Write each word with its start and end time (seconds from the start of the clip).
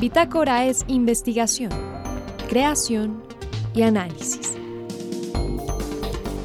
Bitácora 0.00 0.64
es 0.64 0.84
investigación, 0.86 1.70
creación 2.48 3.20
y 3.74 3.82
análisis. 3.82 4.56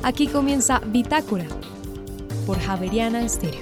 Aquí 0.02 0.26
comienza 0.26 0.80
Bitácora 0.80 1.46
por 2.48 2.58
Javeriana 2.60 3.24
Estéreo. 3.24 3.62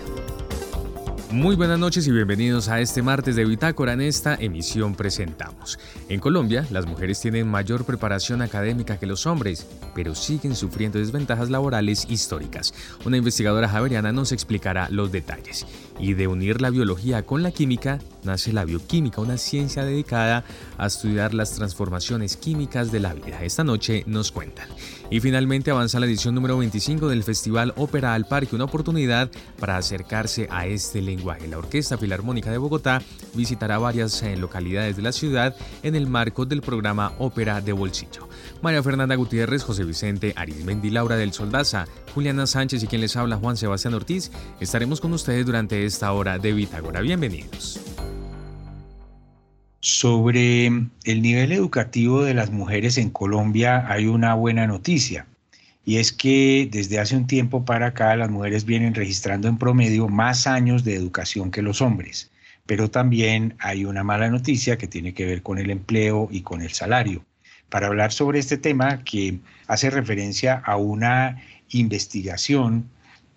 Muy 1.30 1.58
buenas 1.58 1.78
noches 1.78 2.08
y 2.08 2.12
bienvenidos 2.12 2.70
a 2.70 2.80
este 2.80 3.02
martes 3.02 3.36
de 3.36 3.44
Bitácora. 3.44 3.92
En 3.92 4.02
esta 4.02 4.36
emisión 4.36 4.96
presentamos. 4.96 5.78
En 6.08 6.22
Colombia, 6.22 6.66
las 6.72 6.86
mujeres 6.86 7.20
tienen 7.20 7.50
mayor 7.50 7.84
preparación 7.84 8.42
académica 8.42 8.98
que 8.98 9.06
los 9.06 9.26
hombres, 9.26 9.68
pero 9.94 10.16
siguen 10.16 10.56
sufriendo 10.56 11.00
desventajas 11.00 11.50
laborales 11.50 12.06
históricas. 12.10 12.74
Una 13.06 13.18
investigadora 13.18 13.68
javeriana 13.68 14.14
nos 14.14 14.32
explicará 14.32 14.88
los 14.90 15.12
detalles. 15.12 15.66
Y 16.02 16.16
de 16.16 16.28
unir 16.28 16.62
la 16.62 16.72
biología 16.72 17.24
con 17.26 17.44
la 17.44 17.52
química, 17.52 18.00
nace 18.24 18.52
la 18.52 18.66
bioquímica, 18.66 19.22
una 19.22 19.38
ciencia 19.38 19.86
dedicada 19.86 20.44
a 20.78 20.88
estudiar 20.88 21.34
las 21.34 21.54
transformaciones 21.54 22.38
químicas 22.38 22.92
de 22.92 23.00
la 23.00 23.14
vida. 23.14 23.44
Esta 23.44 23.64
noche 23.64 24.04
nos 24.08 24.32
cuentan. 24.32 24.68
Y 25.12 25.20
finalmente 25.20 25.72
avanza 25.72 26.00
la 26.00 26.08
edición 26.08 26.34
número 26.34 26.58
25 26.58 27.08
del 27.08 27.24
Festival 27.24 27.74
Ópera 27.78 28.16
al 28.16 28.26
Parque, 28.26 28.56
una 28.56 28.66
oportunidad 28.66 29.30
para 29.60 29.78
acercarse 29.78 30.48
a 30.50 30.66
este 30.66 31.02
lenguaje. 31.02 31.48
La 31.48 31.60
Orquesta 31.60 31.98
Filarmónica 31.98 32.50
de 32.50 32.58
Bogotá 32.58 33.02
visitará 33.36 33.78
varias 33.78 34.24
eh, 34.24 34.36
localidades 34.38 34.96
de 34.96 35.04
la 35.04 35.12
ciudad 35.12 35.56
en 35.84 35.96
el 35.96 36.08
marco 36.08 36.46
del 36.46 36.62
programa 36.62 37.14
Ópera 37.20 37.62
de 37.62 37.74
Bolsillo. 37.74 38.31
María 38.62 38.84
Fernanda 38.84 39.16
Gutiérrez, 39.16 39.64
José 39.64 39.84
Vicente 39.84 40.34
Arizmendi, 40.36 40.92
Laura 40.92 41.16
del 41.16 41.34
Soldaza, 41.34 41.88
Juliana 42.14 42.46
Sánchez 42.46 42.84
y 42.84 42.88
quien 42.88 43.02
les 43.02 43.16
habla 43.16 43.38
Juan 43.38 43.58
Sebastián 43.58 43.96
Ortiz, 43.96 44.32
estaremos 44.60 45.02
con 45.02 45.14
ustedes 45.14 45.48
durante 45.48 45.84
esta 45.84 46.12
hora 46.14 46.38
de 46.38 46.54
Bitágora. 46.54 47.02
Bienvenidos. 47.02 47.80
Sobre 49.80 50.68
el 50.68 51.22
nivel 51.24 51.52
educativo 51.52 52.24
de 52.24 52.36
las 52.36 52.52
mujeres 52.52 53.00
en 53.00 53.10
Colombia 53.10 53.92
hay 53.92 54.06
una 54.06 54.36
buena 54.36 54.68
noticia 54.68 55.26
y 55.84 55.98
es 55.98 56.12
que 56.12 56.70
desde 56.72 57.00
hace 57.00 57.18
un 57.18 57.26
tiempo 57.26 57.66
para 57.66 57.88
acá 57.88 58.16
las 58.16 58.30
mujeres 58.30 58.66
vienen 58.66 58.94
registrando 58.94 59.48
en 59.48 59.58
promedio 59.58 60.08
más 60.08 60.46
años 60.46 60.84
de 60.84 60.94
educación 60.94 61.50
que 61.50 61.64
los 61.64 61.82
hombres, 61.82 62.30
pero 62.68 62.92
también 62.92 63.56
hay 63.58 63.86
una 63.86 64.04
mala 64.04 64.30
noticia 64.30 64.78
que 64.78 64.88
tiene 64.88 65.16
que 65.16 65.26
ver 65.26 65.42
con 65.42 65.58
el 65.58 65.72
empleo 65.72 66.28
y 66.30 66.42
con 66.42 66.62
el 66.62 66.70
salario. 66.70 67.26
Para 67.72 67.88
hablar 67.88 68.12
sobre 68.12 68.38
este 68.38 68.58
tema 68.58 69.04
que 69.04 69.40
hace 69.66 69.90
referencia 69.90 70.62
a 70.64 70.78
una 70.78 71.42
investigación 71.70 72.88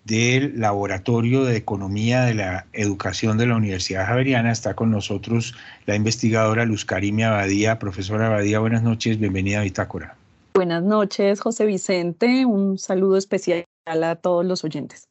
del 0.03 0.59
Laboratorio 0.59 1.45
de 1.45 1.57
Economía 1.57 2.25
de 2.25 2.35
la 2.35 2.67
Educación 2.73 3.39
de 3.39 3.47
la 3.47 3.55
Universidad 3.55 4.05
Javeriana. 4.05 4.51
Está 4.51 4.75
con 4.75 4.91
nosotros 4.91 5.55
la 5.87 5.95
investigadora 5.95 6.63
Luz 6.65 6.85
Karimia 6.85 7.29
Abadía. 7.29 7.79
Profesora 7.79 8.27
Abadía, 8.27 8.59
buenas 8.59 8.83
noches, 8.83 9.19
bienvenida 9.19 9.61
a 9.61 9.63
Bitácora. 9.63 10.15
Buenas 10.53 10.83
noches, 10.83 11.41
José 11.41 11.65
Vicente. 11.65 12.45
Un 12.45 12.77
saludo 12.77 13.17
especial 13.17 13.65
a 13.85 14.15
todos 14.15 14.45
los 14.45 14.63
oyentes. 14.63 15.07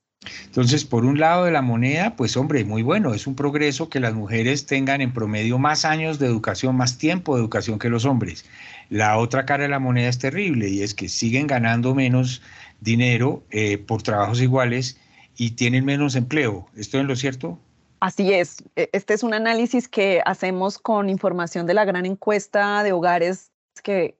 Entonces, 0.46 0.84
por 0.84 1.04
un 1.04 1.18
lado 1.18 1.44
de 1.44 1.50
la 1.50 1.62
moneda, 1.62 2.16
pues 2.16 2.36
hombre, 2.36 2.64
muy 2.64 2.82
bueno, 2.82 3.14
es 3.14 3.26
un 3.26 3.34
progreso 3.34 3.88
que 3.88 4.00
las 4.00 4.14
mujeres 4.14 4.66
tengan 4.66 5.00
en 5.00 5.12
promedio 5.12 5.58
más 5.58 5.84
años 5.84 6.18
de 6.18 6.26
educación, 6.26 6.76
más 6.76 6.98
tiempo 6.98 7.34
de 7.34 7.42
educación 7.42 7.78
que 7.78 7.88
los 7.88 8.04
hombres. 8.04 8.44
La 8.90 9.18
otra 9.18 9.46
cara 9.46 9.64
de 9.64 9.68
la 9.68 9.78
moneda 9.78 10.08
es 10.08 10.18
terrible 10.18 10.68
y 10.68 10.82
es 10.82 10.94
que 10.94 11.08
siguen 11.08 11.46
ganando 11.46 11.94
menos 11.94 12.42
dinero 12.80 13.42
eh, 13.50 13.78
por 13.78 14.02
trabajos 14.02 14.40
iguales 14.40 14.98
y 15.36 15.52
tienen 15.52 15.84
menos 15.84 16.14
empleo. 16.14 16.66
¿Esto 16.76 16.98
es 17.00 17.06
lo 17.06 17.16
cierto? 17.16 17.58
Así 18.00 18.32
es. 18.32 18.62
E, 18.76 18.90
este 18.92 19.14
es 19.14 19.22
un 19.22 19.34
análisis 19.34 19.88
que 19.88 20.20
hacemos 20.24 20.78
con 20.78 21.08
información 21.08 21.66
de 21.66 21.74
la 21.74 21.84
gran 21.84 22.06
encuesta 22.06 22.82
de 22.82 22.92
hogares 22.92 23.50
que, 23.82 24.16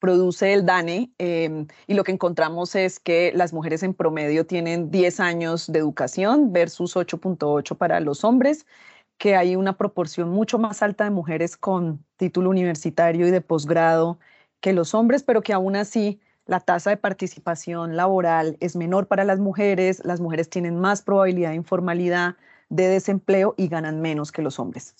produce 0.00 0.52
el 0.52 0.66
DANE 0.66 1.12
em, 1.18 1.66
y 1.86 1.94
lo 1.94 2.02
que 2.04 2.12
encontramos 2.12 2.74
es 2.74 2.98
que 2.98 3.32
las 3.34 3.52
mujeres 3.52 3.82
en 3.82 3.94
promedio 3.94 4.46
tienen 4.46 4.90
10 4.90 5.20
años 5.20 5.70
de 5.70 5.78
educación 5.78 6.52
versus 6.52 6.96
8.8 6.96 7.76
para 7.76 8.00
los 8.00 8.24
hombres, 8.24 8.66
que 9.18 9.36
hay 9.36 9.54
una 9.56 9.76
proporción 9.76 10.30
mucho 10.30 10.58
más 10.58 10.82
alta 10.82 11.04
de 11.04 11.10
mujeres 11.10 11.56
con 11.56 12.04
título 12.16 12.50
universitario 12.50 13.28
y 13.28 13.30
de 13.30 13.42
posgrado 13.42 14.18
que 14.60 14.72
los 14.72 14.94
hombres, 14.94 15.22
pero 15.22 15.42
que 15.42 15.52
aún 15.52 15.76
así 15.76 16.20
la 16.46 16.60
tasa 16.60 16.90
de 16.90 16.96
participación 16.96 17.96
laboral 17.96 18.56
es 18.60 18.76
menor 18.76 19.06
para 19.06 19.24
las 19.24 19.38
mujeres, 19.38 20.02
las 20.04 20.20
mujeres 20.20 20.50
tienen 20.50 20.80
más 20.80 21.02
probabilidad 21.02 21.50
de 21.50 21.56
informalidad, 21.56 22.36
de 22.70 22.88
desempleo 22.88 23.54
y 23.56 23.68
ganan 23.68 24.00
menos 24.00 24.32
que 24.32 24.42
los 24.42 24.58
hombres. 24.58 24.94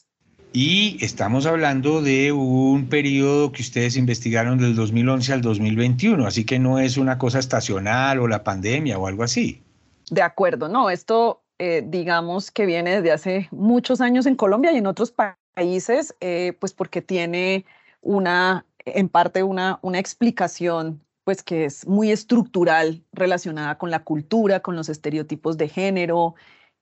Y 0.53 0.99
estamos 1.05 1.47
hablando 1.47 2.03
de 2.03 2.33
un 2.33 2.89
periodo 2.89 3.53
que 3.53 3.63
ustedes 3.63 3.97
investigaron 3.97 4.59
del 4.59 4.75
2011 4.75 5.33
al 5.33 5.43
2021, 5.43 6.27
así 6.27 6.45
que 6.45 6.59
no 6.59 6.81
es 6.81 6.97
una 6.97 7.19
cosa 7.19 7.39
estacional 7.39 8.19
o 8.19 8.27
la 8.27 8.43
pandemia 8.43 8.99
o 8.99 9.07
algo 9.07 9.23
así. 9.23 9.63
De 10.11 10.23
acuerdo, 10.23 10.69
no, 10.69 10.91
esto 10.91 11.43
eh, 11.61 11.85
digamos 11.87 12.51
que 12.51 12.65
viene 12.65 12.97
desde 12.97 13.13
hace 13.13 13.49
muchos 13.53 14.01
años 14.01 14.27
en 14.27 14.35
Colombia 14.35 14.73
y 14.73 14.79
en 14.79 14.87
otros 14.87 15.15
países, 15.55 16.17
eh, 16.21 16.57
pues 16.59 16.73
porque 16.73 17.03
tiene 17.03 17.67
una, 18.01 18.65
en 18.87 19.09
parte 19.09 19.43
una, 19.43 19.79
una 19.83 19.99
explicación 19.99 21.01
pues 21.23 21.43
que 21.43 21.67
es 21.67 21.87
muy 21.87 22.11
estructural 22.11 23.05
relacionada 23.13 23.79
con 23.79 23.91
la 23.91 24.05
cultura, 24.05 24.61
con 24.61 24.75
los 24.75 24.89
estereotipos 24.89 25.59
de 25.59 25.69
género, 25.69 26.35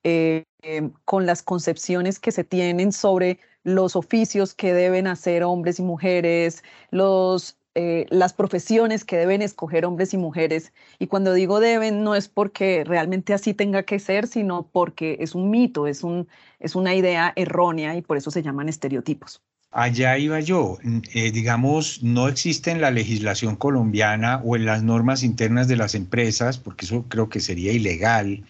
eh, 0.03 0.45
em, 0.61 0.91
con 1.05 1.25
las 1.25 1.43
concepciones 1.43 2.19
que 2.19 2.31
se 2.31 2.43
tienen 2.43 2.91
sobre 2.91 3.39
los 3.63 3.95
oficios 3.95 4.53
que 4.53 4.73
deben 4.73 5.07
hacer 5.07 5.43
hombres 5.43 5.79
y 5.79 5.83
mujeres, 5.83 6.63
los, 6.91 7.57
eh, 7.75 8.05
las 8.09 8.33
profesiones 8.33 9.05
que 9.05 9.17
deben 9.17 9.41
escoger 9.41 9.85
hombres 9.85 10.13
y 10.13 10.17
mujeres. 10.17 10.73
Y 10.97 11.07
cuando 11.07 11.33
digo 11.33 11.59
deben, 11.59 12.03
no 12.03 12.15
es 12.15 12.27
porque 12.27 12.83
realmente 12.85 13.33
así 13.33 13.53
tenga 13.53 13.83
que 13.83 13.99
ser, 13.99 14.27
sino 14.27 14.69
porque 14.71 15.17
es 15.19 15.35
un 15.35 15.49
mito, 15.49 15.87
es, 15.87 16.03
un, 16.03 16.27
es 16.59 16.75
una 16.75 16.95
idea 16.95 17.31
errónea 17.35 17.95
y 17.95 18.01
por 18.01 18.17
eso 18.17 18.31
se 18.31 18.41
llaman 18.41 18.69
estereotipos. 18.69 19.41
Allá 19.71 20.17
iba 20.17 20.39
yo, 20.39 20.79
eh, 21.13 21.31
digamos, 21.31 22.01
no 22.01 22.27
existe 22.27 22.71
en 22.71 22.81
la 22.81 22.89
legislación 22.89 23.55
colombiana 23.55 24.41
o 24.43 24.55
en 24.55 24.65
las 24.65 24.81
normas 24.81 25.21
internas 25.21 25.67
de 25.67 25.75
las 25.75 25.93
empresas, 25.93 26.57
porque 26.57 26.85
eso 26.85 27.05
creo 27.07 27.29
que 27.29 27.39
sería 27.39 27.71
ilegal, 27.71 28.43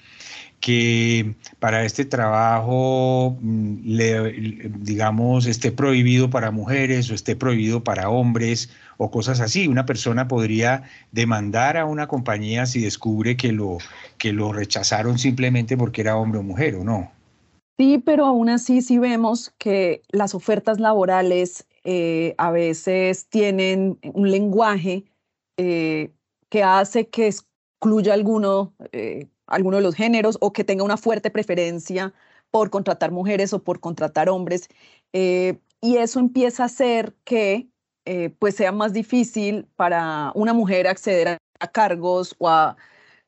que 0.59 1.36
para 1.59 1.86
este 1.86 2.06
trabajo, 2.06 3.38
mm, 3.42 3.97
digamos, 4.80 5.46
esté 5.46 5.72
prohibido 5.72 6.30
para 6.30 6.52
mujeres 6.52 7.09
o 7.09 7.14
esté 7.14 7.36
prohibido 7.36 7.84
para 7.84 8.09
hombres 8.09 8.69
o 8.98 9.09
cosas 9.09 9.40
así. 9.40 9.68
Una 9.68 9.86
persona 9.86 10.28
podría 10.28 10.84
demandar 11.12 11.78
a 11.78 11.86
una 11.86 12.08
compañía 12.08 12.66
si 12.66 12.81
descubre 12.81 13.38
que 13.38 13.52
lo, 13.52 13.78
que 14.18 14.34
lo 14.34 14.52
rechazaron 14.52 15.18
simplemente 15.18 15.78
porque 15.78 16.02
era 16.02 16.18
hombre 16.18 16.40
o 16.40 16.44
mujer 16.44 16.75
o 16.75 16.84
no. 16.84 17.12
Sí, 17.78 17.98
pero 17.98 18.25
aún 18.25 18.50
así 18.50 18.81
sí 18.81 18.98
vemos 18.98 19.53
que 19.58 20.02
las 20.09 20.36
ofertas 20.36 20.81
laborales 20.81 21.66
eh, 21.86 22.36
a 22.38 22.52
veces 22.52 23.28
tienen 23.30 23.98
un 24.14 24.30
lenguaje 24.30 25.06
eh, 25.56 26.12
que 26.50 26.64
hace 26.64 27.08
que 27.08 27.28
excluya 27.28 28.14
alguno, 28.14 28.74
eh, 28.92 29.28
alguno 29.50 29.78
de 29.78 29.84
los 29.84 29.96
géneros 29.96 30.38
o 30.42 30.54
que 30.54 30.64
tenga 30.64 30.84
una 30.84 30.98
fuerte 30.98 31.32
preferencia 31.32 32.14
por 32.52 32.70
contratar 32.70 33.12
mujeres 33.12 33.54
o 33.54 33.64
por 33.64 33.80
contratar 33.80 34.30
hombres. 34.30 34.70
y 35.82 35.98
eso 35.98 36.20
empieza 36.20 36.64
a 36.64 36.66
hacer 36.68 37.16
que 37.24 37.70
pues 38.40 38.56
sea 38.56 38.72
más 38.72 38.94
difícil 38.94 39.68
para 39.76 40.32
una 40.36 40.54
mujer 40.54 40.88
acceder 40.88 41.38
a 41.60 41.68
cargos 41.68 42.36
o 42.40 42.50
a 42.50 42.76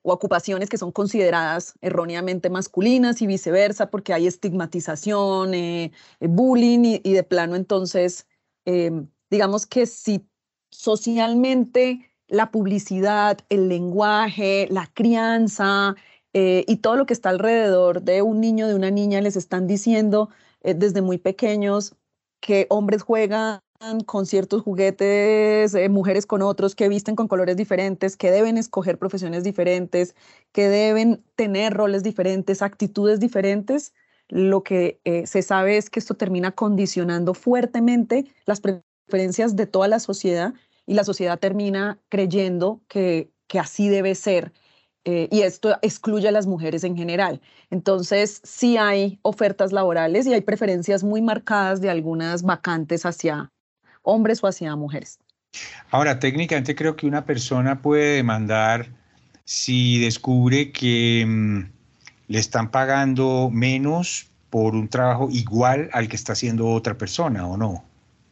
o 0.04 0.14
ocupaciones 0.14 0.70
que 0.70 0.78
son 0.78 0.92
consideradas 0.92 1.76
erróneamente 1.82 2.50
masculinas 2.50 3.22
y 3.22 3.28
viceversa, 3.28 3.90
porque 3.90 4.14
hay 4.14 4.28
estigmatización, 4.28 5.54
eh, 5.54 5.92
eh, 6.20 6.28
bullying 6.28 7.00
y, 7.04 7.14
de 7.14 7.24
plano 7.24 7.56
entonces, 7.56 8.28
em, 8.66 9.08
digamos 9.30 9.66
que 9.66 9.86
si 9.86 10.28
socialmente 10.72 12.12
la 12.28 12.52
publicidad, 12.52 13.40
el 13.50 13.68
lenguaje, 13.70 14.68
la 14.72 14.88
crianza 14.94 15.96
eh, 16.34 16.64
y 16.68 16.78
todo 16.78 16.96
lo 16.96 17.06
que 17.06 17.14
está 17.14 17.30
alrededor 17.30 18.02
de 18.02 18.22
un 18.22 18.40
niño, 18.42 18.68
de 18.68 18.76
una 18.76 18.92
niña, 18.92 19.22
les 19.22 19.36
están 19.36 19.68
diciendo 19.68 20.30
desde 20.64 21.02
muy 21.02 21.18
pequeños 21.18 21.96
que 22.40 22.68
hombres 22.70 23.02
juegan 23.02 23.62
con 24.06 24.26
ciertos 24.26 24.62
juguetes, 24.62 25.74
eh, 25.74 25.90
mujeres 25.90 26.26
con 26.26 26.42
otros, 26.42 26.76
que 26.76 26.88
visten 26.88 27.16
con 27.16 27.28
colores 27.28 27.58
diferentes, 27.58 28.16
que 28.16 28.30
deben 28.30 28.58
escoger 28.58 29.00
profesiones 29.00 29.44
diferentes, 29.44 30.16
que 30.52 30.70
deben 30.70 31.24
tener 31.36 31.74
roles 31.74 32.04
diferentes, 32.04 32.62
actitudes 32.62 33.20
diferentes, 33.20 33.94
lo 34.28 34.64
que 34.64 35.00
eh, 35.04 35.26
se 35.26 35.42
sabe 35.42 35.78
es 35.78 35.90
que 35.90 36.00
esto 36.00 36.14
termina 36.14 36.52
condicionando 36.52 37.34
fuertemente 37.34 38.26
las 38.46 38.62
preferencias 38.62 39.56
de 39.56 39.66
toda 39.66 39.88
la 39.88 40.00
sociedad 40.00 40.54
y 40.86 40.94
la 40.94 41.04
sociedad 41.04 41.40
termina 41.40 42.00
creyendo 42.10 42.82
que, 42.88 43.32
que 43.48 43.60
así 43.60 43.90
debe 43.90 44.16
ser. 44.16 44.54
Eh, 45.06 45.28
y 45.32 45.42
esto 45.42 45.78
excluye 45.82 46.28
a 46.28 46.32
las 46.32 46.48
mujeres 46.48 46.84
en 46.84 46.96
general. 46.96 47.42
Entonces, 47.70 48.42
sí 48.44 48.78
hay 48.78 49.20
ofertas 49.24 49.72
laborales 49.72 50.28
y 50.28 50.34
hay 50.34 50.42
preferencias 50.42 51.04
muy 51.04 51.22
marcadas 51.22 51.82
de 51.82 51.90
algunas 51.90 52.44
vacantes 52.44 53.06
hacia 53.06 53.52
hombres 54.04 54.44
o 54.44 54.48
hacia 54.48 54.76
mujeres. 54.76 55.20
Ahora, 55.90 56.20
técnicamente 56.20 56.76
creo 56.76 56.96
que 56.96 57.08
una 57.08 57.26
persona 57.26 57.82
puede 57.82 58.16
demandar 58.16 58.88
si 59.44 60.00
descubre 60.00 60.72
que 60.72 61.26
mm, 61.28 61.60
le 62.28 62.40
están 62.40 62.72
pagando 62.72 63.50
menos 63.52 64.32
por 64.50 64.76
un 64.76 64.88
trabajo 64.88 65.30
igual 65.32 65.90
al 65.94 66.08
que 66.08 66.16
está 66.16 66.34
haciendo 66.34 66.70
otra 66.70 66.98
persona, 66.98 67.48
¿o 67.48 67.58
no? 67.58 67.84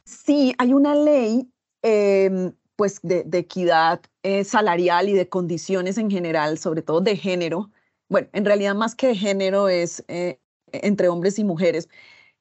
Sí, 0.06 0.54
hay 0.58 0.74
una 0.74 0.96
ley 0.96 1.50
em, 1.82 2.54
pues 2.80 3.02
de, 3.04 3.26
equidad 3.34 4.00
eh, 4.24 4.46
salarial 4.46 5.10
y 5.10 5.14
de 5.14 5.28
condiciones 5.28 5.98
en 5.98 6.10
general, 6.10 6.58
sobre 6.58 6.82
todo 6.82 7.02
de 7.02 7.18
género. 7.18 7.70
Bueno, 8.08 8.30
en 8.32 8.46
realidad 8.46 8.74
más 8.74 8.96
que 8.96 9.08
de 9.08 9.16
género 9.18 9.68
es 9.68 10.06
eh, 10.08 10.40
entre 10.72 11.10
hombres 11.10 11.40
y 11.40 11.44
mujeres. 11.44 11.90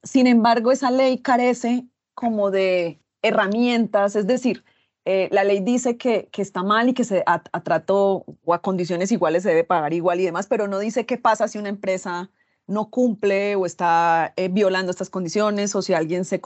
Sin 0.01 0.27
embargo, 0.27 0.71
esa 0.71 0.91
ley 0.91 1.17
carece 1.17 1.85
como 2.13 2.51
de 2.51 3.01
herramientas, 3.21 4.15
es 4.15 4.27
decir, 4.27 4.63
eh, 5.03 5.27
la 5.33 5.43
ley 5.43 5.59
dice 5.59 5.97
que, 5.97 6.29
que, 6.31 6.41
está 6.41 6.63
mal 6.63 6.87
y 6.87 6.93
que 6.93 7.03
se, 7.03 7.21
a, 7.25 7.41
trato 7.41 8.23
o 8.45 8.53
a 8.53 8.61
condiciones 8.61 9.11
iguales 9.11 9.43
se 9.43 9.49
debe 9.49 9.65
pagar 9.65 9.91
igual 9.91 10.21
y 10.21 10.25
demás, 10.25 10.47
pero 10.47 10.69
no 10.69 10.79
dice 10.79 11.05
qué 11.05 11.17
pasa 11.17 11.49
si 11.49 11.57
una 11.57 11.67
empresa 11.67 12.31
no 12.65 12.89
cumple 12.89 13.57
o 13.57 13.65
está 13.65 14.33
violando 14.51 14.89
estas 14.91 15.09
condiciones 15.09 15.75
o 15.75 15.81
si 15.81 15.93
alguien 15.93 16.23
se, 16.23 16.39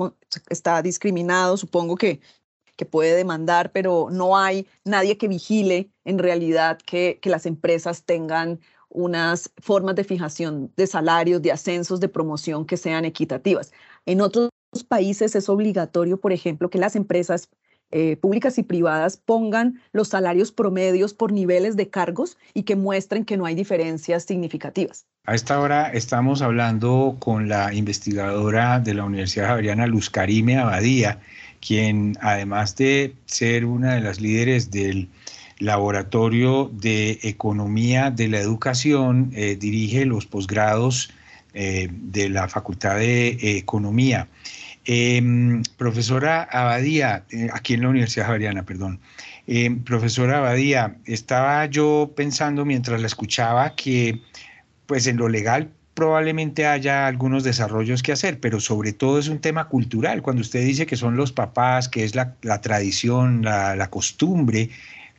está 0.50 0.81
discriminado. 0.81 1.57
Supongo 1.57 1.96
que 1.96 2.22
que 2.75 2.86
puede 2.86 3.16
demandar, 3.16 3.72
pero 3.72 4.08
no 4.12 4.38
hay 4.38 4.68
nadie 4.84 5.18
que 5.18 5.28
vigile 5.28 5.90
en 6.06 6.20
realidad 6.20 6.80
que, 6.86 7.20
las 7.24 7.46
empresas 7.46 8.04
tengan 8.04 8.60
unas 8.90 9.52
formas 9.58 9.96
de 9.96 10.04
fijación 10.04 10.72
de 10.75 10.86
salarios, 10.86 11.42
de 11.42 11.52
ascensos, 11.52 12.00
de 12.00 12.10
promoción 12.10 12.66
que 12.66 12.78
sean 12.78 13.06
equitativas. 13.06 13.72
En 14.06 14.22
otros 14.22 14.50
países 14.88 15.36
es 15.36 15.50
obligatorio, 15.50 16.20
por 16.20 16.31
ejemplo, 16.31 16.70
que 16.70 16.78
las 16.78 16.96
empresas 16.96 17.50
eh, 17.92 18.18
públicas 18.18 18.58
y 18.58 18.64
privadas 18.64 19.18
pongan 19.18 19.80
los 19.92 20.10
salarios 20.10 20.52
promedios 20.52 21.14
por 21.14 21.31
niveles 21.31 21.75
de 21.75 21.90
cargos 21.90 22.38
y 22.54 22.64
que 22.64 22.75
muestren 22.75 23.24
que 23.24 23.38
no 23.38 23.46
hay 23.46 23.56
diferencias 23.56 24.24
significativas. 24.24 25.06
A 25.25 25.36
esta 25.36 25.60
hora 25.60 25.90
estamos 25.90 26.42
hablando 26.42 27.18
con 27.20 27.48
la 27.48 27.74
investigadora 27.74 28.80
de 28.80 28.96
la 28.96 29.06
Universidad 29.06 29.48
Javeriana 29.48 29.88
Luz 29.88 30.10
Karime 30.10 30.58
Abadía 30.58 31.22
quien 31.65 32.18
además 32.21 32.75
de 32.75 33.15
ser 33.25 33.65
una 33.65 33.94
de 33.94 34.01
las 34.01 34.19
líderes 34.19 34.69
del 34.69 35.07
Laboratorio 35.60 36.69
de 36.74 37.19
Economía 37.24 38.12
de 38.12 38.27
la 38.27 38.39
Educación, 38.39 39.31
eh, 39.33 39.56
dirige 39.56 40.06
los 40.06 40.25
posgrados 40.25 41.12
eh, 41.54 41.88
de 41.89 42.30
la 42.30 42.50
Facultad 42.50 42.98
de 42.98 43.38
Economía. 43.57 44.27
Em, 44.86 45.63
profesora 45.77 46.44
Abadía, 46.51 47.24
eh, 47.30 47.48
aquí 47.54 47.75
en 47.75 47.83
la 47.83 47.89
Universidad 47.89 48.25
Javeriana, 48.25 48.65
perdón. 48.65 49.00
Em, 49.48 49.81
profesora 49.83 50.39
Abadía, 50.39 50.98
estaba 51.06 51.65
yo 51.68 52.12
pensando 52.13 52.65
mientras 52.65 53.00
la 53.00 53.07
escuchaba 53.07 53.75
que 53.75 54.19
pues 54.86 55.07
en 55.07 55.15
lo 55.15 55.30
legal 55.30 55.69
probablemente 55.94 56.66
haya 56.66 57.07
algunos 57.07 57.44
desarrollos 57.44 58.01
que 58.01 58.12
hacer, 58.12 58.40
pero 58.40 58.60
sobre 58.60 58.94
todo 58.94 59.19
es 59.19 59.28
un 59.28 59.40
tema 59.40 59.68
cultural. 59.68 60.22
Cuando 60.22 60.42
usted 60.42 60.62
dice 60.62 60.86
que 60.86 60.95
son 60.95 61.16
los 61.16 61.31
papás, 61.31 61.90
que 61.90 62.04
es 62.04 62.16
la, 62.16 62.36
tradición, 62.62 63.44
la, 63.44 63.90
costumbre, 63.90 64.69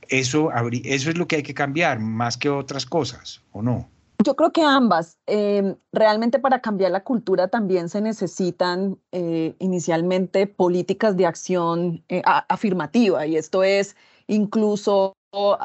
eso, 0.09 0.51
eso 0.85 1.11
es 1.11 1.19
lo 1.19 1.27
que 1.29 1.37
hay 1.37 1.43
que 1.43 1.55
cambiar 1.55 2.01
más 2.01 2.37
que 2.37 2.51
otras 2.51 2.87
cosas, 2.87 3.43
¿o 3.53 3.63
no? 3.63 3.89
Yo 4.25 4.37
creo 4.37 4.53
que 4.53 4.63
ambas. 4.63 5.19
Em, 5.27 5.77
realmente 5.93 6.39
para 6.39 6.61
cambiar 6.61 6.93
la 6.93 7.03
cultura 7.05 7.49
también 7.49 7.89
se 7.89 8.01
necesitan 8.01 8.99
eh, 9.13 9.55
inicialmente 9.59 10.47
políticas 10.47 11.17
de 11.17 11.27
acción 11.27 12.03
eh, 12.09 12.23
afirmativa 12.25 13.27
y 13.27 13.37
esto 13.37 13.63
es 13.63 13.97
incluso 14.27 15.17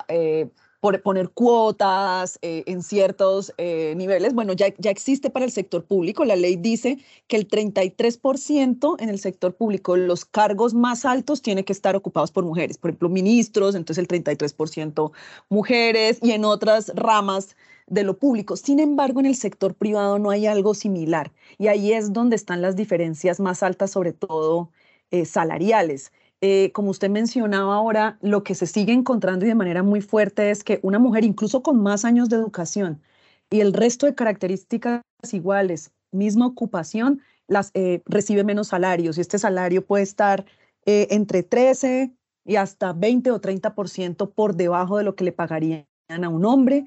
eh, 0.07 0.49
por 0.79 1.01
poner 1.01 1.29
cuotas 1.29 2.39
eh, 2.41 2.63
en 2.67 2.83
ciertos 2.83 3.53
eh, 3.57 3.93
niveles. 3.97 4.33
Bueno, 4.33 4.53
ya, 4.53 4.67
ya 4.77 4.91
existe 4.91 5.29
para 5.29 5.45
el 5.45 5.51
sector 5.51 5.83
público. 5.83 6.23
La 6.25 6.35
ley 6.35 6.55
dice 6.55 6.99
que 7.27 7.35
el 7.35 7.47
33% 7.47 8.95
en 8.99 9.09
el 9.09 9.19
sector 9.19 9.55
público, 9.55 9.97
los 9.97 10.25
cargos 10.25 10.73
más 10.73 11.05
altos, 11.05 11.41
tienen 11.41 11.65
que 11.65 11.73
estar 11.73 11.95
ocupados 11.95 12.31
por 12.31 12.45
mujeres. 12.45 12.77
Por 12.77 12.91
ejemplo, 12.91 13.09
ministros, 13.09 13.75
entonces 13.75 14.01
el 14.01 14.07
33% 14.07 15.11
mujeres 15.49 16.19
y 16.21 16.31
en 16.31 16.45
otras 16.45 16.91
ramas 16.95 17.55
de 17.87 18.03
lo 18.03 18.17
público. 18.17 18.55
Sin 18.55 18.79
embargo, 18.79 19.19
en 19.19 19.25
el 19.25 19.35
sector 19.35 19.73
privado 19.73 20.19
no 20.19 20.29
hay 20.29 20.45
algo 20.45 20.73
similar 20.73 21.31
y 21.57 21.67
ahí 21.67 21.93
es 21.93 22.13
donde 22.13 22.35
están 22.35 22.61
las 22.61 22.75
diferencias 22.75 23.39
más 23.39 23.63
altas, 23.63 23.91
sobre 23.91 24.13
todo 24.13 24.69
eh, 25.11 25.25
salariales. 25.25 26.11
Eh, 26.41 26.71
como 26.71 26.91
usted 26.91 27.09
mencionaba 27.09 27.75
ahora, 27.75 28.17
lo 28.21 28.43
que 28.43 28.55
se 28.55 28.65
sigue 28.65 28.93
encontrando 28.93 29.45
y 29.45 29.49
de 29.49 29.55
manera 29.55 29.83
muy 29.83 29.99
fuerte 29.99 30.51
es 30.51 30.63
que 30.63 30.79
una 30.83 30.97
mujer, 30.97 31.25
incluso 31.25 31.61
con 31.61 31.81
más 31.83 32.05
años 32.05 32.29
de 32.29 32.37
educación 32.37 33.01
y 33.49 33.59
el 33.59 33.73
resto 33.73 34.05
de 34.05 34.15
características 34.15 35.01
iguales, 35.33 35.91
misma 36.11 36.47
ocupación, 36.47 37.21
las, 37.47 37.71
eh, 37.73 38.01
recibe 38.05 38.43
menos 38.43 38.69
salarios 38.69 39.17
y 39.17 39.21
este 39.21 39.37
salario 39.37 39.85
puede 39.85 40.03
estar 40.03 40.45
eh, 40.85 41.07
entre 41.11 41.43
13 41.43 42.13
y 42.45 42.55
hasta 42.55 42.93
20 42.93 43.31
o 43.31 43.41
30% 43.41 44.31
por 44.33 44.55
debajo 44.55 44.97
de 44.97 45.03
lo 45.03 45.15
que 45.15 45.25
le 45.25 45.33
pagarían 45.33 45.85
a 46.09 46.29
un 46.29 46.45
hombre. 46.45 46.85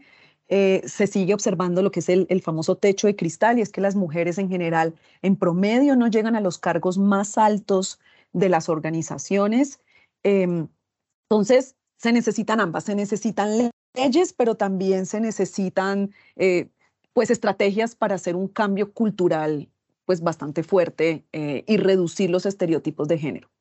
se 0.48 1.06
sigue 1.06 1.34
observando 1.34 1.82
lo 1.82 1.90
que 1.90 2.00
es 2.00 2.08
el, 2.08 2.26
el, 2.28 2.42
famoso 2.42 2.76
techo 2.76 3.06
de 3.06 3.16
cristal 3.16 3.58
y 3.58 3.62
es 3.62 3.70
que 3.70 3.80
las 3.80 3.96
mujeres 3.96 4.38
en 4.38 4.48
general 4.50 4.94
en 5.22 5.36
promedio 5.36 5.96
no 5.96 6.08
llegan 6.08 6.36
a 6.36 6.40
los 6.40 6.58
cargos 6.58 6.98
más 6.98 7.38
altos 7.38 7.98
de 8.32 8.48
las 8.48 8.68
organizaciones. 8.68 9.80
Em, 10.22 10.68
entonces, 11.28 11.76
se 11.96 12.12
necesitan 12.12 12.60
ambas, 12.60 12.84
se 12.84 12.94
necesitan 12.94 13.70
leyes, 13.94 14.32
pero 14.32 14.56
también 14.56 15.06
se 15.06 15.20
necesitan 15.20 16.12
eh, 16.36 16.70
pues 17.12 17.30
estrategias 17.30 17.94
para 17.94 18.16
hacer 18.16 18.36
un 18.36 18.48
cambio 18.48 18.92
cultural 18.92 19.68
pues 20.04 20.20
bastante 20.20 20.62
fuerte 20.62 21.24
eh, 21.32 21.64
y 21.66 21.76
reducir 21.76 22.30
los 22.30 22.44
estereotipos 22.44 23.06
de 23.06 23.18
género. 23.18 23.51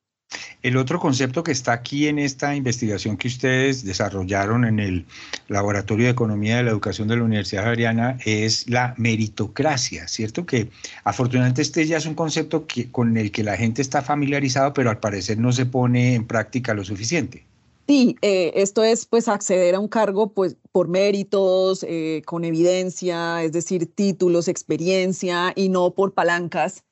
El 0.62 0.78
otro 0.78 1.00
concepto 1.00 1.44
que 1.44 1.52
está 1.52 1.74
aquí 1.74 2.08
en 2.08 2.20
esta 2.20 2.56
investigación 2.56 3.18
que 3.18 3.28
ustedes 3.28 3.84
desarrollaron 3.84 4.64
en 4.66 4.80
el 4.80 5.06
Laboratorio 5.48 6.06
de 6.06 6.12
Economía 6.12 6.58
de 6.58 6.64
la 6.64 6.72
Educación 6.72 7.08
de 7.08 7.18
la 7.18 7.24
Universidad 7.24 7.64
Javeriana 7.64 8.18
es 8.26 8.70
la 8.70 8.94
meritocracia, 8.98 10.08
¿cierto? 10.08 10.46
Que 10.46 10.70
afortunadamente 11.04 11.62
este 11.62 11.86
ya 11.88 11.98
es 11.98 12.06
un 12.06 12.16
concepto 12.16 12.66
con 12.92 13.18
el 13.18 13.32
que 13.32 13.44
la 13.44 13.58
gente 13.58 13.82
está 13.82 14.02
familiarizado, 14.02 14.74
pero 14.74 14.90
al 14.90 15.00
parecer 15.00 15.40
no 15.40 15.52
se 15.52 15.66
pone 15.66 16.14
en 16.14 16.28
práctica 16.28 16.74
lo 16.74 16.84
suficiente. 16.84 17.46
Sí, 17.88 18.16
eh, 18.22 18.54
esto 18.56 18.84
es 18.84 19.06
pues 19.06 19.28
acceder 19.28 19.76
a 19.76 19.80
un 19.80 19.88
cargo 19.88 20.32
pues 20.32 20.56
por 20.72 20.88
méritos, 20.88 21.84
eh, 21.90 22.22
con 22.26 22.46
evidencia, 22.46 23.44
es 23.44 23.52
decir, 23.52 23.88
títulos, 23.94 24.48
experiencia 24.48 25.52
y 25.56 25.70
no 25.70 25.92
por 25.92 26.14
palancas 26.14 26.84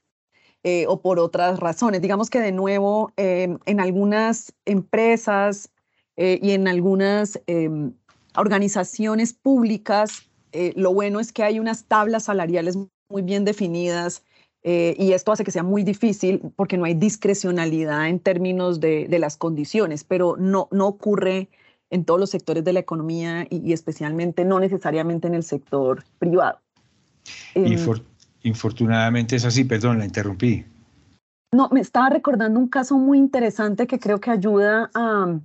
eh, 0.63 0.85
o 0.89 1.01
por 1.01 1.19
otras 1.19 1.57
razones. 1.57 2.01
Digamos 2.01 2.29
que 2.29 2.41
de 2.41 2.51
nuevo, 2.51 3.13
em, 3.15 3.59
en 3.65 3.79
algunas 3.79 4.53
empresas 4.65 5.69
eh, 6.17 6.37
y 6.41 6.51
en 6.51 6.67
algunas 6.67 7.39
em, 7.47 7.93
organizaciones 8.35 9.31
públicas, 9.31 10.29
eh, 10.51 10.73
lo 10.75 10.93
bueno 10.93 11.21
es 11.21 11.31
que 11.31 11.43
hay 11.43 11.59
unas 11.59 11.85
tablas 11.85 12.23
salariales 12.25 12.77
muy 13.09 13.21
bien 13.21 13.45
definidas 13.45 14.23
y 14.61 15.13
esto 15.13 15.31
hace 15.31 15.45
que 15.45 15.51
sea 15.51 15.63
muy 15.63 15.83
difícil 15.83 16.41
porque 16.57 16.77
no 16.77 16.83
hay 16.83 16.93
discrecionalidad 16.93 18.09
en 18.09 18.19
términos 18.19 18.81
de, 18.81 19.07
las 19.17 19.37
condiciones, 19.37 20.03
pero 20.03 20.35
no, 20.37 20.67
no 20.71 20.87
ocurre 20.87 21.47
en 21.89 22.03
todos 22.03 22.19
los 22.19 22.29
sectores 22.29 22.65
de 22.65 22.73
la 22.73 22.81
economía 22.81 23.47
y, 23.49 23.71
especialmente 23.71 24.43
no 24.43 24.59
necesariamente 24.59 25.27
en 25.27 25.35
el 25.35 25.43
sector 25.43 26.03
privado. 26.19 26.59
Y, 27.55 27.75
em, 27.75 27.79
Infortunadamente 28.43 29.35
es 29.35 29.45
así, 29.45 29.63
perdón, 29.63 29.99
la 29.99 30.05
interrumpí. 30.05 30.65
No, 31.51 31.67
me 31.71 31.79
estaba 31.79 32.09
recordando 32.09 32.59
un 32.59 32.67
caso 32.67 32.97
muy 32.97 33.17
interesante 33.17 33.87
que 33.87 33.99
creo 33.99 34.19
que 34.19 34.31
ayuda 34.31 34.91
a, 34.93 35.39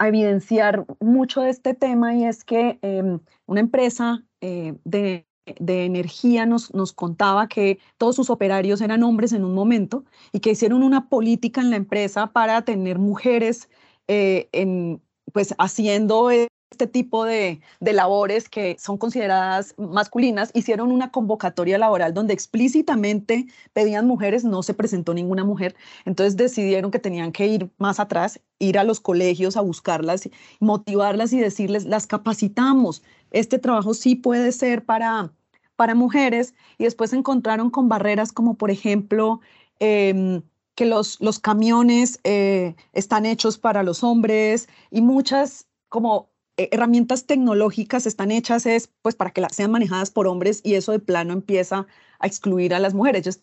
evidenciar 0.00 0.86
mucho 0.98 1.42
de 1.42 1.50
este 1.50 1.74
tema 1.74 2.14
y 2.14 2.24
es 2.24 2.42
que 2.42 2.78
em, 2.80 3.20
una 3.44 3.60
empresa 3.60 4.24
eh, 4.40 4.74
de, 4.84 5.26
energía 5.66 6.46
nos, 6.46 6.70
contaba 6.94 7.48
que 7.48 7.78
todos 7.98 8.16
sus 8.16 8.30
operarios 8.30 8.80
eran 8.80 9.02
hombres 9.02 9.32
en 9.32 9.44
un 9.44 9.54
momento 9.54 10.04
y 10.32 10.40
que 10.40 10.52
hicieron 10.52 10.82
una 10.82 11.08
política 11.10 11.60
en 11.60 11.68
la 11.68 11.76
empresa 11.76 12.28
para 12.28 12.62
tener 12.62 12.98
mujeres 12.98 13.68
eh, 14.06 14.48
en, 14.52 15.02
pues 15.32 15.54
haciendo 15.58 16.30
este 16.70 16.86
tipo 16.86 17.24
de, 17.24 17.60
labores 17.80 18.48
que 18.48 18.76
son 18.78 18.98
consideradas 18.98 19.74
masculinas, 19.78 20.50
hicieron 20.54 20.92
una 20.92 21.10
convocatoria 21.10 21.78
laboral 21.78 22.14
donde 22.14 22.34
explícitamente 22.34 23.46
pedían 23.72 24.06
mujeres, 24.06 24.44
no 24.44 24.62
se 24.62 24.74
presentó 24.74 25.14
ninguna 25.14 25.44
mujer, 25.44 25.74
entonces 26.04 26.36
decidieron 26.36 26.90
que 26.90 26.98
tenían 26.98 27.32
que 27.32 27.46
ir 27.46 27.70
más 27.78 27.98
atrás, 28.00 28.40
ir 28.58 28.78
a 28.78 28.84
los 28.84 29.00
colegios 29.00 29.56
a 29.56 29.62
buscarlas, 29.62 30.28
motivarlas 30.60 31.32
y 31.32 31.40
decirles, 31.40 31.84
las 31.84 32.06
capacitamos, 32.06 33.02
este 33.30 33.58
trabajo 33.58 33.94
sí 33.94 34.14
puede 34.14 34.52
ser 34.52 34.84
para, 34.84 35.32
para 35.76 35.94
mujeres 35.94 36.54
y 36.76 36.84
después 36.84 37.10
se 37.10 37.16
encontraron 37.16 37.70
con 37.70 37.88
barreras 37.88 38.32
como 38.32 38.54
por 38.54 38.70
ejemplo 38.70 39.40
em, 39.80 40.42
que 40.74 40.86
los, 40.86 41.20
los 41.20 41.38
camiones 41.38 42.20
eh, 42.24 42.76
están 42.92 43.26
hechos 43.26 43.58
para 43.58 43.82
los 43.82 44.04
hombres 44.04 44.68
y 44.90 45.00
muchas 45.00 45.66
como 45.88 46.28
herramientas 46.58 47.26
tecnológicas 47.26 48.06
están 48.06 48.30
hechas 48.30 48.66
es 48.66 48.90
pues 49.02 49.14
para 49.14 49.30
que 49.30 49.44
sean 49.52 49.70
manejadas 49.70 50.10
por 50.10 50.26
hombres 50.26 50.60
y 50.64 50.74
eso 50.74 50.92
de 50.92 50.98
plano 50.98 51.32
empieza 51.32 51.86
a 52.18 52.26
excluir 52.26 52.74
a 52.74 52.80
las 52.80 52.94
mujeres. 52.94 53.26
Ellos 53.26 53.40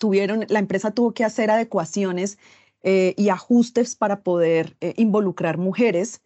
la 0.49 0.59
empresa 0.59 0.91
tuvo 0.91 1.13
que 1.13 1.23
hacer 1.23 1.49
adecuaciones 1.49 2.37
eh, 2.83 3.13
y 3.17 3.29
ajustes 3.29 3.95
para 3.95 4.21
poder 4.21 4.77
involucrar 4.97 5.57
mujeres. 5.57 6.21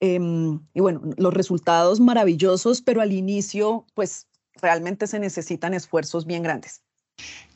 Em, 0.00 0.60
y 0.74 0.80
bueno, 0.80 1.00
los 1.16 1.34
resultados 1.34 1.98
maravillosos, 1.98 2.82
pero 2.82 3.00
al 3.00 3.12
inicio 3.12 3.84
pues 3.94 4.28
realmente 4.60 5.06
se 5.06 5.18
necesitan 5.18 5.74
esfuerzos 5.74 6.26
bien 6.26 6.42
grandes. 6.42 6.82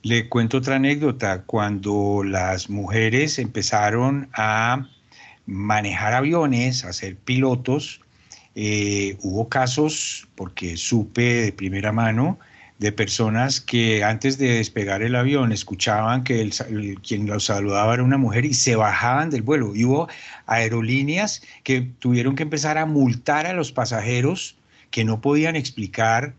Le 0.03 0.29
cuento 0.29 0.59
otra 0.59 0.77
anécdota. 0.77 1.45
Cuando 1.45 2.23
las 2.25 2.69
mujeres 2.69 3.39
empezaron 3.39 4.29
a 4.35 4.89
manejar 5.47 6.15
aviones, 6.15 6.85
a 6.85 6.93
ser 6.93 7.17
pilotos, 7.17 8.01
eh, 8.55 9.17
hubo 9.23 9.49
casos, 9.49 10.29
porque 10.35 10.77
supe 10.77 11.23
de 11.43 11.53
primera 11.53 11.93
mano, 11.93 12.39
de 12.79 12.91
personas 12.91 13.61
que 13.61 14.03
antes 14.03 14.39
de 14.39 14.55
despegar 14.55 15.03
el 15.03 15.15
avión 15.15 15.53
escuchaban 15.53 16.25
que 16.25 16.51
quien 17.07 17.27
los 17.27 17.45
saludaba 17.45 17.95
era 17.95 18.03
una 18.03 18.19
mujer 18.19 18.45
y 18.45 18.55
se 18.55 18.75
bajaban 18.75 19.31
del 19.31 19.43
vuelo. 19.43 19.69
Hubo 19.69 20.09
aerolíneas 20.47 21.43
que 21.63 21.83
tuvieron 22.01 22.35
que 22.35 22.43
empezar 22.43 22.79
a 22.79 22.87
multar 22.87 23.47
a 23.47 23.53
los 23.53 23.71
pasajeros 23.71 24.57
que 24.91 25.05
no 25.05 25.21
podían 25.21 25.55
explicar 25.55 26.35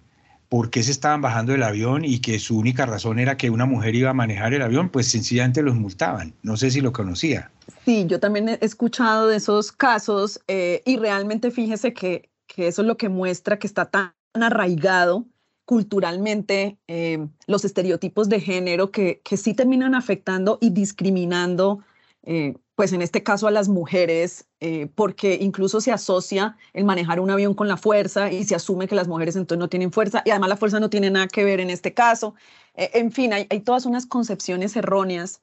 por 0.54 0.70
qué 0.70 0.84
se 0.84 0.92
estaban 0.92 1.20
bajando 1.20 1.54
del 1.54 1.64
avión 1.64 2.06
y 2.06 2.20
que 2.20 2.38
su 2.38 2.60
única 2.60 2.86
razón 2.86 3.18
era 3.18 3.38
que 3.38 3.50
una 3.50 3.66
mujer 3.66 3.96
iba 3.96 4.12
a 4.12 4.14
manejar 4.14 4.54
el 4.54 4.62
avión, 4.62 4.90
pues 4.90 5.08
sencillamente 5.08 5.64
los 5.64 5.74
multaban. 5.74 6.36
No 6.44 6.58
sé 6.58 6.70
si 6.70 6.80
lo 6.80 6.94
conocía. 6.94 7.50
Sí, 7.86 8.06
yo 8.06 8.20
también 8.20 8.48
he 8.48 8.60
escuchado 8.62 9.30
de 9.30 9.38
esos 9.38 9.72
casos 9.72 10.40
eh, 10.48 10.84
y 10.86 10.98
realmente 10.98 11.50
fíjese 11.50 11.96
que, 11.96 12.30
que, 12.46 12.68
eso 12.68 12.84
es 12.84 12.88
lo 12.88 12.98
que 12.98 13.10
muestra 13.10 13.58
que 13.58 13.66
está 13.66 13.86
tan 13.86 14.14
arraigado 14.36 15.26
culturalmente 15.66 16.78
eh, 16.88 17.28
los 17.48 17.66
estereotipos 17.66 18.30
de 18.30 18.40
género 18.40 18.92
que, 18.92 19.22
que 19.24 19.38
sí 19.38 19.56
terminan 19.56 19.96
afectando 19.96 20.60
y 20.62 20.70
discriminando 20.70 21.80
eh, 22.22 22.54
pues 22.76 22.94
en 22.94 23.02
este 23.02 23.22
caso 23.24 23.48
a 23.48 23.52
las 23.52 23.70
mujeres, 23.70 24.48
eh, 24.60 24.88
porque 24.96 25.38
incluso 25.40 25.80
se 25.82 25.92
asocia 25.92 26.58
el 26.74 26.86
manejar 26.86 27.20
un 27.20 27.30
avión 27.30 27.54
con 27.54 27.68
la 27.68 27.78
fuerza 27.78 28.32
y 28.32 28.44
se 28.46 28.56
asume 28.56 28.88
que 28.88 28.96
las 28.96 29.08
mujeres 29.08 29.36
entonces 29.36 29.60
no 29.60 29.70
tienen 29.70 29.92
fuerza 29.92 30.24
y 30.26 30.32
además 30.32 30.50
la 30.50 30.58
fuerza 30.58 30.80
no 30.80 30.90
tiene 30.90 31.12
nada 31.12 31.28
que 31.28 31.44
ver 31.44 31.60
en 31.60 31.70
este 31.70 31.94
caso. 31.94 32.36
Eh, 32.76 32.90
en 32.96 33.12
fin, 33.12 33.34
hay, 33.34 33.46
todas 33.62 33.86
unas 33.86 34.06
concepciones 34.06 34.76
erróneas. 34.76 35.42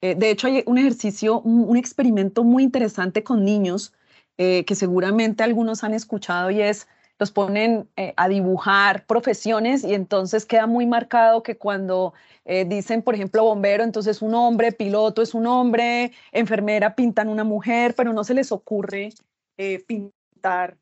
de 0.00 0.30
hecho, 0.30 0.46
hay 0.46 0.62
un 0.66 0.78
ejercicio, 0.78 1.40
un, 1.40 1.76
experimento 1.76 2.44
muy 2.44 2.62
interesante 2.62 3.24
con 3.24 3.44
niños 3.44 3.92
que 4.36 4.74
seguramente 4.74 5.42
algunos 5.42 5.82
han 5.84 5.94
escuchado 5.94 6.50
y 6.50 6.60
es 6.60 6.86
los 7.18 7.30
ponen 7.30 7.88
eh, 7.96 8.12
a 8.16 8.28
dibujar 8.28 9.06
profesiones 9.06 9.84
y 9.84 9.94
entonces 9.94 10.44
queda 10.44 10.66
muy 10.66 10.86
marcado 10.86 11.42
que 11.42 11.56
cuando 11.56 12.14
eh, 12.44 12.64
dicen, 12.64 13.02
por 13.02 13.14
ejemplo, 13.14 13.44
bombero, 13.44 13.84
entonces 13.84 14.22
un 14.22 14.34
hombre, 14.34 14.72
piloto 14.72 15.22
es 15.22 15.34
un 15.34 15.46
hombre, 15.46 16.12
enfermera 16.32 16.94
pintan 16.94 17.28
una 17.28 17.44
mujer, 17.44 17.94
pero 17.94 18.12
no 18.12 18.24
se 18.24 18.34
les 18.34 18.52
ocurre 18.52 19.12
eh, 19.56 19.82
pintar 19.86 20.76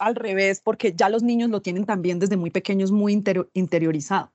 al 0.00 0.16
revés 0.16 0.60
porque 0.60 0.92
ya 0.92 1.08
los 1.08 1.22
niños 1.22 1.48
lo 1.48 1.62
tienen 1.62 1.86
también 1.86 2.18
desde 2.18 2.36
muy 2.36 2.50
pequeños 2.50 2.90
muy 2.90 3.12
interiorizado. 3.54 4.32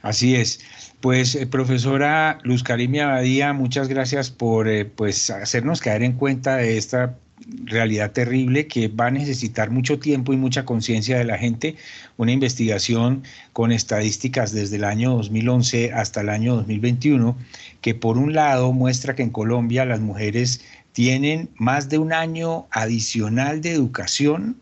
Así 0.00 0.34
es. 0.34 0.60
Pues, 1.02 1.36
profesora 1.50 2.38
Luz 2.42 2.62
Karimia 2.62 3.10
Abadía, 3.10 3.52
muchas 3.52 3.88
gracias 3.88 4.30
por 4.30 4.66
pues, 4.96 5.28
hacernos 5.28 5.82
caer 5.82 6.02
en 6.02 6.14
cuenta 6.14 6.56
de 6.56 6.78
esta 6.78 7.18
realidad 7.64 8.12
terrible 8.12 8.66
que 8.66 8.88
va 8.88 9.06
a 9.06 9.10
necesitar 9.10 9.70
mucho 9.70 9.98
tiempo 9.98 10.32
y 10.32 10.36
mucha 10.36 10.64
conciencia 10.64 11.18
de 11.18 11.24
la 11.24 11.38
gente, 11.38 11.76
una 12.16 12.32
investigación 12.32 13.22
con 13.52 13.72
estadísticas 13.72 14.52
desde 14.52 14.76
el 14.76 14.84
año 14.84 15.16
2011 15.16 15.92
hasta 15.92 16.20
el 16.20 16.28
año 16.28 16.56
2021, 16.56 17.36
que 17.80 17.94
por 17.94 18.18
un 18.18 18.32
lado 18.34 18.72
muestra 18.72 19.14
que 19.14 19.22
en 19.22 19.30
Colombia 19.30 19.84
las 19.84 20.00
mujeres 20.00 20.62
tienen 20.92 21.48
más 21.56 21.88
de 21.88 21.98
un 21.98 22.12
año 22.12 22.66
adicional 22.70 23.60
de 23.60 23.72
educación 23.72 24.56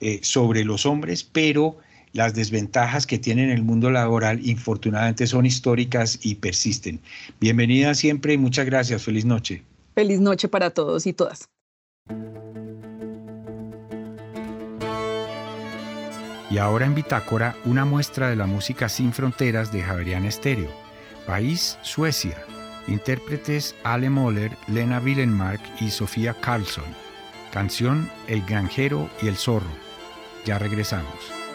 eh, 0.00 0.20
sobre 0.22 0.64
los 0.64 0.84
hombres, 0.84 1.24
pero 1.24 1.78
las 2.12 2.34
desventajas 2.34 3.06
que 3.06 3.18
tienen 3.18 3.50
en 3.50 3.56
el 3.56 3.62
mundo 3.62 3.90
laboral 3.90 4.44
infortunadamente 4.46 5.26
son 5.26 5.46
históricas 5.46 6.18
y 6.22 6.36
persisten. 6.36 6.98
Bienvenida 7.40 7.94
siempre 7.94 8.32
y 8.32 8.38
muchas 8.38 8.66
gracias. 8.66 9.02
Feliz 9.02 9.24
noche. 9.24 9.62
Feliz 9.94 10.20
noche 10.20 10.48
para 10.48 10.70
todos 10.70 11.06
y 11.06 11.12
todas. 11.12 11.48
Y 16.50 16.58
ahora 16.58 16.86
en 16.86 16.94
Bitácora, 16.94 17.56
una 17.64 17.84
muestra 17.84 18.28
de 18.28 18.36
la 18.36 18.46
música 18.46 18.88
sin 18.88 19.12
fronteras 19.12 19.72
de 19.72 19.82
Javerian 19.82 20.24
Estéreo. 20.24 20.70
País, 21.26 21.78
Suecia. 21.82 22.38
Intérpretes 22.86 23.74
Ale 23.82 24.10
Moller, 24.10 24.56
Lena 24.68 25.00
Willenmark 25.00 25.60
y 25.80 25.90
Sofía 25.90 26.34
Carlson. 26.34 26.84
Canción 27.52 28.08
El 28.28 28.42
granjero 28.46 29.10
y 29.20 29.28
el 29.28 29.36
zorro. 29.36 29.66
Ya 30.44 30.58
regresamos. 30.58 31.45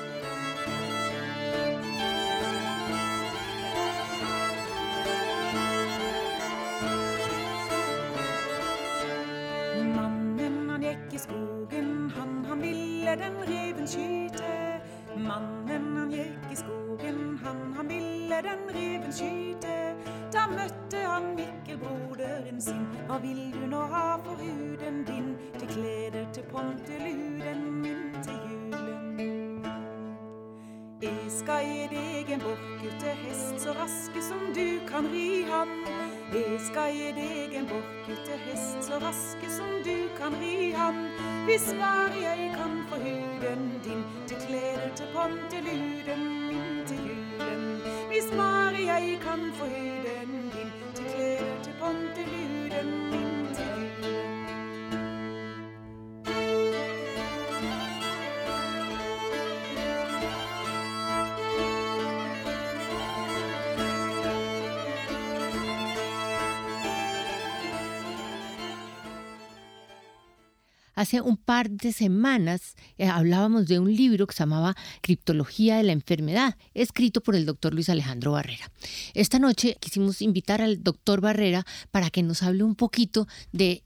Hace 71.01 71.19
un 71.19 71.35
par 71.35 71.71
de 71.71 71.93
semanas 71.93 72.75
eh, 72.99 73.07
hablábamos 73.07 73.65
de 73.65 73.79
un 73.79 73.91
libro 73.91 74.27
que 74.27 74.35
se 74.35 74.43
llamaba 74.43 74.75
Criptología 75.01 75.77
de 75.77 75.83
la 75.83 75.93
Enfermedad, 75.93 76.57
escrito 76.75 77.21
por 77.21 77.35
el 77.35 77.47
doctor 77.47 77.73
Luis 77.73 77.89
Alejandro 77.89 78.33
Barrera. 78.33 78.71
Esta 79.15 79.39
noche 79.39 79.77
quisimos 79.79 80.21
invitar 80.21 80.61
al 80.61 80.83
doctor 80.83 81.19
Barrera 81.19 81.65
para 81.89 82.11
que 82.11 82.21
nos 82.21 82.43
hable 82.43 82.63
un 82.63 82.75
poquito 82.75 83.27
de 83.51 83.83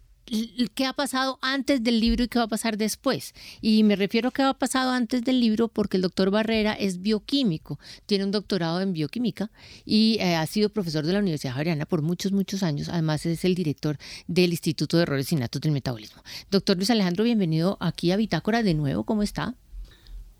qué 0.73 0.85
ha 0.85 0.93
pasado 0.93 1.39
antes 1.41 1.83
del 1.83 1.99
libro 1.99 2.23
y 2.23 2.27
qué 2.27 2.39
va 2.39 2.45
a 2.45 2.49
pasar 2.49 2.77
después. 2.77 3.33
Y 3.61 3.83
me 3.83 3.95
refiero 3.95 4.29
a 4.29 4.31
qué 4.31 4.41
ha 4.41 4.53
pasado 4.53 4.91
antes 4.91 5.23
del 5.23 5.39
libro 5.39 5.67
porque 5.67 5.97
el 5.97 6.01
doctor 6.03 6.31
Barrera 6.31 6.73
es 6.73 7.01
bioquímico, 7.01 7.79
tiene 8.05 8.25
un 8.25 8.31
doctorado 8.31 8.81
en 8.81 8.93
bioquímica 8.93 9.51
y 9.85 10.17
eh, 10.19 10.35
ha 10.35 10.45
sido 10.47 10.69
profesor 10.69 11.05
de 11.05 11.13
la 11.13 11.19
Universidad 11.19 11.53
Javeriana 11.53 11.85
por 11.85 12.01
muchos, 12.01 12.31
muchos 12.31 12.63
años. 12.63 12.89
Además 12.89 13.25
es 13.25 13.45
el 13.45 13.55
director 13.55 13.97
del 14.27 14.51
Instituto 14.51 14.97
de 14.97 15.03
Errores 15.03 15.31
Innatos 15.31 15.61
del 15.61 15.71
Metabolismo. 15.71 16.23
Doctor 16.49 16.77
Luis 16.77 16.89
Alejandro, 16.89 17.23
bienvenido 17.23 17.77
aquí 17.79 18.11
a 18.11 18.17
Bitácora 18.17 18.63
de 18.63 18.73
nuevo, 18.73 19.03
¿cómo 19.03 19.23
está? 19.23 19.55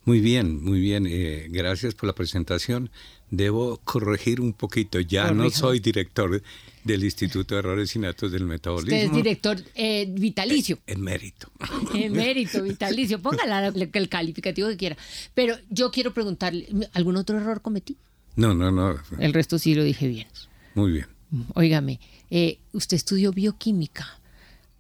Muy 0.06 0.20
bien, 0.20 0.64
muy 0.64 0.80
bien. 0.80 1.08
Eh, 1.10 1.48
gracias 1.50 1.96
por 1.96 2.06
la 2.06 2.14
presentación. 2.14 2.92
Debo 3.32 3.78
corregir 3.84 4.40
un 4.40 4.54
poquito. 4.54 5.00
Ya 5.00 5.32
no 5.32 5.50
soy 5.50 5.80
director 5.80 6.44
del 6.86 7.04
Instituto 7.04 7.56
de 7.56 7.60
Errores 7.60 7.96
Innatos 7.96 8.32
del 8.32 8.46
Metabolismo. 8.46 8.96
Usted 8.96 9.08
es 9.08 9.12
director 9.12 9.58
eh, 9.74 10.06
vitalicio. 10.08 10.80
En 10.88 11.02
mérito. 11.02 11.52
En 11.94 12.14
mérito, 12.14 12.62
vitalicio. 12.62 13.20
Póngala 13.22 13.68
el 13.68 14.10
calificativo 14.10 14.70
que 14.70 14.78
quiera. 14.78 14.98
Pero 15.34 15.56
yo 15.70 15.92
quiero 15.92 16.14
preguntarle, 16.14 16.68
¿algún 16.94 17.18
otro 17.18 17.38
error 17.38 17.62
cometí? 17.62 17.98
No, 18.36 18.54
no, 18.54 18.72
no. 18.72 18.96
El 19.18 19.34
resto 19.34 19.58
sí 19.58 19.74
lo 19.74 19.84
dije 19.84 20.08
bien. 20.08 20.28
Muy 20.76 20.92
bien. 20.92 21.08
Óigame, 21.56 22.00
eh, 22.30 22.60
usted 22.72 22.98
estudió 22.98 23.32
bioquímica. 23.32 24.20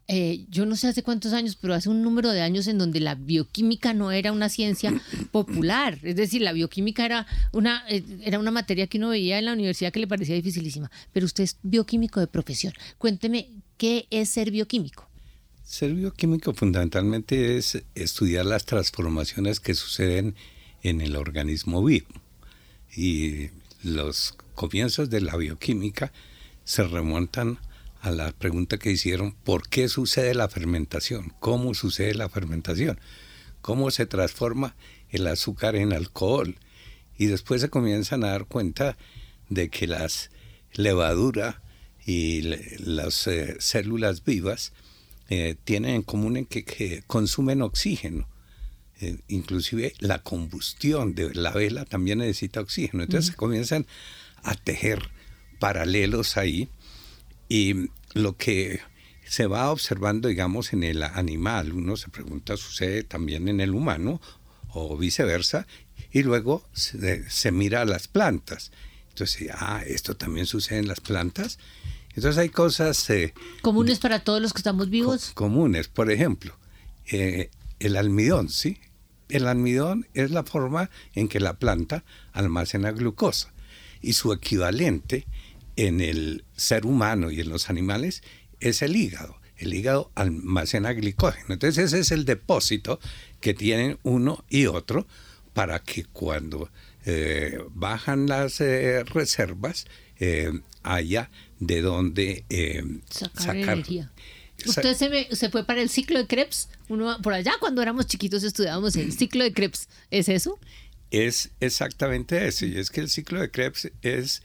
Eh, 0.08 0.46
yo 0.50 0.68
no 0.68 0.76
sé 0.76 0.88
hace 0.88 1.02
cuántos 1.02 1.34
años, 1.34 1.58
pero 1.60 1.74
hace 1.74 1.90
un 1.90 2.04
número 2.04 2.30
de 2.32 2.42
años 2.42 2.68
en 2.68 2.78
donde 2.78 3.00
la 3.00 3.16
bioquímica 3.16 3.94
no 3.94 4.12
era 4.12 4.32
una 4.32 4.50
ciencia 4.50 4.94
popular. 5.32 6.00
Es 6.04 6.16
decir, 6.16 6.42
la 6.42 6.54
bioquímica 6.54 7.06
era 7.06 7.26
una, 7.52 7.84
eh, 7.90 8.04
era 8.22 8.38
una 8.38 8.52
materia 8.52 8.86
que 8.88 9.00
uno 9.00 9.10
veía 9.10 9.40
en 9.40 9.46
la 9.46 9.54
universidad 9.54 9.92
que 9.92 10.00
le 10.00 10.08
parecía 10.08 10.36
dificilísima. 10.36 10.92
Pero 11.12 11.26
usted 11.26 11.44
es 11.44 11.58
bioquímico 11.64 12.20
de 12.20 12.28
profesión. 12.28 12.74
Cuénteme, 13.00 13.50
¿qué 13.78 14.06
es 14.12 14.30
ser 14.30 14.52
bioquímico? 14.52 15.10
Ser 15.64 15.96
bioquímico 15.96 16.54
fundamentalmente 16.54 17.58
es 17.58 17.82
estudiar 17.96 18.46
las 18.46 18.66
transformaciones 18.66 19.60
que 19.60 19.74
suceden 19.74 20.36
en 20.84 21.02
el 21.02 21.16
organismo 21.16 21.84
vivo. 21.84 22.10
Y 22.96 23.50
los 23.82 24.36
comienzos 24.54 25.10
de 25.10 25.22
la 25.22 25.36
bioquímica 25.36 26.12
se 26.64 26.84
remontan 26.84 27.58
a 27.58 27.75
la 28.12 28.32
pregunta 28.32 28.78
que 28.78 28.92
hicieron, 28.92 29.34
¿por 29.44 29.68
qué 29.68 29.88
sucede 29.90 30.34
la 30.34 30.50
fermentación? 30.50 31.34
¿Cómo 31.40 31.74
sucede 31.74 32.14
la 32.14 32.30
fermentación? 32.30 33.00
¿Cómo 33.62 33.92
se 33.92 34.06
transforma 34.06 34.76
el 35.10 35.28
azúcar 35.28 35.76
en 35.76 35.94
alcohol? 35.94 36.58
Y 37.18 37.28
después 37.28 37.62
se 37.62 37.70
comienzan 37.70 38.24
a 38.24 38.30
dar 38.30 38.46
cuenta 38.46 38.98
de 39.50 39.70
que 39.70 39.88
las 39.88 40.30
levadura 40.74 41.62
y 42.06 42.42
las 42.80 43.28
eh, 43.28 43.56
células 43.60 44.24
vivas 44.24 44.74
eh, 45.30 45.56
tienen 45.64 45.96
en 45.96 46.02
común 46.04 46.38
en 46.38 46.46
que, 46.46 47.04
consumen 47.08 47.62
oxígeno. 47.62 48.28
Eh, 49.02 49.18
inclusive 49.28 49.94
la 50.00 50.20
combustión 50.20 51.16
de 51.16 51.34
la 51.34 51.52
vela 51.52 51.86
también 51.86 52.20
necesita 52.20 52.62
oxígeno. 52.62 53.04
Entonces 53.04 53.32
se 53.32 53.36
comienzan 53.36 53.88
a 54.44 54.56
tejer 54.56 55.10
paralelos 55.60 56.38
ahí 56.38 56.70
y 57.50 57.90
lo 58.14 58.38
que 58.38 58.82
se 59.28 59.48
va 59.48 59.72
observando, 59.72 60.28
digamos, 60.28 60.74
en 60.74 60.84
el 60.84 61.04
animal, 61.04 61.74
uno 61.74 61.98
se 61.98 62.10
pregunta, 62.10 62.58
sucede 62.58 63.04
también 63.04 63.48
en 63.48 63.60
el 63.60 63.72
humano 63.72 64.22
o 64.70 64.98
viceversa, 64.98 65.68
y 66.12 66.24
luego 66.24 66.68
se, 66.74 67.52
mira 67.52 67.82
a 67.82 67.86
las 67.86 68.08
plantas. 68.08 68.72
Entonces, 69.10 69.50
ah, 69.54 69.82
esto 69.86 70.16
también 70.16 70.46
sucede 70.46 70.80
en 70.80 70.88
las 70.88 71.02
plantas. 71.02 71.60
Entonces 72.10 72.38
hay 72.38 72.50
cosas... 72.50 73.10
Eh, 73.10 73.34
comunes 73.62 74.00
para 74.00 74.20
todos 74.20 74.42
los 74.42 74.54
que 74.54 74.60
estamos 74.60 74.90
vivos. 74.90 75.32
comunes, 75.34 75.88
por 75.88 76.12
ejemplo, 76.12 76.58
eh, 77.08 77.50
el 77.80 77.98
almidón, 77.98 78.50
¿sí? 78.50 78.80
El 79.28 79.48
almidón 79.48 80.08
es 80.14 80.32
la 80.32 80.44
forma 80.44 80.90
en 81.14 81.28
que 81.28 81.40
la 81.40 81.58
planta 81.60 82.06
almacena 82.32 82.92
glucosa 82.92 83.54
y 84.02 84.14
su 84.14 84.32
equivalente 84.32 85.26
en 85.76 86.02
el 86.02 86.44
ser 86.56 86.86
humano 86.86 87.32
y 87.32 87.42
en 87.42 87.50
los 87.50 87.70
animales 87.70 88.24
es 88.60 88.82
el 88.82 88.96
hígado. 88.96 89.40
El 89.58 89.74
hígado 89.74 90.12
almacena 90.16 90.94
glicógeno. 90.94 91.54
Entonces 91.54 91.86
ese 91.86 92.00
es 92.00 92.12
el 92.12 92.26
depósito 92.26 93.00
que 93.40 93.54
tienen 93.54 93.98
uno 94.04 94.44
y 94.50 94.66
otro 94.66 95.08
para 95.54 95.80
que 95.80 96.04
cuando 96.06 96.70
eh, 97.06 97.60
bajan 97.70 98.28
las 98.28 98.60
eh, 98.60 99.04
reservas 99.06 99.86
eh, 100.20 100.52
haya 100.84 101.30
de 101.60 101.82
dónde 101.82 102.44
sacar, 103.10 103.56
energía. 103.56 104.12
Usted 104.66 104.96
se, 104.96 105.36
se, 105.36 105.50
fue 105.50 105.66
para 105.66 105.82
el 105.82 105.90
ciclo 105.90 106.20
de 106.20 106.28
Krebs. 106.28 106.70
Uno, 106.88 107.22
por 107.22 107.34
allá 107.34 107.54
cuando 107.60 107.82
éramos 107.82 108.08
chiquitos 108.08 108.44
estudiábamos 108.44 108.96
el 108.96 109.12
ciclo 109.18 109.44
de 109.44 109.54
Krebs. 109.54 109.88
¿Es 110.12 110.30
eso? 110.30 110.60
Es 111.12 111.52
exactamente 111.60 112.48
eso. 112.48 112.66
Y 112.66 112.78
es 112.78 112.90
que 112.90 113.02
el 113.02 113.10
ciclo 113.10 113.40
de 113.40 113.52
Krebs 113.52 113.92
es 114.02 114.42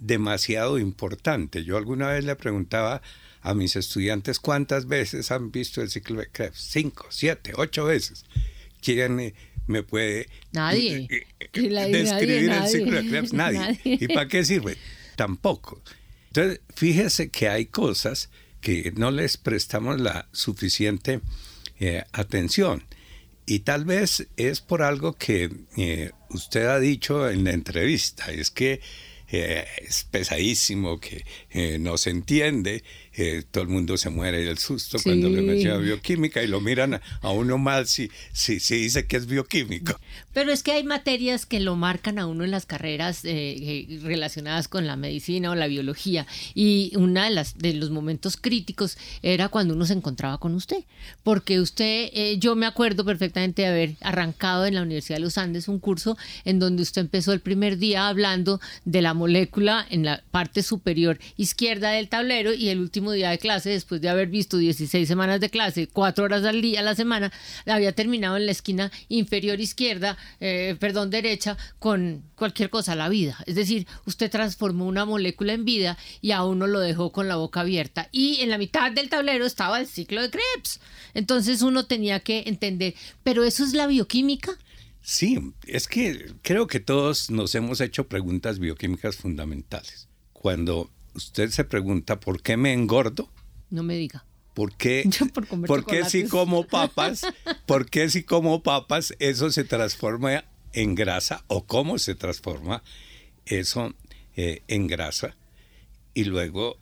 demasiado 0.00 0.78
importante. 0.78 1.64
Yo 1.64 1.76
alguna 1.76 2.08
vez 2.08 2.24
le 2.24 2.36
preguntaba 2.36 3.02
a 3.40 3.54
mis 3.54 3.76
estudiantes 3.76 4.38
cuántas 4.38 4.86
veces 4.86 5.30
han 5.30 5.50
visto 5.50 5.82
el 5.82 5.90
ciclo 5.90 6.20
de 6.20 6.28
Krebs. 6.28 6.58
Cinco, 6.58 7.06
siete, 7.10 7.52
ocho 7.56 7.84
veces. 7.84 8.24
¿Quién 8.80 9.34
me 9.66 9.82
puede 9.82 10.28
nadie. 10.52 11.08
describir 11.52 12.50
el 12.50 12.66
ciclo 12.68 13.02
de 13.02 13.08
Krebs? 13.08 13.32
Nadie. 13.32 13.78
¿Y 13.84 14.08
para 14.08 14.28
qué 14.28 14.44
sirve? 14.44 14.76
Tampoco. 15.16 15.82
Entonces, 16.28 16.60
fíjese 16.74 17.30
que 17.30 17.48
hay 17.48 17.66
cosas 17.66 18.30
que 18.60 18.92
no 18.96 19.10
les 19.10 19.36
prestamos 19.36 20.00
la 20.00 20.28
suficiente 20.32 21.20
eh, 21.78 22.04
atención. 22.12 22.84
Y 23.44 23.60
tal 23.60 23.84
vez 23.84 24.28
es 24.36 24.60
por 24.60 24.82
algo 24.82 25.14
que 25.14 25.50
eh, 25.76 26.12
usted 26.30 26.66
ha 26.66 26.78
dicho 26.78 27.28
en 27.28 27.44
la 27.44 27.50
entrevista, 27.50 28.30
es 28.30 28.50
que 28.50 28.80
eh, 29.32 29.64
es 29.78 30.04
pesadísimo, 30.04 31.00
que 31.00 31.24
eh, 31.50 31.78
no 31.78 31.96
se 31.96 32.10
entiende, 32.10 32.84
eh, 33.14 33.42
todo 33.50 33.64
el 33.64 33.68
mundo 33.68 33.96
se 33.96 34.10
muere 34.10 34.42
del 34.44 34.58
susto 34.58 34.98
cuando 35.02 35.28
le 35.28 35.42
menciona 35.42 35.76
bioquímica 35.76 36.42
y 36.42 36.46
lo 36.46 36.60
miran 36.60 37.00
a, 37.20 37.30
uno 37.30 37.58
mal 37.58 37.86
si, 37.86 38.10
si, 38.32 38.60
si, 38.60 38.76
dice 38.76 39.06
que 39.06 39.16
es 39.16 39.26
bioquímico. 39.26 39.98
Pero 40.32 40.52
es 40.52 40.62
que 40.62 40.72
hay 40.72 40.84
materias 40.84 41.44
que 41.46 41.60
lo 41.60 41.76
marcan 41.76 42.18
a 42.18 42.26
uno 42.26 42.44
en 42.44 42.50
las 42.50 42.66
carreras 42.66 43.22
relacionadas 43.22 44.68
con 44.68 44.86
la 44.86 44.96
medicina 44.96 45.50
o 45.50 45.54
la 45.54 45.66
biología. 45.66 46.26
Y 46.54 46.92
una 46.96 47.24
de, 47.24 47.30
las, 47.30 47.58
de 47.58 47.74
los 47.74 47.90
momentos 47.90 48.36
críticos 48.36 48.96
era 49.22 49.48
cuando 49.48 49.74
uno 49.74 49.84
se 49.84 49.92
encontraba 49.92 50.38
con 50.38 50.54
usted, 50.54 50.84
porque 51.22 51.60
usted, 51.60 52.10
yo 52.38 52.54
me 52.56 52.66
acuerdo 52.66 53.04
perfectamente 53.04 53.62
de 53.62 53.68
haber 53.68 53.94
arrancado 54.00 54.66
en 54.66 54.74
la 54.74 54.82
Universidad 54.82 55.16
de 55.16 55.24
los 55.24 55.38
Andes 55.38 55.68
un 55.68 55.78
curso 55.78 56.16
en 56.44 56.58
donde 56.58 56.82
usted 56.82 57.02
empezó 57.02 57.32
el 57.32 57.40
primer 57.40 57.78
día 57.78 58.08
hablando 58.08 58.60
de 58.84 59.02
la 59.02 59.14
molécula 59.14 59.86
en 59.90 60.04
la 60.04 60.22
parte 60.30 60.62
superior 60.62 61.18
izquierda 61.36 61.90
del 61.90 62.08
tablero 62.08 62.52
y 62.52 62.68
el 62.68 62.80
último 62.80 63.01
día 63.10 63.30
de 63.30 63.38
clase, 63.38 63.70
después 63.70 64.00
de 64.00 64.08
haber 64.08 64.28
visto 64.28 64.58
16 64.58 65.08
semanas 65.08 65.40
de 65.40 65.50
clase, 65.50 65.88
cuatro 65.88 66.24
horas 66.24 66.44
al 66.44 66.62
día 66.62 66.78
a 66.78 66.82
la 66.84 66.94
semana, 66.94 67.32
había 67.66 67.90
terminado 67.90 68.36
en 68.36 68.46
la 68.46 68.52
esquina 68.52 68.92
inferior 69.08 69.58
izquierda, 69.58 70.16
eh, 70.38 70.76
perdón, 70.78 71.10
derecha, 71.10 71.56
con 71.80 72.22
cualquier 72.36 72.70
cosa, 72.70 72.94
la 72.94 73.08
vida. 73.08 73.36
Es 73.46 73.56
decir, 73.56 73.88
usted 74.06 74.30
transformó 74.30 74.86
una 74.86 75.04
molécula 75.04 75.54
en 75.54 75.64
vida 75.64 75.98
y 76.20 76.30
a 76.30 76.44
uno 76.44 76.68
lo 76.68 76.78
dejó 76.78 77.10
con 77.10 77.26
la 77.26 77.36
boca 77.36 77.60
abierta. 77.60 78.08
Y 78.12 78.40
en 78.40 78.50
la 78.50 78.58
mitad 78.58 78.92
del 78.92 79.08
tablero 79.08 79.44
estaba 79.44 79.80
el 79.80 79.88
ciclo 79.88 80.22
de 80.22 80.30
Krebs. 80.30 80.80
Entonces 81.14 81.62
uno 81.62 81.86
tenía 81.86 82.20
que 82.20 82.44
entender, 82.46 82.94
pero 83.24 83.42
eso 83.42 83.64
es 83.64 83.72
la 83.72 83.86
bioquímica. 83.86 84.56
Sí, 85.02 85.52
es 85.66 85.88
que 85.88 86.32
creo 86.42 86.68
que 86.68 86.78
todos 86.78 87.30
nos 87.30 87.54
hemos 87.56 87.80
hecho 87.80 88.06
preguntas 88.06 88.60
bioquímicas 88.60 89.16
fundamentales. 89.16 90.08
Cuando 90.32 90.90
usted 91.14 91.50
se 91.50 91.64
pregunta 91.64 92.20
por 92.20 92.42
qué 92.42 92.56
me 92.56 92.72
engordo, 92.72 93.30
no 93.70 93.82
me 93.82 93.96
diga. 93.96 94.24
¿Por 94.54 94.76
qué, 94.76 95.08
por 95.66 95.86
si 96.10 96.24
como 96.24 96.64
papas? 96.66 97.22
¿Por 97.66 97.88
qué 97.88 98.10
si 98.10 98.22
como 98.22 98.62
papas 98.62 99.14
eso 99.18 99.50
se 99.50 99.64
transforma 99.64 100.44
en 100.72 100.94
grasa? 100.94 101.44
¿O 101.46 101.64
cómo 101.64 101.98
se 101.98 102.14
transforma 102.14 102.82
eso 103.46 103.94
eh, 104.36 104.62
en 104.68 104.88
grasa? 104.88 105.36
Y 106.12 106.24
luego, 106.24 106.78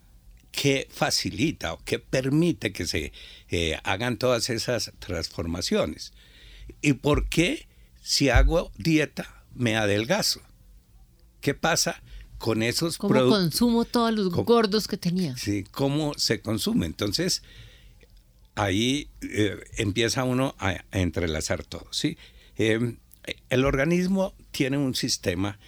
¿qué 0.50 0.88
facilita 0.90 1.72
o 1.74 1.78
qué 1.84 2.00
permite 2.00 2.72
que 2.72 2.86
se 2.86 3.12
eh, 3.50 3.78
hagan 3.84 4.16
todas 4.16 4.50
esas 4.50 4.92
transformaciones? 4.98 6.12
¿Y 6.82 6.94
por 6.94 7.28
qué 7.28 7.68
si 8.02 8.28
hago 8.28 8.72
dieta, 8.76 9.44
me 9.54 9.76
adelgazo. 9.76 10.40
¿Qué 11.40 11.54
pasa 11.54 12.02
con 12.40 12.62
esos 12.62 12.96
productos? 12.96 13.20
¿Cómo 13.20 13.30
consumo 13.30 13.84
todos 13.84 14.12
los 14.12 14.30
gordos 14.30 14.88
que 14.88 14.96
tenía? 14.96 15.36
Sí, 15.36 15.62
¿cómo 15.70 16.14
se 16.16 16.40
consume? 16.40 16.86
Entonces, 16.86 17.42
ahí 18.54 19.08
eh, 19.20 19.60
empieza 19.76 20.24
uno 20.24 20.56
a, 20.58 20.82
entrelazar 20.90 21.64
todo, 21.64 21.86
¿sí? 21.92 22.16
Em, 22.56 22.96
el 23.50 23.64
organismo 23.66 24.34
tiene 24.50 24.78
un 24.78 24.94
sistema 24.94 25.58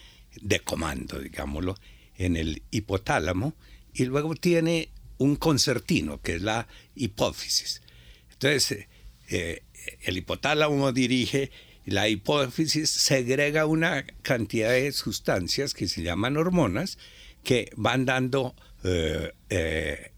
de 0.41 0.61
comando, 0.61 1.19
digámoslo, 1.21 1.77
en 2.17 2.37
el 2.39 2.63
hipotálamo 2.71 3.55
y 3.93 4.07
luego 4.07 4.35
tiene 4.35 4.89
un 5.19 5.37
concertino, 5.37 6.23
que 6.23 6.37
es 6.37 6.43
la 6.43 6.67
hipófisis. 6.97 7.83
Entonces, 8.33 8.89
eh, 9.29 9.63
el 10.01 10.17
hipotálamo 10.17 10.91
dirige 10.93 11.51
la 11.85 12.09
hipófisis 12.09 12.91
segrega 12.91 13.67
una 13.67 14.05
cantidad 14.23 14.71
de 14.71 14.93
sustancias 14.93 15.75
que 15.75 15.89
se 15.89 16.03
llaman 16.03 16.37
hormonas 16.37 16.99
que 17.43 17.71
van 17.77 18.05
dando 18.05 18.55
eh, 18.85 19.33
eh, 19.51 20.13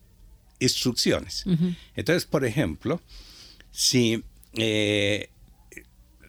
instrucciones. 0.58 1.44
Entonces, 1.96 2.26
por 2.26 2.44
ejemplo, 2.44 3.00
si 3.70 4.22
eh, 4.56 5.30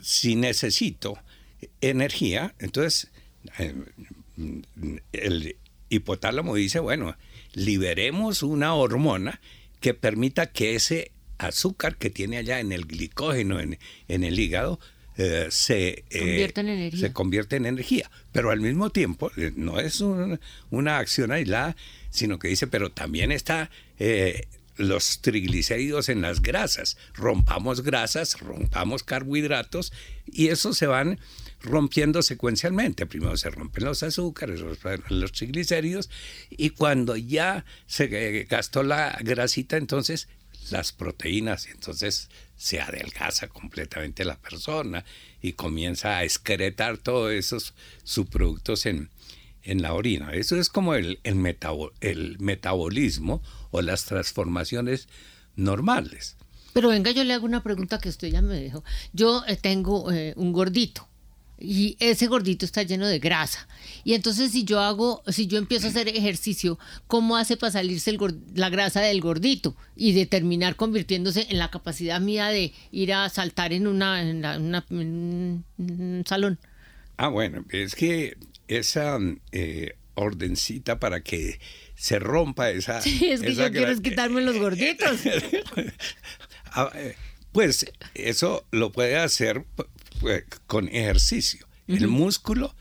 si 0.05 0.35
necesito 0.35 1.17
energía, 1.81 2.53
entonces 2.59 3.09
el 5.11 5.57
hipotálamo 5.89 6.53
dice, 6.55 6.79
bueno, 6.79 7.17
liberemos 7.53 8.43
una 8.43 8.75
hormona 8.75 9.41
que 9.79 9.95
permita 9.95 10.51
que 10.51 10.75
ese 10.75 11.11
azúcar 11.39 11.97
que 11.97 12.11
tiene 12.11 12.37
allá 12.37 12.59
en 12.59 12.71
el 12.71 12.85
glicógeno, 12.85 13.59
en, 13.59 13.79
el 14.07 14.39
hígado, 14.39 14.79
eh, 15.17 15.47
se, 15.49 16.03
eh, 16.09 16.91
se 16.97 17.13
convierte 17.13 17.55
en 17.55 17.65
energía. 17.65 18.09
Pero 18.31 18.51
al 18.51 18.61
mismo 18.61 18.89
tiempo, 18.89 19.31
no 19.55 19.79
es 19.79 20.01
una 20.01 20.97
acción 20.97 21.31
aislada, 21.31 21.75
sino 22.09 22.39
que 22.39 22.47
dice, 22.49 22.67
pero 22.67 22.91
también 22.91 23.31
está 23.31 23.69
los 24.77 25.21
triglicéridos 25.21 26.09
en 26.09 26.21
las 26.21 26.41
grasas. 26.41 26.97
Rompamos 27.13 27.81
grasas, 27.81 28.39
rompamos 28.39 29.03
carbohidratos 29.03 29.93
y 30.25 30.47
eso 30.47 30.73
se 30.73 30.87
van 30.87 31.19
rompiendo 31.61 32.21
secuencialmente. 32.21 33.05
Primero 33.05 33.37
se 33.37 33.49
rompen 33.49 33.85
los 33.85 34.03
azúcares, 34.03 34.61
los 35.09 35.31
triglicéridos 35.31 36.09
y 36.49 36.71
cuando 36.71 37.15
ya 37.15 37.65
se 37.87 38.45
gastó 38.49 38.83
la 38.83 39.17
grasita, 39.21 39.77
entonces 39.77 40.27
las 40.71 40.91
proteínas, 40.91 41.67
y 41.67 41.71
entonces 41.71 42.29
se 42.55 42.79
adelgaza 42.79 43.47
completamente 43.47 44.25
la 44.25 44.37
persona 44.37 45.03
y 45.41 45.53
comienza 45.53 46.17
a 46.17 46.23
excretar 46.23 46.97
todos 46.97 47.31
esos 47.31 47.73
subproductos 48.03 48.85
en, 48.85 49.09
en 49.63 49.81
la 49.81 49.93
orina. 49.93 50.33
Eso 50.33 50.57
es 50.57 50.69
como 50.69 50.95
el, 50.95 51.19
el, 51.23 51.57
el 52.01 52.39
metabolismo 52.39 53.41
o 53.71 53.81
las 53.81 54.05
transformaciones 54.05 55.07
normales. 55.55 56.37
Pero 56.73 56.89
venga, 56.89 57.11
yo 57.11 57.23
le 57.23 57.33
hago 57.33 57.45
una 57.45 57.63
pregunta 57.63 57.99
que 57.99 58.09
usted 58.09 58.27
ya 58.27 58.41
me 58.41 58.59
dijo. 58.59 58.83
Yo 59.13 59.43
eh, 59.47 59.55
tengo 59.55 60.11
eh, 60.11 60.33
un 60.35 60.51
gordito 60.51 61.07
y 61.57 61.95
ese 61.99 62.27
gordito 62.27 62.65
está 62.65 62.83
lleno 62.83 63.07
de 63.07 63.19
grasa. 63.19 63.67
Y 64.03 64.13
entonces 64.13 64.51
si 64.51 64.63
yo 64.63 64.81
hago, 64.81 65.23
si 65.27 65.47
yo 65.47 65.57
empiezo 65.57 65.87
a 65.87 65.89
hacer 65.89 66.07
ejercicio, 66.09 66.77
¿cómo 67.07 67.37
hace 67.37 67.57
para 67.57 67.71
salirse 67.71 68.17
la 68.53 68.69
grasa 68.69 69.01
del 69.01 69.21
gordito 69.21 69.75
y 69.95 70.13
de 70.13 70.25
terminar 70.25 70.75
convirtiéndose 70.75 71.47
en 71.49 71.57
la 71.57 71.71
capacidad 71.71 72.19
mía 72.19 72.47
de 72.49 72.73
ir 72.91 73.13
a 73.13 73.29
saltar 73.29 73.73
en, 73.73 73.87
una, 73.87 74.21
en, 74.21 74.45
un 74.89 76.23
salón? 76.25 76.59
Ah, 77.17 77.29
bueno, 77.29 77.65
es 77.69 77.95
que 77.95 78.37
esa 78.67 79.17
eh, 79.51 79.95
ordencita 80.15 80.99
para 80.99 81.21
que 81.21 81.59
se 81.95 82.19
rompa 82.19 82.69
esa... 82.69 83.01
Sí, 83.01 83.31
es 83.31 83.41
que 83.41 83.55
yo 83.55 83.71
quiero 83.71 83.99
quitarme 84.01 84.41
los 84.41 84.57
gorditos. 84.57 85.19
Ah, 86.77 86.91
eh, 86.93 87.15
pues 87.53 87.85
eso 88.15 88.65
lo 88.71 88.91
puede 88.91 89.15
hacer 89.15 89.63
con 90.67 90.87
ejercicio. 90.87 91.67
El 91.87 92.07
músculo 92.07 92.75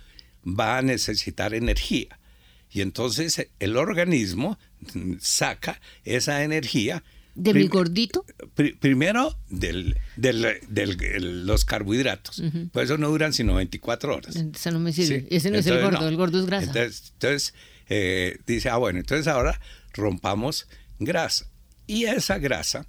va 0.47 0.79
a 0.79 0.83
necesitar 0.83 1.55
energía 1.55 2.19
y 2.71 2.81
entonces 2.81 3.49
el 3.61 3.77
organismo 3.77 4.59
saca 5.21 5.81
esa 6.05 6.43
energía 6.43 7.03
¿De 7.35 7.53
mi 7.53 7.67
gordito? 7.67 8.25
primero, 8.79 9.37
de 9.49 9.95
los 11.21 11.65
carbohidratos. 11.65 12.43
Por 12.73 12.85
eso 12.85 12.97
no 12.97 13.09
duran 13.09 13.33
sino 13.33 13.55
24 13.55 14.17
horas. 14.17 14.37
Eso 14.37 14.71
no 14.71 14.79
me 14.79 14.93
sirve. 14.93 15.27
Ese 15.31 15.51
no 15.51 15.59
es 15.59 15.67
el 15.67 15.83
gordo, 15.83 16.09
el 16.09 16.17
gordo 16.17 16.39
es 16.39 16.47
grasa. 16.47 16.85
Entonces, 16.85 17.55
eh, 17.89 18.39
dice, 18.47 18.69
ah, 18.69 18.77
bueno, 18.77 19.01
entonces 19.01 19.27
ahora 19.27 19.61
rompamos 19.93 20.69
grasa. 20.99 21.47
Y 21.87 22.05
esa 22.05 22.39
grasa 22.39 22.87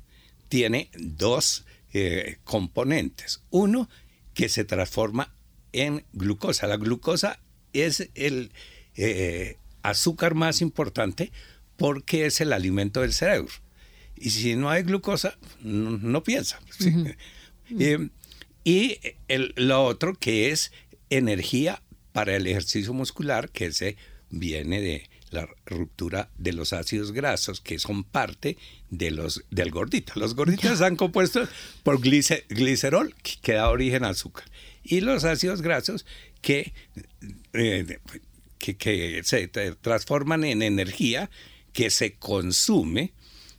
tiene 0.47 0.91
dos 0.99 1.65
eh, 1.93 2.37
componentes. 2.43 3.41
Uno, 3.49 3.89
que 4.35 4.49
se 4.49 4.63
transforma 4.63 5.33
en 5.73 6.05
glucosa. 6.13 6.67
La 6.67 6.77
glucosa 6.77 7.39
es 7.73 8.09
el 8.13 8.51
eh, 8.95 9.57
azúcar 9.81 10.35
más 10.35 10.61
importante 10.61 11.31
porque 11.75 12.27
es 12.27 12.39
el 12.39 12.53
alimento 12.53 13.01
del 13.01 13.13
cerebro 13.13 13.51
y 14.17 14.29
si 14.29 14.55
no 14.55 14.69
hay 14.69 14.83
glucosa, 14.83 15.37
no, 15.61 16.23
piensa. 16.23 16.59
Eh, 17.79 18.09
y 18.63 18.99
el, 19.27 19.55
lo 19.57 19.83
otro 19.85 20.13
que 20.13 20.51
es 20.51 20.71
energía 21.09 21.81
para 22.11 22.35
el 22.35 22.45
ejercicio 22.45 22.93
muscular, 22.93 23.49
que 23.49 23.71
se 23.71 23.97
viene 24.29 24.81
de 24.81 25.09
la 25.31 25.47
ruptura 25.65 26.29
de 26.37 26.53
los 26.53 26.73
ácidos 26.73 27.11
grasos, 27.11 27.61
que 27.61 27.79
son 27.79 28.03
parte 28.03 28.57
de 28.89 29.11
los, 29.11 29.43
del 29.49 29.71
gordito. 29.71 30.13
Los 30.15 30.35
gorditos 30.35 30.71
están 30.71 30.95
compuestos 30.95 31.49
por 31.83 31.99
glicerol, 32.01 33.15
que 33.41 33.53
da 33.53 33.69
origen 33.69 34.03
a 34.03 34.09
azúcar, 34.09 34.45
y 34.83 35.01
los 35.01 35.23
ácidos 35.23 35.61
grasos 35.61 36.05
que, 36.41 36.73
eh, 37.53 37.99
que, 38.57 38.77
que 38.77 39.21
se 39.23 39.47
transforman 39.47 40.43
en 40.43 40.61
energía 40.61 41.29
que 41.75 41.89
se 41.89 42.13
consume 42.15 43.11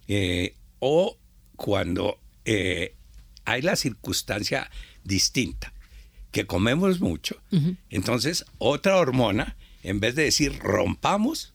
eh, 0.08 0.54
o 0.78 1.18
cuando 1.54 2.18
eh, 2.46 2.94
hay 3.44 3.60
la 3.60 3.76
circunstancia 3.76 4.70
distinta, 5.04 5.74
que 6.32 6.46
comemos 6.46 7.00
mucho, 7.00 7.40
entonces 7.90 8.44
otra 8.58 8.96
hormona, 8.96 9.56
en 9.82 10.00
vez 10.00 10.14
de 10.14 10.24
decir 10.24 10.58
rompamos, 10.58 11.52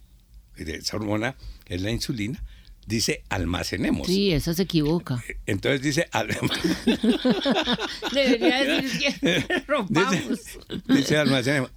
esa 0.70 0.98
hormona 0.98 1.36
es 1.68 1.82
la 1.82 1.92
insulina, 1.92 2.44
dice 2.86 3.24
almacenemos. 3.30 4.08
Sí, 4.08 4.32
esa 4.32 4.54
se 4.54 4.64
equivoca. 4.64 5.24
Eh, 5.28 5.38
entonces 5.46 5.82
dice 5.82 6.10
Debería 8.14 8.82
decir 8.82 9.20
que 9.20 9.64
rompamos. 9.68 10.40
Dice, 10.88 11.18
almacenemos. 11.18 11.72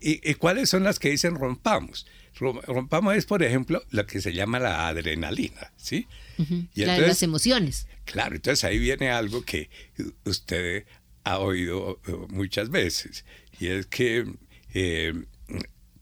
¿Y, 0.00 0.34
cuáles 0.34 0.68
son 0.68 0.84
las 0.84 0.98
que 0.98 1.10
dicen 1.10 1.34
rompamos? 1.34 2.06
Rompamos 2.34 3.14
es, 3.14 3.26
por 3.26 3.42
ejemplo, 3.42 3.82
lo 3.90 4.06
que 4.06 4.20
se 4.20 4.32
llama 4.32 4.58
la 4.58 4.88
adrenalina, 4.88 5.72
¿sí? 5.76 6.06
la 6.74 6.94
de 6.94 7.06
las 7.06 7.22
emociones. 7.22 7.86
Claro, 8.04 8.34
entonces 8.34 8.64
ahí 8.64 8.78
viene 8.78 9.10
algo 9.10 9.44
que 9.44 9.70
usted 10.24 10.84
ha 11.22 11.38
oído 11.38 12.00
eh, 12.06 12.12
muchas 12.28 12.70
veces, 12.70 13.24
y 13.58 13.68
es 13.68 13.86
que 13.86 14.26
eh, 14.74 15.14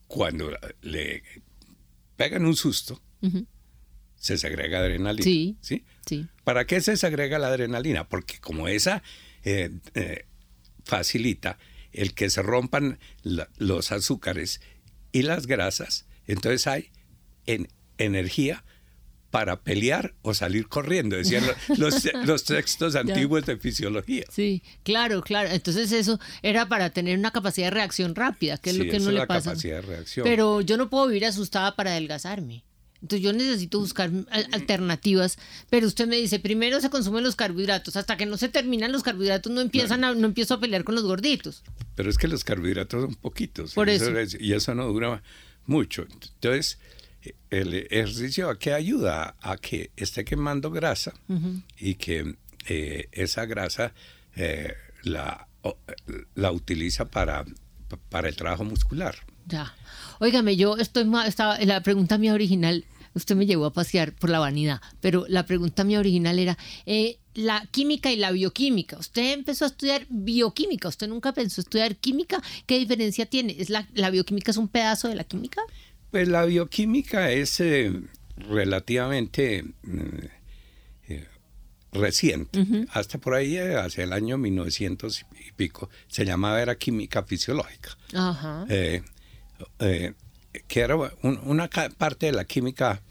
cuando 0.08 0.50
le 0.80 1.22
pegan 2.22 2.46
un 2.46 2.54
susto, 2.54 3.02
se 4.14 4.38
segrega 4.38 4.78
adrenalina. 4.78 5.24
Sí, 5.24 5.56
sí, 5.60 5.84
sí. 6.06 6.28
¿Para 6.44 6.66
qué 6.66 6.80
se 6.80 6.96
segrega 6.96 7.40
la 7.40 7.48
adrenalina? 7.48 8.08
Porque 8.08 8.38
como 8.38 8.68
esa 8.68 9.02
eh, 9.42 9.70
facilita 10.84 11.58
el 11.90 12.14
que 12.14 12.30
se 12.30 12.40
rompan 12.42 13.00
los 13.56 13.90
azúcares 13.90 14.60
y 15.10 15.22
las 15.22 15.48
grasas, 15.48 16.06
entonces 16.28 16.68
hay 16.68 16.90
en 17.46 17.66
energía 17.98 18.64
para 19.32 19.62
pelear 19.62 20.14
o 20.20 20.34
salir 20.34 20.68
corriendo, 20.68 21.16
decían 21.16 21.42
los, 21.78 22.06
los 22.26 22.44
textos 22.44 22.94
antiguos 22.94 23.46
de 23.46 23.56
fisiología. 23.56 24.24
Sí, 24.30 24.62
claro, 24.84 25.22
claro. 25.22 25.48
Entonces 25.48 25.90
eso 25.90 26.20
era 26.42 26.68
para 26.68 26.90
tener 26.90 27.18
una 27.18 27.30
capacidad 27.30 27.68
de 27.68 27.70
reacción 27.70 28.14
rápida, 28.14 28.58
que 28.58 28.70
es 28.70 28.76
lo 28.76 28.84
que 28.84 29.00
no 29.00 29.10
le 29.10 29.26
pasa. 29.26 29.50
Capacidad 29.52 29.76
de 29.76 29.82
reacción. 29.82 30.24
Pero 30.24 30.60
yo 30.60 30.76
no 30.76 30.90
puedo 30.90 31.08
vivir 31.08 31.24
asustada 31.24 31.74
para 31.74 31.92
adelgazarme. 31.92 32.62
Entonces 33.00 33.24
yo 33.24 33.32
necesito 33.32 33.80
buscar 33.80 34.10
alternativas, 34.52 35.38
pero 35.70 35.86
usted 35.86 36.06
me 36.06 36.16
dice, 36.16 36.38
primero 36.38 36.78
se 36.82 36.90
consumen 36.90 37.24
los 37.24 37.34
carbohidratos, 37.34 37.96
hasta 37.96 38.18
que 38.18 38.26
no 38.26 38.36
se 38.36 38.50
terminan 38.50 38.92
los 38.92 39.02
carbohidratos 39.02 39.50
no 39.50 39.62
empiezan 39.62 40.04
a, 40.04 40.14
no 40.14 40.26
empiezo 40.26 40.54
a 40.54 40.60
pelear 40.60 40.84
con 40.84 40.94
los 40.94 41.04
gorditos. 41.04 41.64
Pero 41.96 42.10
es 42.10 42.18
que 42.18 42.28
los 42.28 42.44
carbohidratos 42.44 43.02
son 43.02 43.14
poquitos. 43.14 43.72
Por 43.72 43.88
eso. 43.88 44.12
y 44.38 44.52
eso 44.52 44.74
no 44.74 44.86
dura 44.86 45.22
mucho. 45.64 46.06
Entonces, 46.34 46.78
el 47.50 47.74
ejercicio 47.74 48.48
a 48.48 48.58
qué 48.58 48.72
ayuda 48.72 49.36
a 49.40 49.56
que 49.56 49.90
esté 49.96 50.24
quemando 50.24 50.70
grasa 50.70 51.12
y 51.78 51.94
que 51.94 52.36
eh, 52.68 53.08
esa 53.12 53.46
grasa 53.46 53.92
eh, 54.36 54.74
la, 55.02 55.46
la 56.34 56.52
utiliza 56.52 57.06
para, 57.06 57.44
para 58.08 58.28
el 58.28 58.36
trabajo 58.36 58.64
muscular. 58.64 59.14
Ya. 59.46 59.74
Óigame, 60.20 60.56
yo 60.56 60.76
estoy 60.76 61.10
estaba, 61.26 61.58
la 61.58 61.82
pregunta 61.82 62.18
mía 62.18 62.32
original, 62.34 62.84
usted 63.14 63.34
me 63.34 63.46
llevó 63.46 63.66
a 63.66 63.72
pasear 63.72 64.12
por 64.14 64.30
la 64.30 64.38
vanidad, 64.38 64.80
pero 65.00 65.24
la 65.28 65.46
pregunta 65.46 65.84
mía 65.84 65.98
original 65.98 66.38
era 66.38 66.56
eh, 66.86 67.18
la 67.34 67.66
química 67.70 68.12
y 68.12 68.16
la 68.16 68.30
bioquímica. 68.30 68.98
Usted 68.98 69.32
empezó 69.32 69.64
a 69.64 69.68
estudiar 69.68 70.06
bioquímica, 70.08 70.88
usted 70.88 71.08
nunca 71.08 71.32
pensó 71.32 71.60
estudiar 71.60 71.96
química. 71.96 72.42
¿Qué 72.66 72.78
diferencia 72.78 73.26
tiene? 73.26 73.56
¿Es 73.58 73.70
la, 73.70 73.88
la 73.94 74.10
bioquímica 74.10 74.50
es 74.50 74.56
un 74.56 74.68
pedazo 74.68 75.08
de 75.08 75.16
la 75.16 75.24
química? 75.24 75.60
Pues 76.12 76.28
la 76.28 76.44
bioquímica 76.44 77.32
es 77.32 77.58
eh, 77.58 77.92
relativamente 78.36 79.64
mm, 79.82 79.98
eh, 81.08 81.26
reciente. 81.90 82.86
Hasta 82.90 83.18
por 83.18 83.34
ahí, 83.34 83.56
eh, 83.56 83.74
hacia 83.74 84.04
el 84.04 84.12
año 84.12 84.38
1900 84.38 85.26
y 85.48 85.52
pico, 85.52 85.90
se 86.06 86.24
llamaba 86.24 86.62
era 86.62 86.76
química 86.76 87.24
fisiológica. 87.24 87.98
que 90.68 90.80
era 90.80 90.96
una 91.22 91.68
parte 91.68 92.26
de 92.26 92.32
la 92.32 92.44
química 92.44 93.02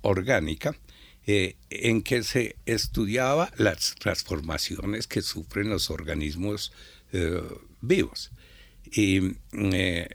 orgánica 0.00 0.74
eh, 1.26 1.56
en 1.70 2.02
que 2.02 2.22
se 2.22 2.56
estudiaba 2.66 3.50
las 3.56 3.94
transformaciones 3.94 5.06
que 5.06 5.22
sufren 5.22 5.70
los 5.70 5.88
organismos 5.88 6.70
eh, 7.12 7.42
vivos. 7.80 8.30
Y 8.84 9.36
eh, 9.52 10.10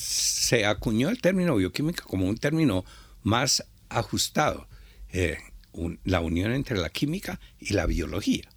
se 0.00 0.64
acuñó 0.64 1.08
el 1.10 1.20
término 1.20 1.56
bioquímica 1.56 2.04
como 2.04 2.26
un 2.26 2.36
término 2.36 2.84
más 3.22 3.64
ajustado, 3.88 4.68
la 6.04 6.20
unión 6.20 6.52
entre 6.52 6.78
la 6.78 6.90
química 6.90 7.40
y 7.58 7.74
la 7.74 7.86
biología, 7.86 8.48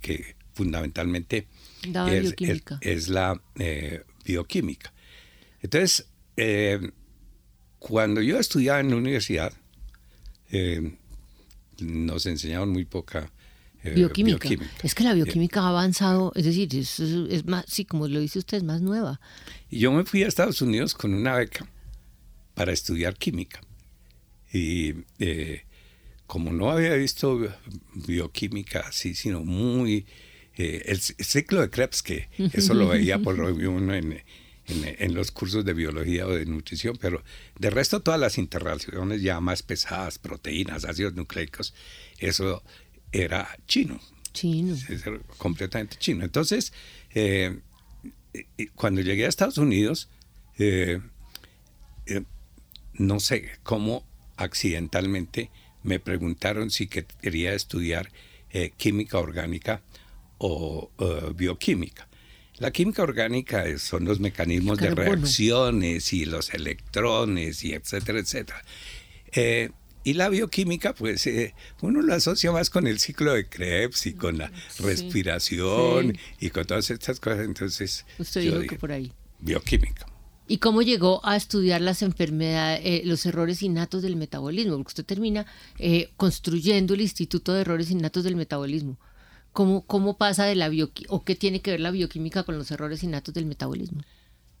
que, 0.00 0.36
fundamentalmente 0.54 1.48
es, 2.80 3.08
la 3.08 3.40
bioquímica. 4.24 4.92
Entonces, 5.60 6.06
cuando 7.78 8.22
yo 8.22 8.38
estudiaba 8.38 8.80
en 8.80 8.90
la 8.90 8.96
universidad, 8.96 9.52
eh, 10.50 10.96
nos 11.80 12.26
enseñaron 12.26 12.70
muy 12.70 12.84
poca 12.84 13.30
eh, 13.84 13.90
bioquímica. 13.94 14.48
Es 14.82 14.94
que 14.94 15.04
la 15.04 15.12
bioquímica 15.12 15.60
ha 15.60 15.68
avanzado, 15.68 16.32
es 16.34 16.44
decir, 16.44 16.74
es, 16.74 16.98
es, 16.98 17.44
más, 17.44 17.64
sí, 17.68 17.84
como 17.84 18.08
lo 18.08 18.18
dice 18.20 18.38
usted, 18.38 18.58
es 18.58 18.64
más 18.64 18.80
nueva. 18.80 19.20
Y 19.70 19.78
yo 19.78 19.92
me 19.92 20.04
fui 20.04 20.22
a 20.22 20.26
Estados 20.26 20.62
Unidos 20.62 20.94
con 20.94 21.12
una 21.14 21.36
beca 21.36 21.66
para 22.54 22.72
estudiar 22.72 23.16
química. 23.16 23.60
Y 24.52 24.94
eh, 25.18 25.64
como 26.26 26.52
no 26.52 26.70
había 26.70 26.94
visto 26.94 27.40
bioquímica 27.94 28.80
así, 28.88 29.14
sino 29.14 29.44
muy... 29.44 30.06
el, 30.56 30.98
ciclo 30.98 31.60
de 31.60 31.68
Krebs, 31.68 32.02
que 32.02 32.28
eso 32.52 32.72
lo 32.74 32.88
veía 32.88 33.18
por 33.18 33.36
lo 33.38 33.54
uno 33.54 33.94
en, 33.94 34.22
en, 34.66 35.14
los 35.14 35.30
cursos 35.30 35.64
de 35.64 35.74
biología 35.74 36.26
o 36.26 36.30
de 36.30 36.46
nutrición, 36.46 36.96
pero 37.00 37.22
de 37.58 37.70
resto 37.70 38.00
todas 38.00 38.18
las 38.18 38.38
interrelaciones 38.38 39.20
ya 39.22 39.40
más 39.40 39.62
pesadas, 39.62 40.18
proteínas, 40.18 40.84
ácidos 40.84 41.14
nucleicos, 41.14 41.74
eso 42.18 42.62
era 43.14 43.56
chino. 43.66 44.00
Chino. 44.32 44.76
completamente 45.38 45.96
chino. 45.98 46.24
Entonces, 46.24 46.72
eh, 47.14 47.60
cuando 48.74 49.00
llegué 49.00 49.26
a 49.26 49.28
Estados 49.28 49.58
Unidos, 49.58 50.08
eh, 50.58 51.00
eh, 52.06 52.22
no 52.94 53.20
sé 53.20 53.50
cómo 53.62 54.04
accidentalmente 54.36 55.50
me 55.84 56.00
preguntaron 56.00 56.70
si 56.70 56.88
quería 56.88 57.54
estudiar 57.54 58.10
química 58.76 59.18
orgánica 59.18 59.82
o 60.38 60.90
bioquímica. 61.34 62.08
La 62.58 62.70
química 62.70 63.02
orgánica 63.02 63.64
son 63.78 64.04
los 64.04 64.20
mecanismos 64.20 64.78
de 64.78 64.94
reacciones 64.94 66.12
y 66.12 66.24
los 66.24 66.54
electrones 66.54 67.64
y 67.64 67.72
etcétera, 67.72 68.20
etcétera. 68.20 68.62
Eh, 69.32 69.70
y 70.04 70.14
la 70.14 70.28
bioquímica, 70.28 70.94
pues 70.94 71.26
eh, 71.26 71.54
uno 71.80 72.02
lo 72.02 72.14
asocia 72.14 72.52
más 72.52 72.70
con 72.70 72.86
el 72.86 73.00
ciclo 73.00 73.32
de 73.32 73.48
Krebs 73.48 74.06
y 74.06 74.14
con 74.14 74.38
la 74.38 74.52
respiración 74.78 76.16
y 76.38 76.50
con 76.50 76.66
todas 76.66 76.90
estas 76.90 77.18
cosas. 77.20 77.40
Entonces, 77.40 78.06
usted 78.18 78.42
dijo 78.42 78.60
que 78.60 78.76
por 78.76 78.92
ahí. 78.92 79.12
Bioquímica. 79.40 80.06
¿Y 80.46 80.58
cómo 80.58 80.82
llegó 80.82 81.24
a 81.26 81.36
estudiar 81.36 81.80
las 81.80 82.02
enfermedades, 82.02 82.82
eh, 82.84 83.02
los 83.04 83.24
errores 83.24 83.62
innatos 83.62 84.02
del 84.02 84.16
metabolismo? 84.16 84.76
Porque 84.76 84.90
usted 84.90 85.04
termina 85.04 85.46
construyendo 86.16 86.94
el 86.94 87.00
Instituto 87.00 87.54
de 87.54 87.62
Errores 87.62 87.90
Innatos 87.90 88.24
del 88.24 88.36
Metabolismo. 88.36 88.98
¿Cómo, 89.52 89.86
cómo 89.86 90.18
pasa 90.18 90.44
de 90.44 90.54
la 90.54 90.68
bioquímica 90.68 91.14
o 91.14 91.24
qué 91.24 91.34
tiene 91.34 91.60
que 91.60 91.70
ver 91.70 91.80
la 91.80 91.92
bioquímica 91.92 92.42
con 92.42 92.58
los 92.58 92.70
errores 92.70 93.02
innatos 93.02 93.32
del 93.34 93.46
metabolismo? 93.46 94.02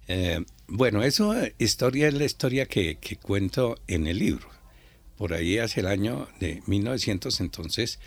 Eh, 0.06 0.44
bueno, 0.66 1.02
eso 1.02 1.34
historia 1.58 2.08
es 2.08 2.14
la 2.14 2.24
historia 2.24 2.66
que, 2.66 2.98
cuento 3.22 3.76
en 3.86 4.06
el 4.06 4.18
libro. 4.18 4.48
Por 5.16 5.32
ahí 5.32 5.58
hace 5.58 5.80
el 5.80 5.86
año 5.86 6.28
de 6.40 6.62
1900, 6.66 7.40
entonces, 7.40 8.00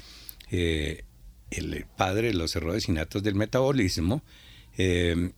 eh, 0.51 1.05
el 1.51 1.85
padre 1.97 2.27
de 2.27 2.33
los 2.33 2.55
errores 2.55 2.89
innatos 2.89 3.23
del 3.23 3.35
metabolismo 3.35 4.23
eh, 4.77 5.31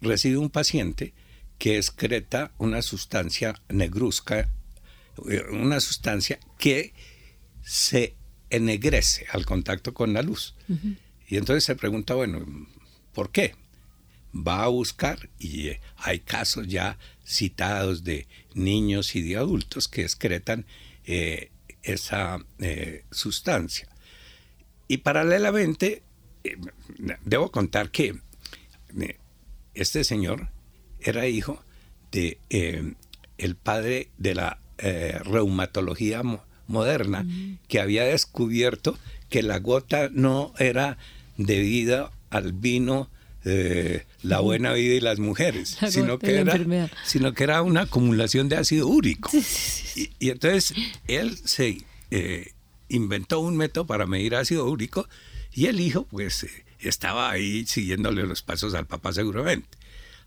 recibe 0.00 0.38
un 0.38 0.50
paciente 0.50 1.12
que 1.58 1.76
excreta 1.76 2.52
una 2.56 2.80
sustancia 2.80 3.60
negruzca, 3.68 4.48
una 5.52 5.78
sustancia 5.80 6.40
que 6.58 6.94
se 7.62 8.16
ennegrece 8.48 9.26
al 9.30 9.44
contacto 9.44 9.92
con 9.92 10.14
la 10.14 10.22
luz. 10.22 10.54
Y 11.28 11.36
entonces 11.36 11.64
se 11.64 11.76
pregunta, 11.76 12.14
bueno, 12.14 12.44
¿por 13.12 13.30
qué? 13.30 13.54
Va 14.34 14.64
a 14.64 14.68
buscar 14.68 15.28
y 15.38 15.68
eh, 15.68 15.80
hay 15.96 16.20
casos 16.20 16.66
ya 16.68 16.98
citados 17.26 18.04
de 18.04 18.26
niños 18.54 19.16
y 19.16 19.22
de 19.22 19.36
adultos 19.36 19.88
que 19.88 20.02
excretan 20.02 20.66
eh, 21.04 21.50
esa 21.82 22.44
eh, 22.58 23.04
sustancia. 23.10 23.88
Y 24.88 24.98
paralelamente, 24.98 26.02
debo 27.24 27.50
contar 27.52 27.90
que 27.90 28.18
este 29.74 30.04
señor 30.04 30.48
era 31.00 31.28
hijo 31.28 31.62
de 32.10 32.38
el 33.38 33.54
padre 33.54 34.08
de 34.18 34.34
la 34.34 34.58
reumatología 35.22 36.22
moderna 36.66 37.24
que 37.68 37.78
había 37.78 38.04
descubierto 38.04 38.98
que 39.28 39.42
la 39.42 39.60
gota 39.60 40.08
no 40.12 40.52
era 40.58 40.98
debida 41.36 42.10
al 42.30 42.52
vino 42.52 43.08
eh, 43.44 44.04
la 44.22 44.40
buena 44.40 44.74
vida 44.74 44.94
y 44.94 45.00
las 45.00 45.18
mujeres, 45.18 45.78
sino 45.88 46.18
que, 46.18 46.40
era, 46.40 46.90
sino 47.04 47.32
que 47.32 47.44
era 47.44 47.62
una 47.62 47.82
acumulación 47.82 48.50
de 48.50 48.56
ácido 48.56 48.86
úrico. 48.86 49.30
y, 49.96 50.28
entonces 50.28 50.74
él 51.06 51.38
se 51.42 51.82
eh, 52.10 52.52
inventó 52.88 53.40
un 53.40 53.56
método 53.56 53.86
para 53.86 54.06
medir 54.06 54.34
ácido 54.34 54.66
úrico 54.68 55.08
y 55.54 55.66
el 55.66 55.80
hijo 55.80 56.04
pues 56.04 56.44
eh, 56.44 56.50
estaba 56.80 57.30
ahí 57.30 57.64
siguiéndole 57.64 58.24
los 58.24 58.42
pasos 58.42 58.74
al 58.74 58.86
papá 58.86 59.12
seguramente. 59.14 59.68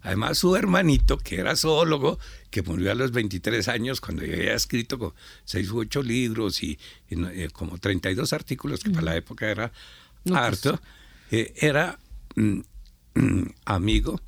Además, 0.02 0.38
su 0.39 0.56
hermanito, 0.58 1.17
que 1.17 1.36
era 1.38 1.56
zoólogo, 1.56 2.19
que 2.49 2.62
murió 2.62 2.91
a 2.91 2.95
los 2.95 3.12
23 3.12 3.69
años 3.69 4.02
cuando 4.02 4.26
ya 4.26 4.34
había 4.34 4.54
escrito 4.56 5.15
seis 5.45 5.69
u 5.71 5.80
ocho 5.80 6.04
libros 6.04 6.62
y, 6.62 6.78
eh, 7.10 7.47
como 7.54 7.78
32 7.78 8.34
artículos, 8.34 8.84
que 8.84 8.89
para 8.89 9.06
la 9.06 9.15
época 9.15 9.49
era 9.49 9.71
pues. 10.23 10.36
harto, 10.36 10.82
era 11.32 11.97
mm, 12.36 12.41
mm, 12.41 12.63
amigo 13.65 14.21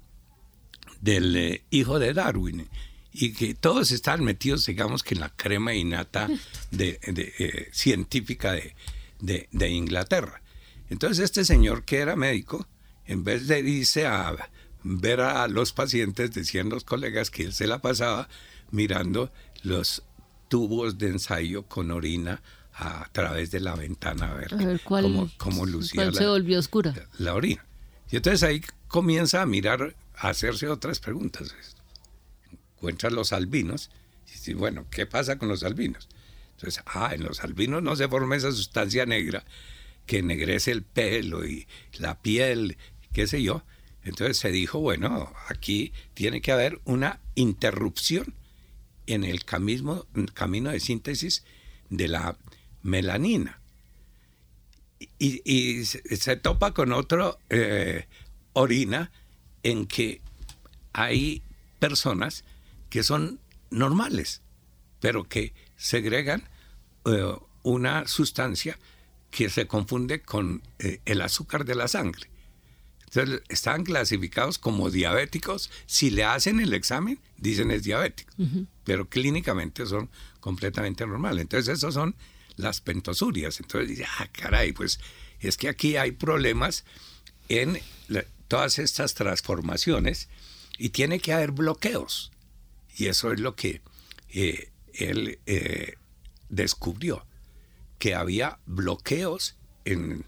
del 1.02 1.36
eh, 1.36 1.64
hijo 1.70 2.00
de 2.00 2.14
Darwin 2.14 2.68
y 3.12 3.34
que 3.34 3.54
todos 3.54 3.92
estaban 3.92 4.24
metidos, 4.24 4.66
digamos 4.66 5.02
que 5.02 5.16
en 5.16 5.22
la 5.22 5.30
crema 5.30 5.74
innata 5.74 6.28
de, 6.72 7.70
científica 7.72 8.52
de, 8.52 9.48
de, 9.52 9.70
Inglaterra. 9.70 10.42
Entonces 10.90 11.24
este 11.24 11.46
señor 11.46 11.86
que 11.86 12.00
era 12.00 12.18
médico, 12.18 12.68
en 13.06 13.24
vez 13.24 13.48
de 13.48 13.62
irse 13.62 14.06
a 14.06 14.36
ver 14.84 15.22
a 15.22 15.48
los 15.48 15.72
pacientes, 15.72 16.34
decían 16.34 16.70
los 16.70 16.84
colegas 16.84 17.32
que 17.32 17.44
él 17.44 17.54
se 17.54 17.68
la 17.68 17.80
pasaba 17.80 18.28
mirando 18.72 19.32
los 19.64 20.04
tubos 20.50 20.98
de 20.98 21.08
ensayo 21.08 21.64
con 21.64 21.92
orina 21.92 22.42
a 22.74 23.08
través 23.12 23.52
de 23.52 23.62
la 23.62 23.76
ventana 23.76 24.32
a 24.32 24.34
ver, 24.34 24.82
cómo, 24.84 25.32
cómo, 25.38 25.66
lucía 25.66 26.12
se 26.12 26.28
volvió 26.28 26.60
oscura. 26.60 26.94
La, 27.18 27.34
orina. 27.34 27.66
Y 28.12 28.18
entonces 28.18 28.44
ahí 28.44 28.62
comienza 28.88 29.42
a 29.42 29.46
mirar, 29.46 29.96
a 30.16 30.30
hacerse 30.30 30.68
otras 30.68 31.00
preguntas. 31.00 31.56
Encuentra 32.76 33.10
los 33.10 33.34
albinos 33.34 33.90
y 34.28 34.32
dice, 34.32 34.54
bueno, 34.54 34.86
¿qué 34.90 35.06
pasa 35.06 35.38
con 35.38 35.48
los 35.48 35.64
albinos? 35.64 36.08
Entonces, 36.52 36.84
ah, 36.86 37.12
en 37.14 37.24
los 37.24 37.44
albinos 37.44 37.84
no 37.84 37.96
se 37.96 38.08
forma 38.08 38.36
esa 38.36 38.52
sustancia 38.52 39.06
negra 39.06 39.44
que 40.06 40.20
ennegrece 40.20 40.72
el 40.72 40.84
pelo 40.84 41.46
y 41.46 41.68
la 41.94 42.22
piel, 42.22 42.78
qué 43.12 43.28
sé 43.28 43.42
yo. 43.42 43.64
Entonces 44.04 44.38
se 44.38 44.52
dijo, 44.52 44.80
bueno, 44.80 45.34
aquí 45.50 45.92
tiene 46.14 46.42
que 46.42 46.52
haber 46.52 46.80
una 46.86 47.20
interrupción 47.34 48.36
en 49.08 49.24
el 49.24 49.44
camino, 49.46 50.06
camino 50.34 50.70
de 50.70 50.80
síntesis 50.80 51.44
de 51.90 52.08
la 52.08 52.38
melanina. 52.84 53.60
Y, 55.20 55.86
se 55.86 56.36
topa 56.38 56.74
con 56.74 56.92
otra 56.92 57.38
eh, 57.50 58.08
orina 58.54 59.12
en 59.64 59.86
que 59.86 60.22
hay 60.94 61.42
personas 61.80 62.44
que 62.90 63.04
son 63.04 63.40
normales, 63.70 64.42
pero 65.00 65.24
que 65.24 65.54
segregan 65.76 66.44
eh, 67.06 67.36
una 67.64 68.08
sustancia 68.08 68.80
que 69.32 69.50
se 69.50 69.68
confunde 69.68 70.22
con 70.22 70.64
eh, 70.80 71.02
el 71.06 71.22
azúcar 71.22 71.66
de 71.66 71.76
la 71.76 71.88
sangre. 71.88 72.30
Entonces, 73.06 73.42
están 73.50 73.84
clasificados 73.84 74.60
como 74.60 74.90
diabéticos. 74.90 75.72
Si 75.86 76.10
le 76.10 76.24
hacen 76.24 76.60
el 76.60 76.74
examen, 76.74 77.20
dicen 77.38 77.72
es 77.72 77.84
diabético, 77.84 78.34
pero 78.84 79.08
clínicamente 79.08 79.86
son 79.86 80.10
completamente 80.40 81.06
normales. 81.06 81.44
Entonces, 81.44 81.78
esos 81.78 81.94
son 81.94 82.16
las 82.58 82.82
pentosurias. 82.82 83.60
Entonces, 83.60 83.90
dice, 83.90 84.06
ah, 84.20 84.28
caray, 84.32 84.72
pues 84.72 85.00
es 85.40 85.58
que 85.58 85.70
aquí 85.70 85.98
hay 85.98 86.12
problemas 86.12 86.86
en 87.50 87.80
todas 88.48 88.80
estas 88.80 89.14
transformaciones 89.14 90.30
y 90.78 90.90
tiene 90.90 91.20
que 91.20 91.34
haber 91.34 91.52
bloqueos. 91.52 92.32
Y 92.96 93.08
eso 93.08 93.32
es 93.32 93.40
lo 93.40 93.56
que 93.56 93.82
eh, 94.30 94.72
él 94.94 95.40
eh, 95.46 95.96
descubrió. 96.50 97.26
que 97.98 98.14
había 98.14 98.60
bloqueos 98.66 99.56
en 99.86 100.26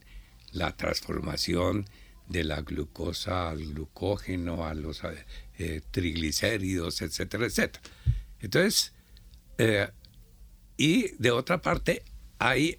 la 0.51 0.77
transformación 0.77 1.85
de 2.27 2.45
la 2.45 2.61
glucosa 2.61 3.49
al 3.49 3.65
glucógeno, 3.73 4.65
a 4.65 4.73
los 4.73 5.01
eh, 5.57 5.81
triglicéridos, 5.91 7.01
etcétera, 7.01 7.45
etcétera. 7.45 7.83
Entonces, 8.39 8.93
y 10.77 11.09
de 11.17 11.31
otra 11.31 11.61
parte, 11.61 12.03
hay 12.39 12.77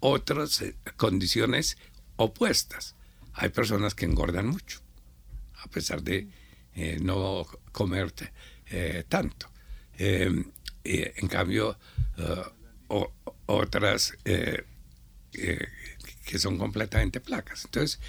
otras 0.00 0.62
eh, 0.62 0.74
condiciones 0.96 1.76
opuestas. 2.16 2.94
Hay 3.34 3.48
personas 3.48 3.94
que 3.94 4.04
engordan 4.04 4.46
mucho, 4.46 4.80
a 5.62 5.68
pesar 5.68 6.02
de 6.02 6.28
no 7.00 7.46
comerte 7.70 8.32
tanto. 9.08 9.50
Em, 9.96 10.50
en 10.84 11.28
cambio, 11.28 11.78
otras 13.46 14.14
que 15.32 16.38
son 16.38 16.58
completamente 16.58 17.20
placas. 17.20 17.64
Entonces, 17.64 18.00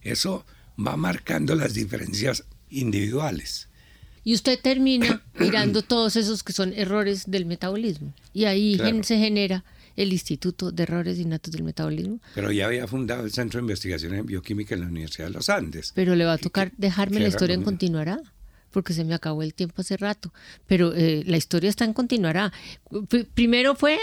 eso 0.00 0.44
va 0.78 0.96
marcando 0.96 1.54
las 1.54 1.74
diferencias 1.74 2.44
individuales. 2.70 3.68
Y 4.24 4.34
usted 4.34 4.58
termina 4.60 5.22
mirando 5.38 5.82
todos 5.82 6.16
esos 6.16 6.42
que 6.42 6.52
son 6.52 6.72
errores 6.74 7.24
del 7.30 7.44
metabolismo. 7.46 8.14
Y 8.32 8.44
ahí 8.44 8.78
se 9.02 9.18
genera 9.18 9.64
el 9.96 10.12
Instituto 10.12 10.72
de 10.72 10.82
Errores 10.82 11.18
Innatos 11.18 11.52
del 11.52 11.62
Metabolismo. 11.62 12.20
Pero 12.34 12.50
ya 12.52 12.66
había 12.66 12.86
fundado 12.86 13.24
el 13.24 13.32
Centro 13.32 13.58
de 13.58 13.64
Investigación 13.64 14.14
en 14.14 14.26
Bioquímica 14.26 14.74
en 14.74 14.82
la 14.82 14.86
Universidad 14.86 15.26
de 15.26 15.32
los 15.32 15.48
Andes. 15.48 15.92
Pero 15.94 16.14
le 16.14 16.24
va 16.24 16.34
a 16.34 16.38
tocar 16.38 16.72
dejarme 16.76 17.20
la 17.20 17.28
historia 17.28 17.54
en 17.54 17.62
continuará, 17.62 18.20
porque 18.70 18.92
se 18.92 19.04
me 19.04 19.14
acabó 19.14 19.42
el 19.42 19.54
tiempo 19.54 19.82
hace 19.82 19.96
rato. 19.96 20.32
Pero 20.66 20.94
eh, 20.94 21.22
la 21.26 21.36
historia 21.36 21.70
está 21.70 21.84
en 21.84 21.92
continuará. 21.92 22.52
primero 23.34 23.74
fue 23.74 23.98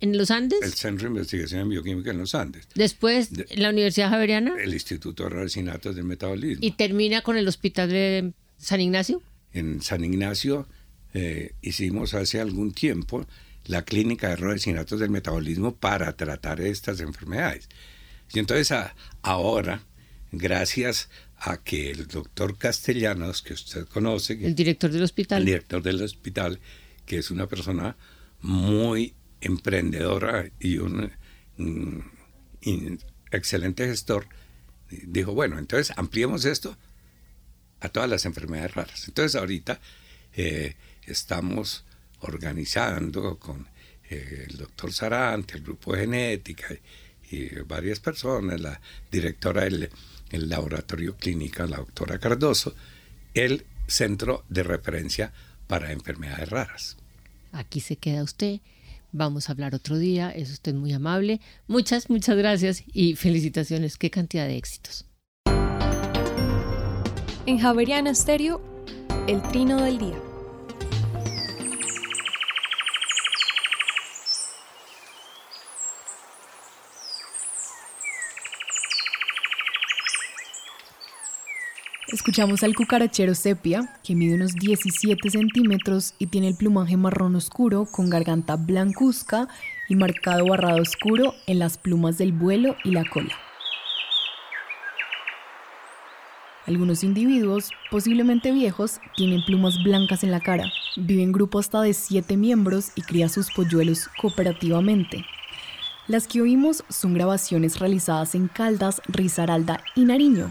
en 0.00 0.16
los 0.16 0.30
Andes. 0.30 0.60
El 0.62 0.72
Centro 0.72 1.08
de 1.08 1.14
Investigación 1.14 1.62
en 1.62 1.68
Bioquímica 1.70 2.10
en 2.10 2.18
los 2.18 2.34
Andes. 2.34 2.68
Después, 2.74 3.30
la 3.56 3.70
Universidad 3.70 4.10
Javeriana. 4.10 4.54
El 4.58 4.74
Instituto 4.74 5.24
de 5.24 5.30
Resinatos 5.30 5.94
del 5.96 6.04
Metabolismo. 6.04 6.64
Y 6.64 6.72
termina 6.72 7.22
con 7.22 7.36
el 7.36 7.48
Hospital 7.48 7.88
de 7.88 8.32
San 8.58 8.80
Ignacio. 8.80 9.22
En 9.52 9.80
San 9.82 10.04
Ignacio 10.04 10.66
eh, 11.14 11.54
hicimos 11.62 12.14
hace 12.14 12.40
algún 12.40 12.72
tiempo 12.72 13.26
la 13.66 13.84
clínica 13.84 14.28
de 14.28 14.36
resinatos 14.36 15.00
del 15.00 15.10
metabolismo 15.10 15.76
para 15.76 16.16
tratar 16.16 16.60
estas 16.60 17.00
enfermedades. 17.00 17.68
Y 18.32 18.38
entonces 18.38 18.76
ahora, 19.22 19.82
gracias 20.32 21.08
a 21.38 21.58
que 21.58 21.90
el 21.90 22.06
doctor 22.06 22.56
Castellanos, 22.56 23.42
que 23.42 23.54
usted 23.54 23.86
conoce, 23.86 24.32
el 24.34 24.54
director 24.54 24.90
del 24.90 25.02
hospital, 25.02 25.40
el 25.40 25.46
director 25.46 25.82
del 25.82 26.02
hospital, 26.02 26.60
que 27.04 27.18
es 27.18 27.30
una 27.30 27.46
persona 27.46 27.96
muy 28.40 29.14
emprendedora 29.40 30.50
y 30.58 30.78
un, 30.78 31.12
excelente 33.30 33.86
gestor, 33.86 34.26
dijo, 34.88 35.34
bueno, 35.34 35.58
entonces 35.58 35.96
ampliemos 35.96 36.44
esto 36.44 36.76
a 37.80 37.88
todas 37.88 38.08
las 38.08 38.24
enfermedades 38.24 38.74
raras. 38.74 39.08
Entonces 39.08 39.34
ahorita 39.36 39.80
eh, 40.34 40.74
estamos 41.06 41.85
organizando 42.20 43.38
con 43.38 43.66
eh, 44.08 44.46
el 44.48 44.56
doctor 44.56 44.92
Sarante, 44.92 45.56
el 45.56 45.62
grupo 45.62 45.92
de 45.92 46.00
genética 46.00 46.66
y, 47.30 47.48
varias 47.60 48.00
personas, 48.00 48.60
la 48.60 48.80
directora 49.10 49.64
del 49.64 49.90
laboratorio 50.30 51.16
clínica, 51.16 51.66
la 51.66 51.78
doctora 51.78 52.18
Cardoso, 52.18 52.74
el 53.34 53.66
centro 53.86 54.44
de 54.48 54.62
referencia 54.62 55.32
para 55.66 55.92
enfermedades 55.92 56.48
raras. 56.48 56.96
Aquí 57.52 57.80
se 57.80 57.96
queda 57.96 58.22
usted 58.22 58.60
Vamos 59.18 59.48
a 59.48 59.52
hablar 59.52 59.74
otro 59.74 59.96
día, 59.98 60.30
es 60.30 60.50
usted 60.50 60.74
muy 60.74 60.92
amable. 60.92 61.40
Muchas, 61.68 62.10
muchas 62.10 62.36
gracias 62.36 62.84
y 62.92 63.14
felicitaciones. 63.14 63.96
Qué 63.96 64.10
cantidad 64.10 64.46
de 64.46 64.58
éxitos. 64.58 65.06
En 67.46 67.58
Javeriana 67.58 68.14
Stereo, 68.14 68.60
el 69.26 69.40
trino 69.42 69.80
del 69.80 69.96
día. 69.96 70.25
Escuchamos 82.16 82.62
al 82.62 82.74
cucarachero 82.74 83.34
sepia, 83.34 83.92
que 84.02 84.14
mide 84.14 84.36
unos 84.36 84.54
17 84.54 85.28
centímetros 85.28 86.14
y 86.18 86.28
tiene 86.28 86.48
el 86.48 86.56
plumaje 86.56 86.96
marrón 86.96 87.36
oscuro 87.36 87.84
con 87.84 88.08
garganta 88.08 88.56
blancuzca 88.56 89.48
y 89.86 89.96
marcado 89.96 90.46
barrado 90.46 90.80
oscuro 90.80 91.34
en 91.46 91.58
las 91.58 91.76
plumas 91.76 92.16
del 92.16 92.32
vuelo 92.32 92.74
y 92.84 92.92
la 92.92 93.04
cola. 93.04 93.34
Algunos 96.66 97.04
individuos, 97.04 97.70
posiblemente 97.90 98.50
viejos, 98.50 98.98
tienen 99.14 99.44
plumas 99.44 99.74
blancas 99.84 100.24
en 100.24 100.30
la 100.30 100.40
cara. 100.40 100.72
Vive 100.96 101.22
en 101.22 101.32
grupo 101.32 101.58
hasta 101.58 101.82
de 101.82 101.92
7 101.92 102.38
miembros 102.38 102.92
y 102.94 103.02
cría 103.02 103.28
sus 103.28 103.52
polluelos 103.52 104.08
cooperativamente. 104.18 105.26
Las 106.08 106.26
que 106.26 106.40
oímos 106.40 106.82
son 106.88 107.12
grabaciones 107.12 107.78
realizadas 107.78 108.34
en 108.34 108.48
Caldas, 108.48 109.02
Risaralda 109.06 109.82
y 109.94 110.06
Nariño, 110.06 110.50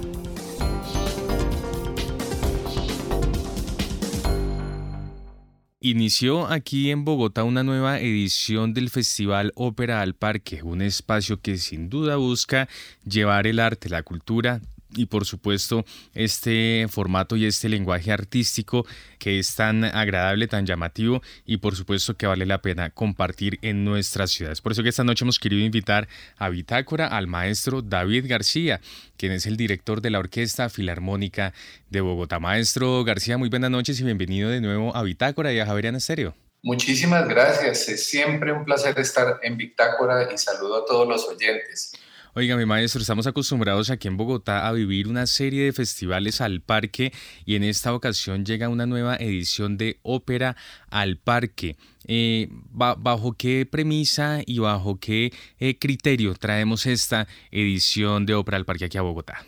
Inició 5.83 6.45
aquí 6.45 6.91
en 6.91 7.05
Bogotá 7.05 7.43
una 7.43 7.63
nueva 7.63 7.99
edición 7.99 8.75
del 8.75 8.91
Festival 8.91 9.51
Ópera 9.55 10.01
al 10.01 10.13
Parque, 10.13 10.61
un 10.61 10.83
espacio 10.83 11.41
que 11.41 11.57
sin 11.57 11.89
duda 11.89 12.17
busca 12.17 12.69
llevar 13.03 13.47
el 13.47 13.59
arte, 13.59 13.89
la 13.89 14.03
cultura 14.03 14.61
y 14.95 15.05
por 15.05 15.25
supuesto 15.25 15.85
este 16.13 16.85
formato 16.89 17.35
y 17.35 17.45
este 17.45 17.69
lenguaje 17.69 18.11
artístico 18.11 18.85
que 19.19 19.39
es 19.39 19.55
tan 19.55 19.83
agradable, 19.83 20.47
tan 20.47 20.65
llamativo 20.65 21.21
y 21.45 21.57
por 21.57 21.75
supuesto 21.75 22.15
que 22.15 22.27
vale 22.27 22.45
la 22.45 22.61
pena 22.61 22.89
compartir 22.89 23.59
en 23.61 23.85
nuestras 23.85 24.31
ciudades. 24.31 24.61
Por 24.61 24.71
eso 24.71 24.83
que 24.83 24.89
esta 24.89 25.03
noche 25.03 25.23
hemos 25.23 25.39
querido 25.39 25.63
invitar 25.63 26.07
a 26.37 26.49
Bitácora 26.49 27.07
al 27.07 27.27
maestro 27.27 27.81
David 27.81 28.25
García, 28.27 28.81
quien 29.17 29.31
es 29.31 29.45
el 29.45 29.57
director 29.57 30.01
de 30.01 30.09
la 30.09 30.19
Orquesta 30.19 30.69
Filarmónica 30.69 31.53
de 31.89 32.01
Bogotá. 32.01 32.39
Maestro 32.39 33.03
García, 33.03 33.37
muy 33.37 33.49
buenas 33.49 33.71
noches 33.71 33.99
y 33.99 34.03
bienvenido 34.03 34.49
de 34.49 34.61
nuevo 34.61 34.95
a 34.95 35.03
Bitácora 35.03 35.53
y 35.53 35.59
a 35.59 35.65
Javeriana 35.65 35.97
Estéreo. 35.97 36.35
Muchísimas 36.63 37.27
gracias, 37.27 37.89
es 37.89 38.05
siempre 38.05 38.51
un 38.51 38.65
placer 38.65 38.97
estar 38.99 39.39
en 39.41 39.57
Bitácora 39.57 40.29
y 40.31 40.37
saludo 40.37 40.83
a 40.83 40.85
todos 40.85 41.07
los 41.07 41.27
oyentes. 41.27 41.93
Oiga, 42.33 42.55
mi 42.55 42.65
maestro, 42.65 43.01
estamos 43.01 43.27
acostumbrados 43.27 43.89
aquí 43.89 44.07
en 44.07 44.15
Bogotá 44.15 44.65
a 44.65 44.71
vivir 44.71 45.09
una 45.09 45.27
serie 45.27 45.65
de 45.65 45.73
festivales 45.73 46.39
al 46.39 46.61
parque 46.61 47.11
y 47.45 47.57
en 47.57 47.63
esta 47.65 47.93
ocasión 47.93 48.45
llega 48.45 48.69
una 48.69 48.85
nueva 48.85 49.17
edición 49.17 49.77
de 49.77 49.99
Ópera 50.01 50.55
al 50.89 51.17
Parque. 51.17 51.75
Eh, 52.07 52.47
¿Bajo 52.49 53.33
qué 53.37 53.67
premisa 53.69 54.39
y 54.45 54.59
bajo 54.59 54.97
qué 54.97 55.33
eh, 55.59 55.77
criterio 55.77 56.33
traemos 56.35 56.85
esta 56.85 57.27
edición 57.51 58.25
de 58.25 58.33
Ópera 58.35 58.55
al 58.55 58.65
Parque 58.65 58.85
aquí 58.85 58.97
a 58.97 59.01
Bogotá? 59.01 59.45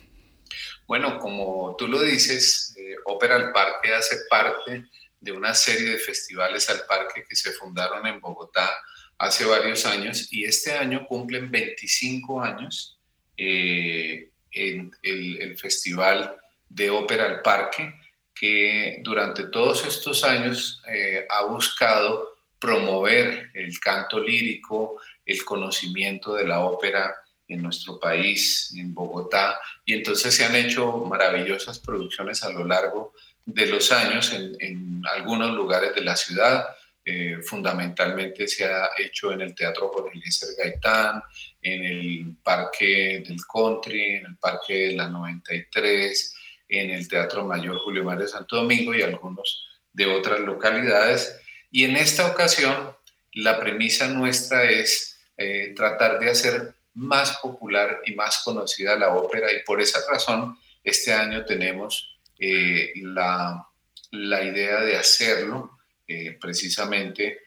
Bueno, 0.86 1.20
como 1.20 1.78
tú 1.78 1.88
lo 1.88 2.02
dices, 2.02 2.76
eh, 2.78 2.96
Ópera 3.06 3.38
al 3.38 3.54
Parque 3.54 3.94
hace 3.94 4.18
parte 4.30 4.90
de 5.22 5.32
una 5.32 5.54
serie 5.54 5.92
de 5.92 6.00
festivales 6.00 6.70
al 6.70 6.82
parque 6.86 7.24
que 7.28 7.36
se 7.38 7.54
fundaron 7.54 8.06
en 8.06 8.20
Bogotá 8.20 8.70
hace 9.24 9.46
varios 9.46 9.86
años 9.86 10.28
y 10.32 10.44
este 10.44 10.74
año 10.74 11.06
cumplen 11.08 11.50
25 11.50 12.42
años 12.42 13.00
eh, 13.38 14.30
el, 14.52 15.58
Festival 15.58 16.36
de 16.68 16.90
Ópera 16.90 17.26
al 17.26 17.42
Parque, 17.42 17.94
que 18.36 19.00
durante 19.02 19.46
todos 19.46 19.86
estos 19.86 20.24
años 20.24 20.82
eh, 20.90 21.26
ha 21.30 21.46
buscado 21.46 22.36
promover 22.60 23.50
el 23.54 23.80
canto 23.80 24.20
lírico, 24.20 25.00
el 25.26 25.44
conocimiento 25.46 26.36
de 26.36 26.48
la 26.48 26.60
ópera 26.60 27.16
en 27.48 27.62
nuestro 27.62 28.00
país, 28.00 28.74
en 28.78 28.94
Bogotá, 28.94 29.60
y 29.86 29.94
entonces 29.94 30.36
se 30.36 30.46
han 30.46 30.56
hecho 30.56 30.98
maravillosas 31.06 31.80
producciones 31.80 32.44
a 32.44 32.52
lo 32.52 32.66
largo 32.66 33.14
de 33.46 33.68
los 33.68 33.92
años 33.92 34.34
en 34.34 35.02
algunos 35.14 35.52
lugares 35.52 35.94
de 35.96 36.02
la 36.02 36.16
ciudad, 36.16 36.66
eh, 37.06 37.40
fundamentalmente 37.44 38.48
se 38.48 38.66
ha 38.66 38.90
hecho 38.98 39.34
en 39.34 39.42
el 39.42 39.54
Teatro 39.54 39.90
Jorge 39.90 40.18
Eliezer 40.18 40.50
Gaitán, 40.58 41.22
en 41.62 41.84
el 41.84 42.36
Parque 42.42 43.24
del 43.28 43.40
Country, 43.46 44.16
en 44.16 44.26
el 44.28 44.38
Parque 44.38 44.74
de 44.74 44.96
la 44.96 45.10
93, 45.10 46.36
en 46.70 46.92
el 46.92 47.08
Teatro 47.08 47.46
Mayor 47.46 47.78
Julio 47.80 48.04
Mario 48.04 48.28
Santo 48.28 48.56
Domingo 48.56 48.96
y 48.96 49.02
algunos 49.02 49.68
de 49.92 50.06
otras 50.06 50.40
localidades. 50.40 51.40
Y 51.72 51.84
en 51.84 51.98
esta 51.98 52.28
ocasión, 52.28 52.96
la 53.34 53.60
premisa 53.60 54.08
nuestra 54.08 54.64
es 54.64 55.20
eh, 55.38 55.74
tratar 55.76 56.20
de 56.20 56.30
hacer 56.30 56.74
más 56.94 57.38
popular 57.38 58.02
y 58.06 58.14
más 58.14 58.44
conocida 58.46 58.96
la 58.96 59.10
ópera 59.10 59.52
y 59.52 59.64
por 59.64 59.82
esa 59.82 60.00
razón 60.10 60.58
este 60.84 61.12
año 61.12 61.44
tenemos 61.44 62.20
eh, 62.40 62.94
la, 62.96 63.68
la 64.12 64.44
idea 64.44 64.82
de 64.82 64.96
hacerlo 64.96 65.73
eh, 66.14 66.38
precisamente 66.40 67.40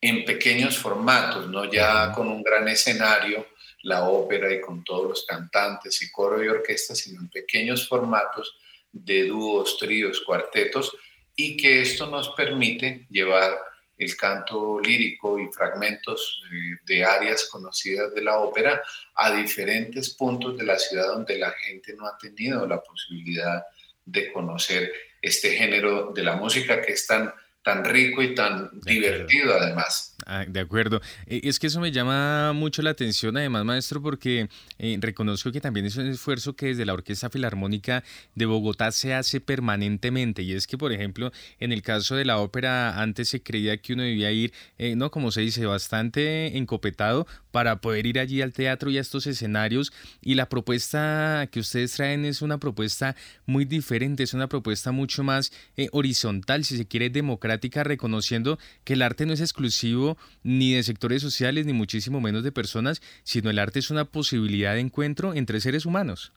en 0.00 0.24
pequeños 0.24 0.78
formatos, 0.78 1.48
no 1.48 1.64
ya 1.70 2.12
con 2.12 2.28
un 2.28 2.42
gran 2.42 2.68
escenario, 2.68 3.48
la 3.82 4.08
ópera 4.08 4.52
y 4.52 4.60
con 4.60 4.84
todos 4.84 5.08
los 5.08 5.24
cantantes 5.24 6.02
y 6.02 6.10
coro 6.10 6.42
y 6.42 6.48
orquesta, 6.48 6.94
sino 6.94 7.20
en 7.20 7.28
pequeños 7.28 7.88
formatos 7.88 8.56
de 8.92 9.26
dúos, 9.26 9.78
tríos, 9.78 10.20
cuartetos, 10.20 10.96
y 11.34 11.56
que 11.56 11.82
esto 11.82 12.06
nos 12.06 12.30
permite 12.30 13.06
llevar 13.10 13.58
el 13.98 14.16
canto 14.16 14.80
lírico 14.80 15.38
y 15.38 15.46
fragmentos 15.52 16.42
eh, 16.52 16.78
de 16.84 17.04
áreas 17.04 17.48
conocidas 17.50 18.12
de 18.14 18.22
la 18.22 18.38
ópera 18.38 18.82
a 19.14 19.32
diferentes 19.32 20.10
puntos 20.10 20.56
de 20.56 20.64
la 20.64 20.78
ciudad 20.78 21.08
donde 21.08 21.38
la 21.38 21.50
gente 21.52 21.94
no 21.94 22.06
ha 22.06 22.16
tenido 22.18 22.66
la 22.66 22.82
posibilidad 22.82 23.64
de 24.04 24.32
conocer 24.32 24.92
este 25.20 25.50
género 25.52 26.12
de 26.14 26.22
la 26.22 26.36
música 26.36 26.82
que 26.82 26.92
es 26.92 27.06
tan 27.06 27.32
tan 27.66 27.84
rico 27.84 28.22
y 28.22 28.32
tan 28.32 28.70
divertido 28.84 29.52
además. 29.60 30.14
Ah, 30.24 30.44
de 30.46 30.60
acuerdo. 30.60 31.00
Eh, 31.26 31.40
es 31.42 31.58
que 31.58 31.66
eso 31.66 31.80
me 31.80 31.90
llama 31.90 32.52
mucho 32.52 32.80
la 32.80 32.90
atención, 32.90 33.36
además, 33.36 33.64
maestro, 33.64 34.00
porque 34.00 34.48
eh, 34.78 34.96
reconozco 35.00 35.50
que 35.50 35.60
también 35.60 35.84
es 35.84 35.96
un 35.96 36.06
esfuerzo 36.06 36.54
que 36.54 36.66
desde 36.66 36.86
la 36.86 36.92
Orquesta 36.92 37.28
Filarmónica 37.28 38.04
de 38.36 38.46
Bogotá 38.46 38.92
se 38.92 39.14
hace 39.14 39.40
permanentemente. 39.40 40.42
Y 40.42 40.52
es 40.52 40.68
que, 40.68 40.78
por 40.78 40.92
ejemplo, 40.92 41.32
en 41.58 41.72
el 41.72 41.82
caso 41.82 42.14
de 42.14 42.24
la 42.24 42.38
ópera, 42.38 43.02
antes 43.02 43.30
se 43.30 43.42
creía 43.42 43.78
que 43.78 43.94
uno 43.94 44.04
debía 44.04 44.30
ir, 44.30 44.52
eh, 44.78 44.94
no 44.94 45.10
como 45.10 45.32
se 45.32 45.40
dice, 45.40 45.66
bastante 45.66 46.56
encopetado 46.56 47.26
para 47.50 47.80
poder 47.80 48.06
ir 48.06 48.20
allí 48.20 48.42
al 48.42 48.52
teatro 48.52 48.90
y 48.90 48.98
a 48.98 49.00
estos 49.00 49.26
escenarios. 49.26 49.92
Y 50.22 50.36
la 50.36 50.48
propuesta 50.48 51.48
que 51.50 51.58
ustedes 51.58 51.94
traen 51.94 52.24
es 52.26 52.42
una 52.42 52.58
propuesta 52.58 53.16
muy 53.44 53.64
diferente, 53.64 54.22
es 54.22 54.34
una 54.34 54.48
propuesta 54.48 54.92
mucho 54.92 55.24
más 55.24 55.50
horizontal, 55.90 56.64
si 56.64 56.76
se 56.76 56.86
quiere, 56.86 57.10
democrática 57.10 57.55
reconociendo 57.84 58.58
que 58.84 58.94
el 58.94 59.02
arte 59.02 59.26
no 59.26 59.32
es 59.32 59.40
exclusivo 59.40 60.16
ni 60.42 60.74
de 60.74 60.82
sectores 60.82 61.22
sociales, 61.22 61.66
ni 61.66 61.72
muchísimo 61.72 62.20
menos 62.20 62.44
de 62.44 62.52
personas, 62.52 63.02
sino 63.24 63.50
el 63.50 63.58
arte 63.58 63.78
es 63.78 63.90
una 63.90 64.04
posibilidad 64.04 64.74
de 64.74 64.80
encuentro 64.80 65.34
entre 65.34 65.60
seres 65.60 65.86
humanos. 65.86 66.32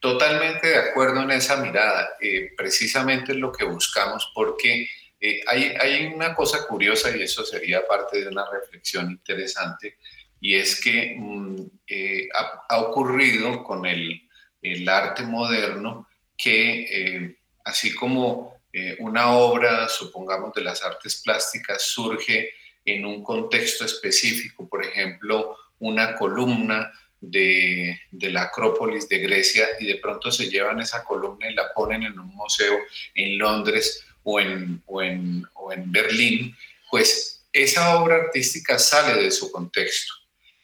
Totalmente 0.00 0.68
de 0.68 0.76
acuerdo 0.76 1.22
en 1.22 1.30
esa 1.30 1.56
mirada. 1.56 2.10
Eh, 2.20 2.52
precisamente 2.56 3.32
es 3.32 3.38
lo 3.38 3.50
que 3.50 3.64
buscamos 3.64 4.30
porque 4.34 4.88
eh, 5.20 5.40
hay, 5.46 5.74
hay, 5.80 6.06
una 6.06 6.34
cosa 6.34 6.66
curiosa 6.66 7.16
y 7.16 7.22
eso 7.22 7.44
sería 7.44 7.86
parte 7.86 8.20
de 8.20 8.28
una 8.28 8.44
reflexión 8.50 9.10
interesante 9.10 9.96
y 10.40 10.54
es 10.54 10.80
que 10.80 11.16
mm, 11.18 11.56
eh, 11.88 12.28
ha, 12.68 12.78
ocurrido 12.78 13.64
con 13.64 13.86
el, 13.86 14.28
el 14.60 14.88
arte 14.88 15.22
moderno 15.22 16.08
que 16.36 17.34
así 17.64 17.94
como 17.94 18.55
eh, 18.78 18.94
una 18.98 19.30
obra, 19.30 19.88
supongamos, 19.88 20.52
de 20.52 20.60
las 20.60 20.84
artes 20.84 21.22
plásticas 21.24 21.80
surge 21.80 22.50
en 22.84 23.06
un 23.06 23.24
contexto 23.24 23.86
específico, 23.86 24.68
por 24.68 24.84
ejemplo, 24.84 25.56
una 25.78 26.14
columna 26.14 26.92
de, 27.18 27.98
la 28.12 28.42
Acrópolis 28.42 29.08
de 29.08 29.20
Grecia 29.20 29.66
y 29.80 29.86
de 29.86 29.96
pronto 29.96 30.30
se 30.30 30.50
llevan 30.50 30.78
esa 30.78 31.02
columna 31.04 31.50
y 31.50 31.54
la 31.54 31.72
ponen 31.72 32.02
en 32.02 32.18
un 32.18 32.26
museo 32.26 32.76
en 33.14 33.38
Londres 33.38 34.04
o 34.22 34.40
en, 34.40 34.82
o 34.84 35.02
en, 35.02 35.46
o 35.54 35.72
en 35.72 35.90
Berlín, 35.90 36.54
pues 36.90 37.46
esa 37.54 37.98
obra 37.98 38.16
artística 38.16 38.78
sale 38.78 39.22
de 39.22 39.30
su 39.30 39.50
contexto 39.50 40.12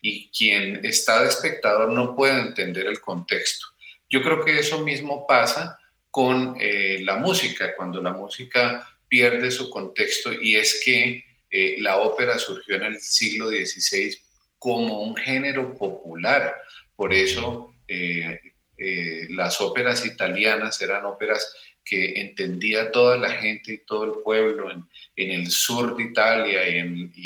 y 0.02 0.28
quien 0.28 0.84
está 0.84 1.22
de 1.22 1.30
espectador 1.30 1.90
no 1.90 2.14
puede 2.14 2.38
entender 2.38 2.88
el 2.88 3.00
contexto. 3.00 3.68
Yo 4.10 4.20
creo 4.22 4.44
que 4.44 4.58
eso 4.58 4.80
mismo 4.80 5.26
pasa 5.26 5.78
con 6.12 6.58
eh, 6.60 7.00
la 7.02 7.16
música, 7.16 7.74
cuando 7.74 8.02
la 8.02 8.12
música 8.12 8.86
pierde 9.08 9.50
su 9.50 9.70
contexto 9.70 10.30
y 10.30 10.56
es 10.56 10.82
que 10.84 11.24
eh, 11.50 11.76
la 11.78 11.96
ópera 11.96 12.38
surgió 12.38 12.76
en 12.76 12.82
el 12.82 13.00
siglo 13.00 13.48
XVI 13.48 14.14
como 14.58 15.00
un 15.00 15.16
género 15.16 15.74
popular. 15.74 16.54
Por 16.94 17.14
eso 17.14 17.74
eh, 17.88 18.38
las 19.30 19.58
óperas 19.62 20.04
italianas 20.04 20.82
eran 20.82 21.06
óperas 21.06 21.54
que 21.82 22.20
entendía 22.20 22.92
toda 22.92 23.16
la 23.16 23.30
gente 23.30 23.72
y 23.72 23.78
todo 23.78 24.04
el 24.04 24.22
pueblo 24.22 24.70
en, 24.70 24.86
el 25.16 25.50
sur 25.50 25.96
de 25.96 26.02
Italia 26.02 26.68
y 26.68 26.78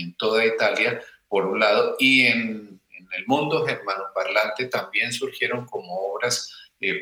en, 0.03 0.14
toda 0.16 0.47
Italia, 0.47 1.01
por 1.28 1.47
un 1.47 1.59
lado, 1.59 1.97
y 1.99 2.26
en, 2.26 2.80
el 3.16 3.26
mundo 3.26 3.64
germanoparlante 3.64 4.66
también 4.66 5.12
surgieron 5.12 5.64
como 5.66 5.93
obras 6.12 6.53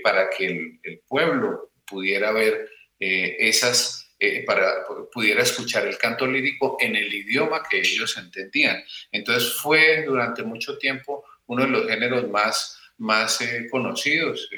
para 0.02 0.30
que 0.30 0.46
el, 0.46 0.80
el 0.84 1.00
pueblo 1.08 1.73
pudiera 1.86 2.32
ver 2.32 2.68
eh, 3.00 3.36
esas, 3.40 4.14
eh, 4.18 4.44
para 4.44 4.86
pudiera 5.12 5.42
escuchar 5.42 5.86
el 5.86 5.98
canto 5.98 6.26
lírico 6.26 6.76
en 6.80 6.96
el 6.96 7.12
idioma 7.12 7.62
que 7.68 7.80
ellos 7.80 8.16
entendían. 8.16 8.82
Entonces 9.10 9.52
fue 9.54 10.04
durante 10.04 10.42
mucho 10.42 10.78
tiempo 10.78 11.24
uno 11.46 11.64
de 11.64 11.70
los 11.70 11.86
géneros 11.88 12.30
más, 12.30 12.80
más 12.98 13.40
eh, 13.40 13.66
conocidos. 13.70 14.48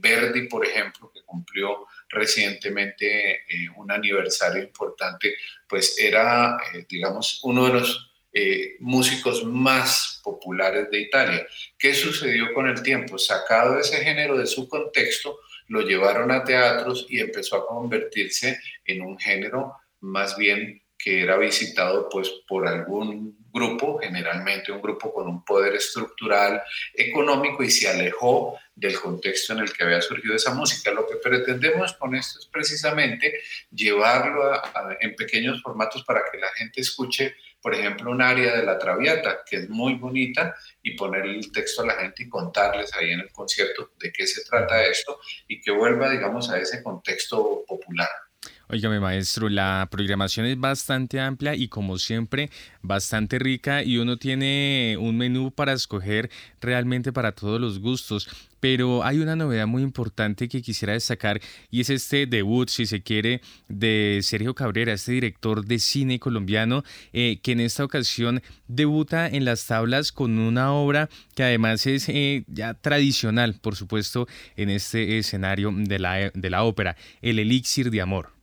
Verdi, 0.00 0.48
por 0.48 0.66
ejemplo, 0.66 1.12
que 1.12 1.22
cumplió 1.22 1.86
recientemente 2.08 3.44
un 3.76 3.92
aniversario 3.92 4.62
importante, 4.62 5.36
pues 5.68 5.98
era, 5.98 6.58
digamos, 6.88 7.40
uno 7.44 7.66
de 7.66 7.72
los 7.74 8.10
músicos 8.80 9.44
más 9.44 10.20
populares 10.24 10.90
de 10.90 11.00
Italia. 11.00 11.46
¿Qué 11.78 11.94
sucedió 11.94 12.52
con 12.54 12.66
el 12.66 12.82
tiempo? 12.82 13.18
Sacado 13.18 13.78
ese 13.78 14.02
género 14.02 14.38
de 14.38 14.46
su 14.46 14.68
contexto, 14.68 15.38
lo 15.68 15.82
llevaron 15.82 16.30
a 16.30 16.44
teatros 16.44 17.06
y 17.08 17.20
empezó 17.20 17.56
a 17.56 17.66
convertirse 17.66 18.58
en 18.84 19.02
un 19.02 19.18
género 19.18 19.74
más 20.00 20.36
bien 20.36 20.82
que 20.98 21.22
era 21.22 21.36
visitado 21.36 22.08
pues 22.08 22.28
por 22.46 22.66
algún 22.66 23.38
grupo, 23.52 23.98
generalmente 23.98 24.72
un 24.72 24.82
grupo 24.82 25.12
con 25.12 25.28
un 25.28 25.44
poder 25.44 25.74
estructural 25.74 26.60
económico 26.92 27.62
y 27.62 27.70
se 27.70 27.88
alejó 27.88 28.58
del 28.74 29.00
contexto 29.00 29.52
en 29.52 29.60
el 29.60 29.72
que 29.72 29.84
había 29.84 30.02
surgido 30.02 30.34
esa 30.34 30.54
música. 30.54 30.90
Lo 30.90 31.06
que 31.06 31.16
pretendemos 31.16 31.94
con 31.94 32.14
esto 32.14 32.40
es 32.40 32.46
precisamente 32.46 33.40
llevarlo 33.70 34.60
en 35.00 35.14
pequeños 35.14 35.62
formatos 35.62 36.04
para 36.04 36.22
que 36.30 36.38
la 36.38 36.48
gente 36.48 36.80
escuche 36.80 37.36
por 37.68 37.74
ejemplo, 37.74 38.10
un 38.10 38.22
área 38.22 38.56
de 38.56 38.62
la 38.62 38.78
Traviata, 38.78 39.44
que 39.44 39.56
es 39.56 39.68
muy 39.68 39.96
bonita, 39.96 40.56
y 40.82 40.96
poner 40.96 41.26
el 41.26 41.52
texto 41.52 41.82
a 41.82 41.86
la 41.88 41.96
gente 41.96 42.22
y 42.22 42.28
contarles 42.30 42.90
ahí 42.94 43.10
en 43.10 43.20
el 43.20 43.30
concierto 43.30 43.90
de 43.98 44.10
qué 44.10 44.26
se 44.26 44.42
trata 44.42 44.82
esto 44.84 45.20
y 45.46 45.60
que 45.60 45.70
vuelva, 45.70 46.08
digamos, 46.08 46.48
a 46.48 46.58
ese 46.58 46.82
contexto 46.82 47.66
popular. 47.66 48.08
Óigame, 48.70 49.00
maestro, 49.00 49.48
la 49.48 49.88
programación 49.90 50.44
es 50.44 50.60
bastante 50.60 51.18
amplia 51.20 51.54
y 51.54 51.68
como 51.68 51.96
siempre 51.96 52.50
bastante 52.82 53.38
rica 53.38 53.82
y 53.82 53.96
uno 53.96 54.18
tiene 54.18 54.98
un 55.00 55.16
menú 55.16 55.50
para 55.50 55.72
escoger 55.72 56.30
realmente 56.60 57.10
para 57.10 57.32
todos 57.32 57.58
los 57.58 57.78
gustos. 57.78 58.28
Pero 58.60 59.04
hay 59.04 59.20
una 59.20 59.36
novedad 59.36 59.66
muy 59.66 59.82
importante 59.82 60.48
que 60.48 60.60
quisiera 60.60 60.92
destacar 60.92 61.40
y 61.70 61.80
es 61.80 61.88
este 61.88 62.26
debut, 62.26 62.68
si 62.68 62.84
se 62.84 63.00
quiere, 63.00 63.40
de 63.68 64.20
Sergio 64.22 64.54
Cabrera, 64.54 64.92
este 64.92 65.12
director 65.12 65.64
de 65.64 65.78
cine 65.78 66.18
colombiano, 66.18 66.84
eh, 67.14 67.38
que 67.42 67.52
en 67.52 67.60
esta 67.60 67.84
ocasión 67.84 68.42
debuta 68.66 69.28
en 69.28 69.46
las 69.46 69.66
tablas 69.66 70.12
con 70.12 70.38
una 70.38 70.74
obra 70.74 71.08
que 71.34 71.42
además 71.42 71.86
es 71.86 72.06
eh, 72.10 72.44
ya 72.48 72.74
tradicional, 72.74 73.54
por 73.62 73.76
supuesto, 73.76 74.28
en 74.56 74.68
este 74.68 75.16
escenario 75.16 75.72
de 75.74 75.98
la, 75.98 76.30
de 76.34 76.50
la 76.50 76.64
ópera, 76.64 76.98
El 77.22 77.38
Elixir 77.38 77.90
de 77.90 78.02
Amor. 78.02 78.37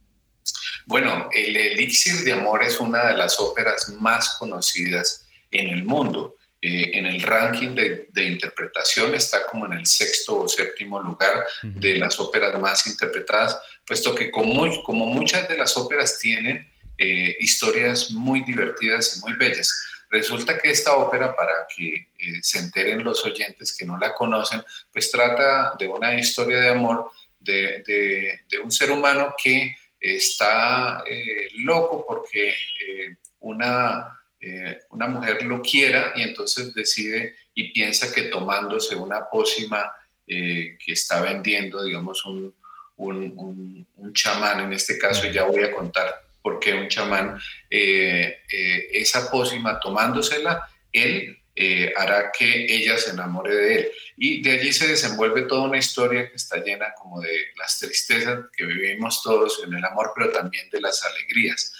Bueno, 0.86 1.30
El 1.34 1.58
Elixir 1.58 2.24
de 2.24 2.34
Amor 2.34 2.64
es 2.64 2.80
una 2.80 3.08
de 3.08 3.18
las 3.18 3.40
óperas 3.40 3.90
más 3.90 4.36
conocidas 4.38 5.28
en 5.52 5.70
el 5.70 5.84
mundo. 5.84 6.36
Eh, 6.62 6.98
en 6.98 7.06
el 7.06 7.22
ranking 7.22 7.76
de, 7.76 8.24
interpretación 8.24 9.14
está 9.14 9.46
como 9.46 9.66
en 9.66 9.74
el 9.74 9.86
sexto 9.86 10.40
o 10.42 10.48
séptimo 10.48 11.00
lugar 11.00 11.46
de 11.62 11.98
las 11.98 12.20
óperas 12.20 12.60
más 12.60 12.88
interpretadas, 12.88 13.60
puesto 13.86 14.16
que 14.16 14.32
como, 14.32 14.84
como 14.84 15.06
muchas 15.06 15.48
de 15.48 15.58
las 15.58 15.76
óperas 15.78 16.18
tienen 16.20 16.68
eh, 16.98 17.36
historias 17.40 18.12
muy 18.12 18.42
divertidas 18.44 19.18
y 19.18 19.22
muy 19.22 19.38
bellas. 19.38 19.72
Resulta 20.10 20.58
que 20.58 20.72
esta 20.72 20.96
ópera, 20.96 21.36
para 21.36 21.68
que 21.76 21.94
eh, 21.94 22.08
se 22.42 22.60
enteren 22.60 23.04
los 23.04 23.24
oyentes 23.26 23.76
que 23.76 23.86
no 23.86 23.98
la 23.98 24.14
conocen, 24.14 24.64
pues 24.92 25.12
trata 25.12 25.74
de 25.78 25.88
una 25.88 26.18
historia 26.18 26.62
de 26.62 26.70
amor 26.70 27.12
de, 27.40 28.42
de 28.50 28.58
un 28.60 28.72
ser 28.72 28.92
humano 28.92 29.36
que 29.38 29.76
está 30.14 31.04
loco 31.56 32.06
porque 32.08 32.54
una, 33.40 34.20
una 34.90 35.08
mujer 35.08 35.44
lo 35.44 35.62
quiera 35.62 36.14
y 36.16 36.22
entonces 36.22 36.74
decide 36.74 37.36
y 37.54 37.72
piensa 37.72 38.14
que 38.14 38.24
tomándose 38.24 38.96
una 38.96 39.30
pócima 39.30 39.92
que 40.26 40.76
está 40.88 41.22
vendiendo, 41.22 41.84
digamos, 41.84 42.26
un, 42.26 42.54
un, 42.98 43.88
un, 43.96 44.14
chamán, 44.14 44.62
en 44.62 44.74
este 44.74 44.98
caso 44.98 45.30
ya 45.30 45.44
voy 45.44 45.64
a 45.64 45.72
contar 45.72 46.22
por 46.42 46.60
qué 46.60 46.74
un 46.74 46.88
chamán, 46.88 47.40
esa 47.70 49.30
pócima 49.30 49.80
tomándosela, 49.80 50.68
él 50.92 51.38
eh, 51.58 51.94
hará 51.96 52.34
que 52.38 52.66
ella 52.68 52.98
se 52.98 53.12
enamore 53.12 53.56
de 53.56 53.76
él. 53.76 53.92
Y 54.18 54.42
de 54.42 54.60
allí 54.60 54.74
se 54.74 54.88
desenvuelve 54.88 55.44
toda 55.44 55.70
una 55.70 55.78
historia 55.78 56.30
que 56.30 56.36
está 56.36 56.58
llena 56.58 56.94
como 56.98 57.22
de 57.22 57.48
las 57.58 57.80
tristezas 57.80 58.40
que 58.56 58.66
vivimos 58.66 59.24
todos 59.24 59.64
en 59.64 59.74
el 59.74 59.86
amor, 59.86 60.12
pero 60.14 60.32
también 60.32 60.70
de 60.70 60.82
las 60.82 61.04
alegrías. 61.06 61.74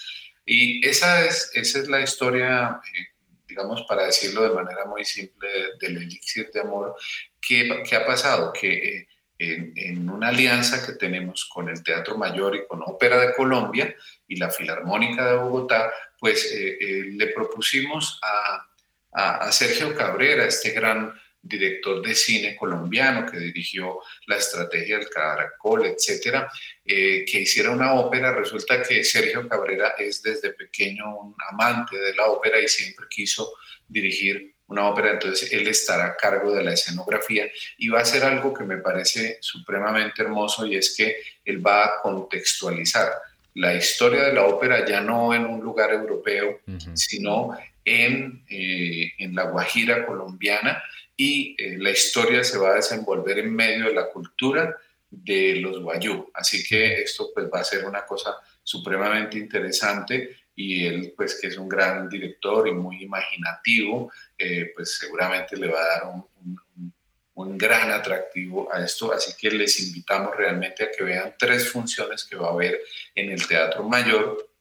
Y 0.46 0.86
esa 0.86 1.26
es, 1.26 1.50
esa 1.52 1.80
es 1.80 1.88
la 1.88 2.00
historia, 2.00 2.80
eh, 2.94 3.06
digamos, 3.46 3.82
para 3.82 4.06
decirlo 4.06 4.44
de 4.44 4.54
manera 4.54 4.86
muy 4.86 5.04
simple, 5.04 5.48
del 5.78 5.98
elixir 5.98 6.50
de 6.52 6.60
amor. 6.60 6.96
¿Qué, 7.38 7.82
qué 7.86 7.96
ha 7.96 8.06
pasado? 8.06 8.54
Que 8.54 8.96
eh, 8.96 9.08
en, 9.38 9.74
en, 9.76 10.08
una 10.08 10.28
alianza 10.28 10.86
que 10.86 10.92
tenemos 10.92 11.44
con 11.52 11.68
el 11.68 11.82
Teatro 11.82 12.16
Mayor 12.16 12.56
y 12.56 12.66
con 12.66 12.80
Ópera 12.82 13.18
de 13.20 13.34
Colombia 13.34 13.94
y 14.26 14.36
la 14.36 14.50
Filarmónica 14.50 15.30
de 15.30 15.36
Bogotá, 15.36 15.92
pues 16.18 16.50
le 16.50 17.26
propusimos 17.26 18.18
a 18.22 18.66
a, 19.16 19.50
Sergio 19.50 19.94
Cabrera, 19.94 20.44
este 20.44 20.70
gran 20.70 21.12
director 21.40 22.02
de 22.02 22.14
cine 22.14 22.56
colombiano 22.56 23.24
que 23.24 23.38
dirigió 23.38 24.00
La 24.26 24.36
Estrategia 24.36 24.98
del 24.98 25.08
Caracol, 25.08 25.86
etcétera, 25.86 26.50
eh, 26.84 27.24
que 27.24 27.40
hiciera 27.40 27.70
una 27.70 27.94
ópera. 27.94 28.32
Resulta 28.32 28.82
que 28.82 29.04
Sergio 29.04 29.48
Cabrera 29.48 29.94
es 29.98 30.22
desde 30.22 30.52
pequeño 30.52 31.18
un 31.18 31.34
amante 31.50 31.96
de 31.96 32.14
la 32.14 32.26
ópera 32.26 32.60
y 32.60 32.68
siempre 32.68 33.06
quiso 33.08 33.54
dirigir 33.88 34.54
una 34.68 34.88
ópera, 34.88 35.12
entonces 35.12 35.52
él 35.52 35.68
estará 35.68 36.06
a 36.06 36.16
cargo 36.16 36.52
de 36.52 36.64
la 36.64 36.72
escenografía 36.72 37.48
y 37.78 37.88
va 37.88 38.00
a 38.00 38.02
hacer 38.02 38.24
algo 38.24 38.52
que 38.52 38.64
me 38.64 38.78
parece 38.78 39.38
supremamente 39.40 40.22
hermoso 40.22 40.66
y 40.66 40.74
es 40.74 40.96
que 40.96 41.18
él 41.44 41.64
va 41.64 41.84
a 41.84 42.00
contextualizar 42.02 43.12
la 43.54 43.74
historia 43.74 44.24
de 44.24 44.32
la 44.32 44.44
ópera 44.44 44.84
ya 44.84 45.00
no 45.00 45.32
en 45.32 45.46
un 45.46 45.60
lugar 45.60 45.92
europeo, 45.92 46.60
sino 46.94 47.56
en, 47.86 48.44
eh, 48.50 49.12
en, 49.18 49.34
la 49.34 49.44
Guajira 49.44 50.04
colombiana 50.04 50.82
y 51.16 51.54
eh, 51.56 51.78
la 51.78 51.90
historia 51.90 52.42
se 52.42 52.58
va 52.58 52.70
a 52.70 52.74
desenvolver 52.74 53.38
en 53.38 53.54
medio 53.54 53.86
de 53.86 53.94
la 53.94 54.08
cultura 54.08 54.76
de 55.08 55.56
los 55.56 55.80
guayú. 55.80 56.28
Así 56.34 56.66
que 56.66 57.00
esto 57.00 57.30
pues 57.32 57.46
va 57.46 57.60
a 57.60 57.64
ser 57.64 57.84
una 57.84 58.04
cosa 58.04 58.36
supremamente 58.62 59.38
interesante 59.38 60.36
y 60.56 60.84
él 60.84 61.14
pues 61.16 61.38
que 61.40 61.46
es 61.46 61.56
un 61.56 61.68
gran 61.68 62.08
director 62.08 62.66
y 62.66 62.72
muy 62.72 63.04
imaginativo, 63.04 64.10
eh, 64.36 64.72
pues 64.74 64.98
seguramente 64.98 65.56
le 65.56 65.68
va 65.68 65.80
a 65.80 65.86
dar 65.86 66.04
un, 66.06 66.26
un, 66.44 66.92
un, 67.34 67.56
gran 67.56 67.92
atractivo 67.92 68.72
a 68.72 68.84
esto. 68.84 69.12
Así 69.12 69.32
que 69.38 69.54
les 69.54 69.78
invitamos 69.78 70.36
realmente 70.36 70.82
a 70.82 70.90
que 70.90 71.04
vean 71.04 71.34
tres 71.38 71.70
funciones 71.70 72.24
que 72.24 72.34
va 72.34 72.48
a 72.48 72.52
haber 72.52 72.80
en 73.14 73.30
el 73.30 73.46
Teatro 73.46 73.88
Mayor 73.88 74.55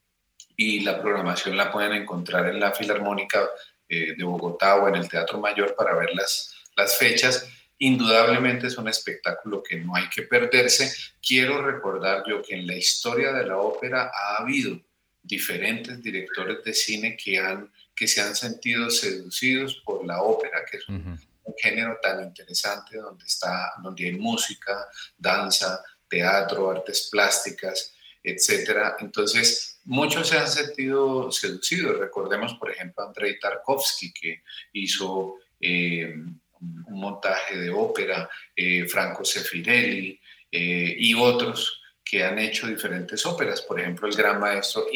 y 0.56 0.82
la 0.82 1.02
programación 1.02 1.58
la 1.58 1.72
pueden 1.72 1.94
encontrar 1.94 2.48
en 2.48 2.60
la 2.60 2.72
Filarmónica 2.72 3.48
eh, 3.88 4.16
de 4.18 4.24
Bogotá 4.24 4.76
o 4.76 4.88
en 4.88 4.96
el 4.96 5.10
Teatro 5.10 5.40
Mayor 5.40 5.76
para 5.76 5.96
ver 5.96 6.14
las, 6.14 6.56
las 6.76 6.98
fechas. 6.98 7.48
Indudablemente 7.78 8.68
es 8.68 8.78
un 8.78 8.88
espectáculo 8.88 9.62
que 9.62 9.78
no 9.78 9.96
hay 9.96 10.08
que 10.10 10.24
perderse. 10.24 10.92
Quiero 11.22 11.62
recordar 11.62 12.24
yo 12.28 12.42
que 12.42 12.56
en 12.56 12.68
la 12.68 12.76
historia 12.76 13.34
de 13.34 13.46
la 13.46 13.58
ópera 13.58 14.12
ha 14.14 14.42
habido 14.42 14.80
diferentes 15.22 16.02
directores 16.02 16.64
de 16.64 16.74
cine 16.74 17.18
que, 17.18 17.40
han, 17.40 17.72
que 17.96 18.08
se 18.08 18.22
han 18.22 18.36
sentido 18.36 18.90
seducidos 18.90 19.82
por 19.84 20.06
la 20.06 20.22
ópera, 20.22 20.64
que 20.70 20.78
es 20.78 20.88
un, 20.88 21.20
un 21.44 21.54
género 21.58 21.98
tan 22.02 22.24
interesante 22.24 22.98
donde, 22.98 23.26
está, 23.26 23.74
donde 23.82 24.06
hay 24.06 24.14
música, 24.14 24.88
danza, 25.18 25.84
teatro, 26.08 26.70
artes 26.70 27.10
plásticas, 27.12 27.95
etcétera. 28.26 28.98
Entonces, 29.00 29.80
muchos 29.86 30.28
se 30.28 30.38
han 30.38 30.48
sentido 30.48 31.32
seducidos. 31.32 32.00
Recordemos, 32.00 32.56
por 32.56 32.72
ejemplo, 32.72 33.04
a 33.04 33.08
Andrei 33.08 33.40
Tarkovsky, 33.40 34.12
que 34.12 34.44
hizo 34.74 35.36
eh, 35.60 36.14
un 36.60 37.00
montaje 37.00 37.58
de 37.58 37.70
ópera, 37.70 38.30
eh, 38.56 38.88
Franco 38.88 39.24
Sefirelli 39.24 40.20
eh, 40.52 40.96
y 40.98 41.14
otros 41.14 41.82
que 42.04 42.24
han 42.24 42.40
hecho 42.40 42.68
diferentes 42.68 43.26
óperas. 43.26 43.62
Por 43.62 43.80
ejemplo, 43.80 44.08
el 44.08 44.16
gran 44.16 44.40
maestro 44.40 44.88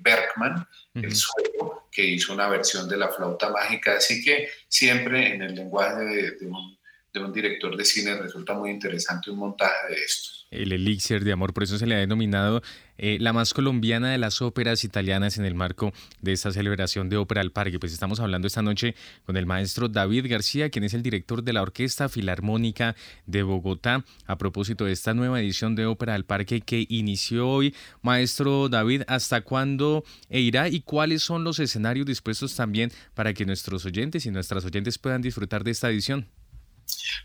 Bergman, 0.00 0.66
el 0.94 1.14
sueco, 1.14 1.88
que 1.90 2.04
hizo 2.04 2.34
una 2.34 2.48
versión 2.48 2.88
de 2.88 2.98
la 2.98 3.08
flauta 3.08 3.48
mágica. 3.48 3.96
Así 3.96 4.22
que 4.22 4.48
siempre 4.68 5.34
en 5.34 5.42
el 5.42 5.54
lenguaje 5.54 6.04
de 6.38 6.46
un 6.46 6.76
de 7.14 7.20
un 7.20 7.32
director 7.32 7.76
de 7.76 7.84
cine 7.84 8.16
resulta 8.16 8.54
muy 8.54 8.70
interesante 8.70 9.30
un 9.30 9.38
montaje 9.38 9.88
de 9.88 10.02
estos. 10.02 10.43
El 10.54 10.72
elixir 10.72 11.24
de 11.24 11.32
amor, 11.32 11.52
por 11.52 11.64
eso 11.64 11.78
se 11.78 11.86
le 11.86 11.94
ha 11.94 11.98
denominado 11.98 12.62
eh, 12.96 13.18
la 13.20 13.32
más 13.32 13.52
colombiana 13.54 14.10
de 14.10 14.18
las 14.18 14.40
óperas 14.40 14.84
italianas 14.84 15.36
en 15.38 15.44
el 15.44 15.54
marco 15.54 15.92
de 16.20 16.32
esta 16.32 16.52
celebración 16.52 17.08
de 17.08 17.16
Ópera 17.16 17.40
al 17.40 17.50
Parque. 17.50 17.78
Pues 17.78 17.92
estamos 17.92 18.20
hablando 18.20 18.46
esta 18.46 18.62
noche 18.62 18.94
con 19.26 19.36
el 19.36 19.46
maestro 19.46 19.88
David 19.88 20.26
García, 20.28 20.70
quien 20.70 20.84
es 20.84 20.94
el 20.94 21.02
director 21.02 21.42
de 21.42 21.52
la 21.52 21.62
Orquesta 21.62 22.08
Filarmónica 22.08 22.94
de 23.26 23.42
Bogotá, 23.42 24.04
a 24.26 24.38
propósito 24.38 24.84
de 24.84 24.92
esta 24.92 25.12
nueva 25.12 25.40
edición 25.40 25.74
de 25.74 25.86
Ópera 25.86 26.14
al 26.14 26.24
Parque 26.24 26.60
que 26.60 26.86
inició 26.88 27.48
hoy. 27.48 27.74
Maestro 28.02 28.68
David, 28.68 29.02
¿hasta 29.08 29.40
cuándo 29.40 30.04
irá 30.30 30.68
y 30.68 30.80
cuáles 30.80 31.22
son 31.22 31.42
los 31.42 31.58
escenarios 31.58 32.06
dispuestos 32.06 32.54
también 32.54 32.92
para 33.14 33.34
que 33.34 33.44
nuestros 33.44 33.84
oyentes 33.84 34.24
y 34.26 34.30
nuestras 34.30 34.64
oyentes 34.64 34.98
puedan 34.98 35.22
disfrutar 35.22 35.64
de 35.64 35.72
esta 35.72 35.90
edición? 35.90 36.28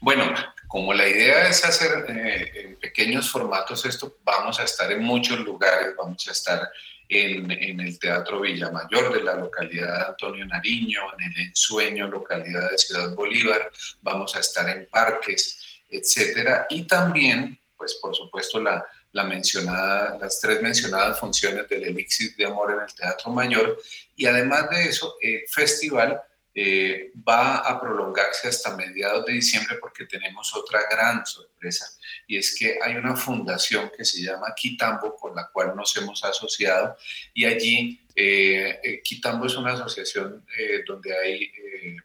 Bueno, 0.01 0.23
como 0.70 0.93
la 0.93 1.07
idea 1.09 1.49
es 1.49 1.65
hacer 1.65 2.05
eh, 2.09 2.51
en 2.53 2.76
pequeños 2.76 3.32
formatos 3.32 3.84
esto, 3.86 4.20
vamos 4.24 4.59
a 4.59 4.65
estar 4.65 4.91
en 4.91 5.01
muchos 5.01 5.39
lugares, 5.39 5.95
vamos 5.97 6.28
a 6.28 6.32
estar 6.32 6.70
en, 7.09 7.49
el 7.49 7.97
Teatro 7.97 8.39
Villamayor 8.39 9.11
de 9.11 9.24
la 9.24 9.34
localidad 9.34 9.97
de 9.97 10.05
Antonio 10.09 10.45
Nariño, 10.45 11.01
en 11.17 11.32
el 11.32 11.47
Ensueño, 11.47 12.07
localidad 12.07 12.70
de 12.70 12.78
Ciudad 12.78 13.15
Bolívar, 13.15 13.72
vamos 14.01 14.36
a 14.36 14.41
estar 14.41 14.70
en 14.70 14.88
parques, 14.91 15.82
etcétera, 15.89 16.67
y 16.70 16.84
también, 16.84 17.59
pues 17.76 17.95
por 17.95 18.15
supuesto, 18.15 18.61
la, 18.61 18.86
la 19.13 19.24
mencionada, 19.24 20.20
las 20.20 20.39
tres 20.39 20.61
mencionadas 20.61 21.20
funciones 21.20 21.67
del 21.67 21.86
Elixir 21.86 22.36
de 22.36 22.45
Amor 22.45 22.74
en 22.74 22.82
el 22.82 22.93
Teatro 22.93 23.32
Mayor, 23.32 23.82
y 24.15 24.28
además 24.28 24.70
de 24.70 24.84
eso, 24.84 25.15
el 25.20 25.41
festival 25.49 26.22
eh, 26.55 27.11
va 27.27 27.57
a 27.57 27.79
prolongarse 27.79 28.47
hasta 28.47 28.75
mediados 28.75 29.23
de 29.25 29.33
diciembre 29.33 29.77
porque 29.79 30.05
tenemos 30.05 30.51
otra 30.55 30.81
gran 30.89 31.23
sorpresa 31.23 31.85
y 32.25 32.37
es 32.37 32.55
que 32.57 32.79
hay 32.83 32.95
una 32.95 33.15
fundación 33.15 33.91
que 33.95 34.03
se 34.03 34.23
llama 34.23 34.55
Quitambo 34.55 35.15
con 35.15 35.35
la 35.35 35.47
cual 35.53 35.75
nos 35.75 35.95
hemos 35.95 36.23
asociado 36.23 36.97
y 37.35 37.45
allí 37.45 38.01
eh, 38.15 38.79
eh 38.83 39.01
Quitambo 39.03 39.45
es 39.45 39.55
una 39.55 39.73
asociación 39.73 40.43
eh, 40.57 40.81
donde 40.87 41.15
hay 41.15 41.51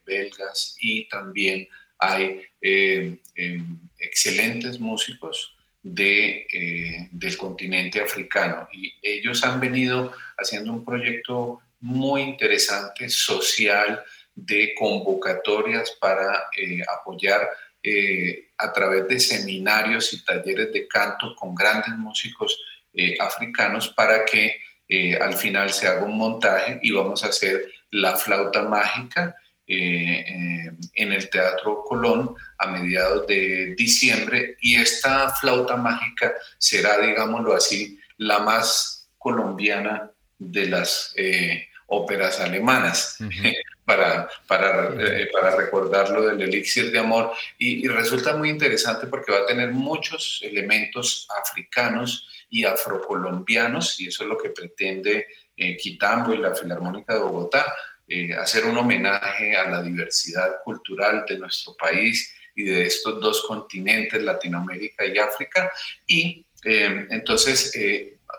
belgas 0.05 0.77
y 0.79 1.09
también 1.09 1.67
hay 1.99 2.43
em, 2.61 3.19
excelentes 3.99 4.79
músicos 4.79 5.57
de, 5.83 7.09
del 7.11 7.37
continente 7.37 8.01
africano. 8.01 8.69
Y 8.73 8.93
ellos 9.03 9.43
han 9.43 9.59
venido 9.59 10.13
haciendo 10.37 10.73
un 10.73 10.85
proyecto 10.85 11.61
muy 11.81 12.23
interesante, 12.23 13.11
social, 13.11 14.03
de 14.35 14.75
convocatorias 14.75 15.93
para 16.01 16.49
eh, 16.57 16.83
apoyar 16.93 17.49
eh, 17.83 18.51
a 18.59 18.73
través 18.73 19.07
de 19.09 19.21
seminarios 19.21 20.13
y 20.13 20.25
talleres 20.25 20.73
de 20.73 20.89
canto 20.89 21.35
con 21.37 21.55
grandes 21.55 21.95
músicos 21.97 22.59
eh, 22.93 23.17
africanos 23.21 23.89
para 23.89 24.25
que 24.25 24.61
al 25.21 25.35
final 25.35 25.73
se 25.73 25.89
haga 25.89 26.05
un 26.05 26.17
montaje 26.17 26.79
y 26.83 26.93
vamos 26.93 27.25
a 27.25 27.29
hacer 27.29 27.73
la 27.91 28.17
flauta 28.17 28.63
mágica 28.63 29.35
en 29.67 30.79
el 30.95 31.31
Teatro 31.31 31.83
Colón 31.83 32.37
a 32.59 32.69
mediados 32.69 33.27
de 33.27 33.75
diciembre. 33.77 34.57
Y 34.61 34.77
esta 34.77 35.31
flauta 35.31 35.77
mágica 35.77 36.35
será, 36.59 36.99
digámoslo 36.99 37.55
así, 37.55 37.99
la 38.19 38.41
más 38.41 39.09
colombiana 39.19 40.13
de 40.39 40.67
las 40.67 41.13
óperas 41.87 42.39
alemanas 42.41 43.19
para, 43.85 44.29
para, 44.47 44.95
eh, 44.99 45.29
para 45.33 45.57
recordar 45.57 46.11
lo 46.11 46.23
del 46.23 46.41
elixir 46.43 46.91
de 46.91 46.99
amor. 46.99 47.33
Y, 47.59 47.87
resulta 47.89 48.37
muy 48.37 48.51
interesante 48.51 49.07
porque 49.07 49.33
va 49.33 49.39
a 49.39 49.47
tener 49.47 49.71
muchos 49.71 50.41
elementos 50.43 51.29
africanos 51.43 52.29
y 52.51 52.65
afrocolombianos, 52.65 54.01
y 54.01 54.09
eso 54.09 54.25
es 54.25 54.29
lo 54.29 54.39
que 54.39 54.51
pretende 54.51 55.27
eh, 55.57 55.77
Quitambo 55.77 56.33
y 56.33 56.39
la 56.39 56.55
Filarmónica 56.55 57.15
de 57.15 57.21
Bogotá, 57.21 57.75
eh, 58.09 58.35
hacer 58.35 58.65
un 58.65 58.77
homenaje 58.77 59.57
a 59.57 59.69
la 59.69 59.83
diversidad 59.83 60.57
cultural 60.63 61.25
de 61.29 61.39
nuestro 61.39 61.75
país 61.77 62.35
y 62.55 62.65
de 62.65 62.87
estos 62.87 63.21
dos 63.21 63.45
continentes, 63.47 64.23
Latinoamérica 64.23 65.05
y 65.07 65.19
África. 65.19 65.73
Y 66.07 66.45
entonces 66.67 67.73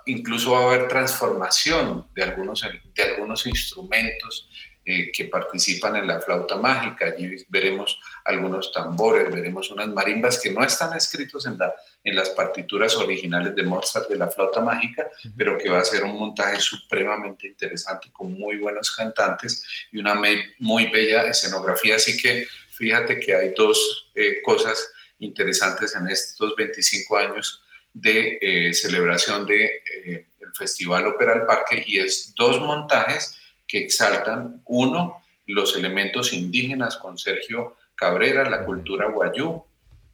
incluso 0.05 0.51
va 0.51 0.61
a 0.61 0.73
haber 0.73 0.87
transformación 0.87 2.07
de 2.15 2.23
algunos, 2.23 2.65
de 2.95 3.03
algunos 3.03 3.45
instrumentos 3.45 4.49
eh, 4.87 5.11
que 5.11 5.25
participan 5.25 5.95
en 5.95 6.05
la 6.05 6.21
flauta 6.21 6.57
mágica. 6.57 7.07
Allí 7.07 7.43
veremos 7.49 7.99
algunos 8.23 8.71
tambores, 8.71 9.33
veremos 9.33 9.71
unas 9.71 9.87
marimbas 9.87 10.39
que 10.39 10.51
no 10.51 10.63
están 10.63 10.95
escritos 10.95 11.47
en, 11.47 11.57
la, 11.57 11.73
en 12.03 12.15
las 12.15 12.29
partituras 12.29 12.95
originales 12.95 13.55
de 13.55 13.63
Mozart 13.63 14.07
de 14.07 14.15
la 14.15 14.29
flauta 14.29 14.61
mágica, 14.61 15.09
pero 15.35 15.57
que 15.57 15.69
va 15.69 15.79
a 15.79 15.83
ser 15.85 16.03
un 16.03 16.19
montaje 16.19 16.59
supremamente 16.59 17.47
interesante 17.47 18.11
con 18.11 18.33
muy 18.33 18.57
buenos 18.57 18.95
cantantes 18.95 19.65
y 19.91 19.97
una 19.97 20.13
muy 20.59 20.85
bella 20.91 21.23
escenografía. 21.23 21.95
Así 21.95 22.15
que 22.15 22.45
fíjate 22.69 23.19
que 23.19 23.33
hay 23.33 23.53
dos 23.57 24.11
eh, 24.13 24.39
cosas 24.43 24.91
interesantes 25.17 25.95
en 25.95 26.07
estos 26.09 26.55
25 26.55 27.17
años 27.17 27.63
de 27.91 28.37
eh, 28.39 28.71
celebración 28.75 29.47
del 29.47 29.67
de, 30.05 30.27
el 30.41 30.53
Festival 30.53 31.07
Ópera 31.07 31.33
al 31.33 31.47
Parque 31.47 31.83
y 31.87 31.97
es 31.97 32.35
dos 32.35 32.59
montajes 32.59 33.39
que 33.67 33.79
exaltan, 33.79 34.61
uno, 34.65 35.23
los 35.47 35.75
elementos 35.75 36.33
indígenas 36.33 36.97
con 36.97 37.17
Sergio 37.17 37.77
Cabrera, 37.95 38.49
la 38.49 38.65
cultura 38.65 39.09
guayú, 39.09 39.63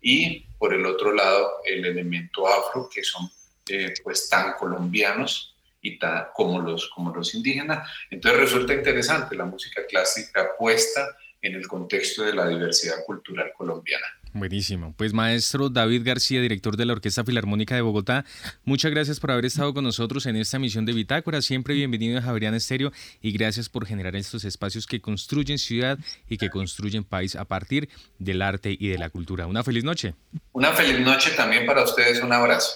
y 0.02 0.42
por 0.58 0.74
el 0.74 0.86
otro 0.86 1.14
lado 1.14 1.62
el 1.66 1.86
elemento 1.86 2.48
afro, 2.48 2.90
que 2.94 3.04
son 3.04 3.30
eh, 3.68 3.94
pues 4.04 4.30
tan 4.30 4.54
colombianos 4.54 5.56
y 5.82 5.98
tan, 5.98 6.28
como, 6.34 6.60
los, 6.60 6.90
como 6.90 7.14
los 7.14 7.34
indígenas. 7.34 7.90
Entonces 8.10 8.40
resulta 8.40 8.74
interesante 8.74 9.36
la 9.36 9.46
música 9.46 9.86
clásica 9.88 10.52
puesta 10.58 11.18
en 11.42 11.56
el 11.56 11.68
contexto 11.68 12.24
de 12.24 12.34
la 12.34 12.48
diversidad 12.48 13.04
cultural 13.06 13.52
colombiana. 13.58 14.06
Buenísimo. 14.34 14.94
Pues 14.98 15.14
maestro 15.14 15.70
David 15.70 16.04
García, 16.06 16.42
director 16.42 16.78
de 16.78 16.86
la 16.86 16.94
Orquesta 16.94 17.26
Filarmónica 17.26 17.76
de 17.76 17.82
Bogotá, 17.82 18.24
muchas 18.64 18.92
gracias 18.92 19.20
por 19.20 19.32
haber 19.32 19.46
estado 19.46 19.74
con 19.74 19.84
nosotros 19.84 20.26
en 20.26 20.38
esta 20.38 20.58
misión 20.58 20.86
de 20.86 20.94
Bitácora. 20.94 21.42
Siempre 21.42 21.74
bienvenido 21.74 22.18
a 22.18 22.22
Javerian 22.22 22.54
Estéreo 22.54 22.94
y 23.22 23.34
gracias 23.34 23.68
por 23.68 23.86
generar 23.86 24.16
estos 24.16 24.46
espacios 24.46 24.88
que 24.88 25.02
construyen 25.02 25.58
ciudad 25.58 26.00
y 26.30 26.38
que 26.38 26.50
construyen 26.50 27.04
país 27.04 27.36
a 27.36 27.44
partir 27.44 27.90
del 28.20 28.42
arte 28.42 28.76
y 28.80 28.88
de 28.88 28.98
la 28.98 29.10
cultura. 29.10 29.48
Una 29.48 29.64
feliz 29.64 29.84
noche. 29.84 30.16
Una 30.54 30.72
feliz 30.72 31.00
noche 31.02 31.32
también 31.32 31.66
para 31.66 31.84
ustedes. 31.84 32.24
Un 32.24 32.32
abrazo. 32.32 32.70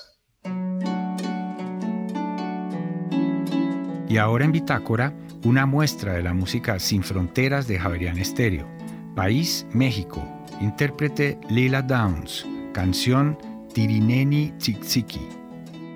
Y 4.10 4.18
ahora 4.18 4.44
en 4.44 4.52
Bitácora, 4.52 5.14
una 5.44 5.66
muestra 5.66 6.14
de 6.14 6.24
la 6.24 6.34
música 6.34 6.80
sin 6.80 7.02
fronteras 7.02 7.68
de 7.68 7.80
Javerian 7.80 8.18
Estéreo. 8.18 8.68
País, 9.16 9.66
México 9.72 10.35
Intérprete 10.62 11.38
Lila 11.50 11.82
Downs, 11.82 12.46
canción 12.74 13.38
Tirineni 13.74 14.54
Tzitziki. 14.58 15.28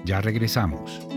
Ya 0.06 0.22
regresamos. 0.22 1.09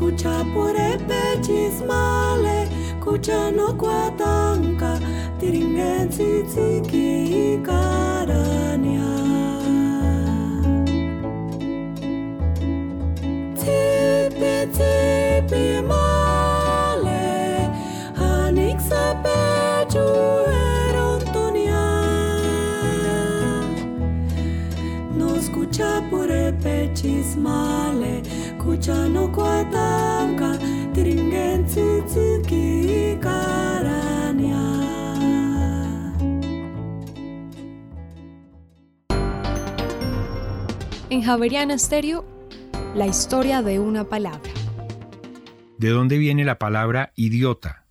No 0.00 0.06
escucha 0.06 0.42
por 0.54 0.74
el 0.74 0.98
pechismale, 1.00 2.62
escucha 2.88 3.50
no 3.50 3.76
cuatanca, 3.76 4.98
tiringen 5.38 6.08
tziki 6.08 7.60
carania. 7.62 9.04
Tipi 13.54 14.72
tipi 14.72 15.82
chismale 26.94 27.60
kuchano 27.80 28.29
kwatanga 28.29 28.29
En 41.08 41.22
Javeriana 41.22 41.78
Stereo, 41.78 42.24
la 42.94 43.06
historia 43.06 43.62
de 43.62 43.78
una 43.78 44.04
palabra. 44.04 44.50
¿De 45.78 45.88
dónde 45.90 46.18
viene 46.18 46.44
la 46.44 46.58
palabra 46.58 47.12
idiota? 47.14 47.84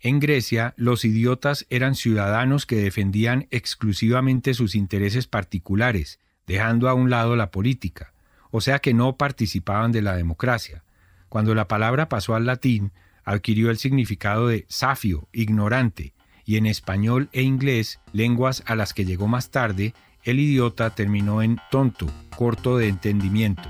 En 0.00 0.18
Grecia, 0.18 0.74
los 0.76 1.04
idiotas 1.04 1.66
eran 1.70 1.94
ciudadanos 1.94 2.66
que 2.66 2.76
defendían 2.76 3.46
exclusivamente 3.50 4.54
sus 4.54 4.74
intereses 4.74 5.26
particulares, 5.26 6.18
dejando 6.46 6.88
a 6.88 6.94
un 6.94 7.10
lado 7.10 7.36
la 7.36 7.50
política 7.50 8.12
o 8.50 8.60
sea 8.60 8.78
que 8.78 8.94
no 8.94 9.16
participaban 9.16 9.92
de 9.92 10.02
la 10.02 10.16
democracia. 10.16 10.82
Cuando 11.28 11.54
la 11.54 11.68
palabra 11.68 12.08
pasó 12.08 12.34
al 12.34 12.46
latín, 12.46 12.92
adquirió 13.24 13.70
el 13.70 13.78
significado 13.78 14.48
de 14.48 14.66
safio, 14.68 15.28
ignorante, 15.32 16.14
y 16.44 16.56
en 16.56 16.66
español 16.66 17.28
e 17.32 17.42
inglés, 17.42 18.00
lenguas 18.12 18.62
a 18.66 18.74
las 18.74 18.92
que 18.92 19.04
llegó 19.04 19.28
más 19.28 19.50
tarde, 19.50 19.94
el 20.24 20.40
idiota 20.40 20.90
terminó 20.90 21.42
en 21.42 21.58
tonto, 21.70 22.06
corto 22.36 22.76
de 22.76 22.88
entendimiento. 22.88 23.68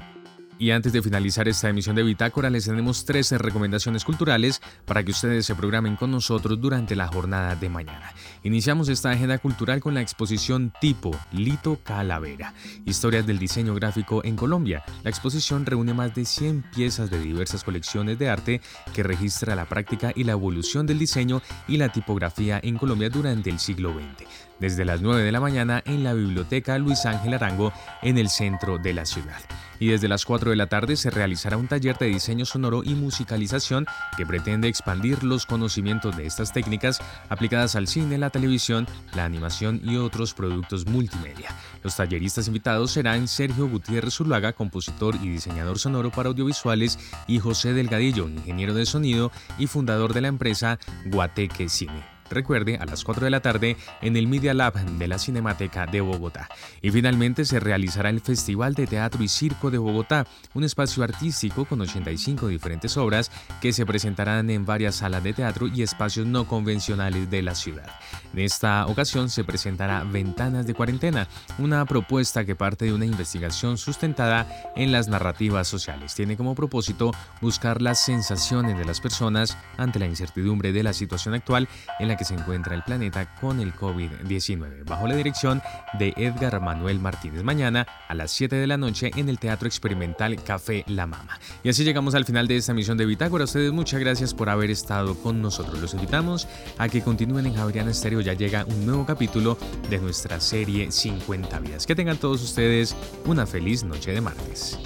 Y 0.61 0.72
antes 0.72 0.92
de 0.92 1.00
finalizar 1.00 1.48
esta 1.48 1.70
emisión 1.70 1.96
de 1.96 2.02
Bitácora, 2.02 2.50
les 2.50 2.66
tenemos 2.66 3.06
13 3.06 3.38
recomendaciones 3.38 4.04
culturales 4.04 4.61
para 4.84 5.02
que 5.02 5.12
ustedes 5.12 5.46
se 5.46 5.54
programen 5.54 5.96
con 5.96 6.11
nosotros 6.11 6.61
durante 6.61 6.94
la 6.94 7.08
jornada 7.08 7.56
de 7.56 7.70
mañana. 7.70 8.12
Iniciamos 8.42 8.90
esta 8.90 9.11
agenda 9.11 9.38
cultural 9.38 9.80
con 9.80 9.94
la 9.94 10.02
exposición 10.02 10.70
Tipo 10.78 11.18
Lito 11.32 11.78
Calavera, 11.82 12.52
historias 12.84 13.26
del 13.26 13.38
diseño 13.38 13.74
gráfico 13.74 14.22
en 14.22 14.36
Colombia. 14.36 14.84
La 15.02 15.08
exposición 15.08 15.64
reúne 15.64 15.94
más 15.94 16.14
de 16.14 16.26
100 16.26 16.66
piezas 16.76 17.08
de 17.08 17.20
diversas 17.20 17.64
colecciones 17.64 18.18
de 18.18 18.28
arte 18.28 18.61
que 18.92 19.02
registra 19.02 19.56
la 19.56 19.64
práctica 19.64 20.12
y 20.14 20.24
la 20.24 20.32
evolución 20.32 20.86
del 20.86 20.98
diseño 20.98 21.40
y 21.68 21.78
la 21.78 21.88
tipografía 21.88 22.61
en 22.62 22.76
Colombia 22.76 23.08
durante 23.08 23.48
el 23.48 23.58
siglo 23.58 23.94
XX 23.94 24.28
desde 24.58 24.84
las 24.84 25.00
9 25.00 25.22
de 25.22 25.32
la 25.32 25.40
mañana 25.40 25.82
en 25.86 26.04
la 26.04 26.12
Biblioteca 26.12 26.76
Luis 26.76 27.06
Ángel 27.06 27.32
Arango 27.32 27.72
en 28.02 28.18
el 28.18 28.28
centro 28.28 28.76
de 28.76 28.92
la 28.92 29.06
ciudad. 29.06 29.40
Y 29.80 29.88
desde 29.88 30.06
las 30.06 30.24
4 30.24 30.50
de 30.50 30.56
la 30.56 30.68
tarde 30.68 30.94
se 30.94 31.10
realizará 31.10 31.56
un 31.56 31.66
taller 31.66 31.98
de 31.98 32.06
diseño 32.06 32.44
sonoro 32.44 32.84
y 32.84 32.94
musicalización 32.94 33.86
que 34.16 34.26
pretende 34.26 34.68
expandir 34.68 35.24
los 35.24 35.46
conocimientos 35.46 36.16
de 36.16 36.26
estas 36.26 36.52
técnicas 36.52 37.00
aplicadas 37.28 37.74
al 37.74 37.88
cine, 37.88 38.18
la 38.18 38.30
televisión, 38.30 38.86
la 39.16 39.24
animación 39.24 39.80
y 39.82 39.96
otros 39.96 40.34
productos 40.34 40.86
multimedia. 40.86 41.48
Los 41.82 41.96
talleristas 41.96 42.46
invitados 42.46 42.92
serán 42.92 43.26
Sergio 43.26 43.68
Gutiérrez 43.68 44.14
Zuluaga, 44.14 44.52
compositor 44.52 45.16
y 45.16 45.30
diseñador 45.30 45.78
sonoro 45.78 46.10
para 46.10 46.28
audiovisuales, 46.28 46.98
y 47.26 47.38
José 47.38 47.72
Delgadillo, 47.72 48.28
ingeniero 48.28 48.74
de 48.74 48.84
sonido 48.84 49.32
y 49.58 49.66
fundador 49.66 50.12
de 50.12 50.20
la 50.20 50.28
empresa 50.28 50.78
Guateque 51.06 51.68
Cine. 51.68 52.19
Recuerde, 52.30 52.76
a 52.76 52.86
las 52.86 53.04
4 53.04 53.24
de 53.24 53.30
la 53.30 53.40
tarde 53.40 53.76
en 54.00 54.16
el 54.16 54.28
Media 54.28 54.54
Lab 54.54 54.74
de 54.74 55.08
la 55.08 55.18
Cinemateca 55.18 55.86
de 55.86 56.00
Bogotá. 56.00 56.48
Y 56.80 56.90
finalmente 56.90 57.44
se 57.44 57.60
realizará 57.60 58.10
el 58.10 58.20
Festival 58.20 58.74
de 58.74 58.86
Teatro 58.86 59.22
y 59.22 59.28
Circo 59.28 59.70
de 59.70 59.78
Bogotá, 59.78 60.26
un 60.54 60.64
espacio 60.64 61.02
artístico 61.02 61.64
con 61.64 61.80
85 61.80 62.48
diferentes 62.48 62.96
obras 62.96 63.30
que 63.60 63.72
se 63.72 63.84
presentarán 63.84 64.48
en 64.50 64.64
varias 64.64 64.96
salas 64.96 65.22
de 65.22 65.32
teatro 65.32 65.66
y 65.66 65.82
espacios 65.82 66.26
no 66.26 66.46
convencionales 66.46 67.30
de 67.30 67.42
la 67.42 67.54
ciudad. 67.54 67.90
En 68.32 68.40
esta 68.40 68.86
ocasión 68.86 69.28
se 69.28 69.44
presentará 69.44 70.04
Ventanas 70.04 70.66
de 70.66 70.74
Cuarentena, 70.74 71.26
una 71.58 71.84
propuesta 71.84 72.44
que 72.44 72.54
parte 72.54 72.84
de 72.84 72.92
una 72.92 73.04
investigación 73.04 73.76
sustentada 73.76 74.46
en 74.76 74.92
las 74.92 75.08
narrativas 75.08 75.66
sociales. 75.66 76.14
Tiene 76.14 76.36
como 76.36 76.54
propósito 76.54 77.12
buscar 77.40 77.82
las 77.82 78.04
sensaciones 78.04 78.78
de 78.78 78.84
las 78.84 79.00
personas 79.00 79.56
ante 79.76 79.98
la 79.98 80.06
incertidumbre 80.06 80.72
de 80.72 80.82
la 80.82 80.92
situación 80.92 81.34
actual 81.34 81.68
en 81.98 82.08
la 82.08 82.16
que 82.16 82.24
se 82.24 82.34
encuentra 82.34 82.74
el 82.74 82.82
planeta 82.82 83.34
con 83.40 83.60
el 83.60 83.74
COVID-19, 83.74 84.84
bajo 84.84 85.08
la 85.08 85.16
dirección 85.16 85.60
de 85.98 86.14
Edgar 86.16 86.60
Manuel 86.60 87.00
Martínez. 87.00 87.42
Mañana 87.42 87.86
a 88.08 88.14
las 88.14 88.30
7 88.30 88.56
de 88.56 88.66
la 88.66 88.76
noche 88.76 89.10
en 89.16 89.28
el 89.28 89.38
Teatro 89.38 89.66
Experimental 89.66 90.42
Café 90.42 90.84
La 90.86 91.06
Mama. 91.06 91.38
Y 91.64 91.68
así 91.68 91.84
llegamos 91.84 92.14
al 92.14 92.24
final 92.24 92.46
de 92.46 92.56
esta 92.56 92.74
misión 92.74 92.96
de 92.96 93.06
Bitácora. 93.06 93.42
A 93.42 93.46
ustedes 93.46 93.72
muchas 93.72 94.00
gracias 94.00 94.34
por 94.34 94.48
haber 94.48 94.70
estado 94.70 95.16
con 95.16 95.42
nosotros. 95.42 95.80
Los 95.80 95.94
invitamos 95.94 96.46
a 96.78 96.88
que 96.88 97.02
continúen 97.02 97.46
en 97.46 97.54
Javeriana 97.54 97.90
Estéreo. 97.90 98.19
Ya 98.20 98.34
llega 98.34 98.64
un 98.64 98.86
nuevo 98.86 99.06
capítulo 99.06 99.56
de 99.88 99.98
nuestra 99.98 100.40
serie 100.40 100.90
50 100.90 101.58
vidas. 101.60 101.86
Que 101.86 101.94
tengan 101.94 102.18
todos 102.18 102.42
ustedes 102.42 102.94
una 103.26 103.46
feliz 103.46 103.84
noche 103.84 104.12
de 104.12 104.20
martes. 104.20 104.78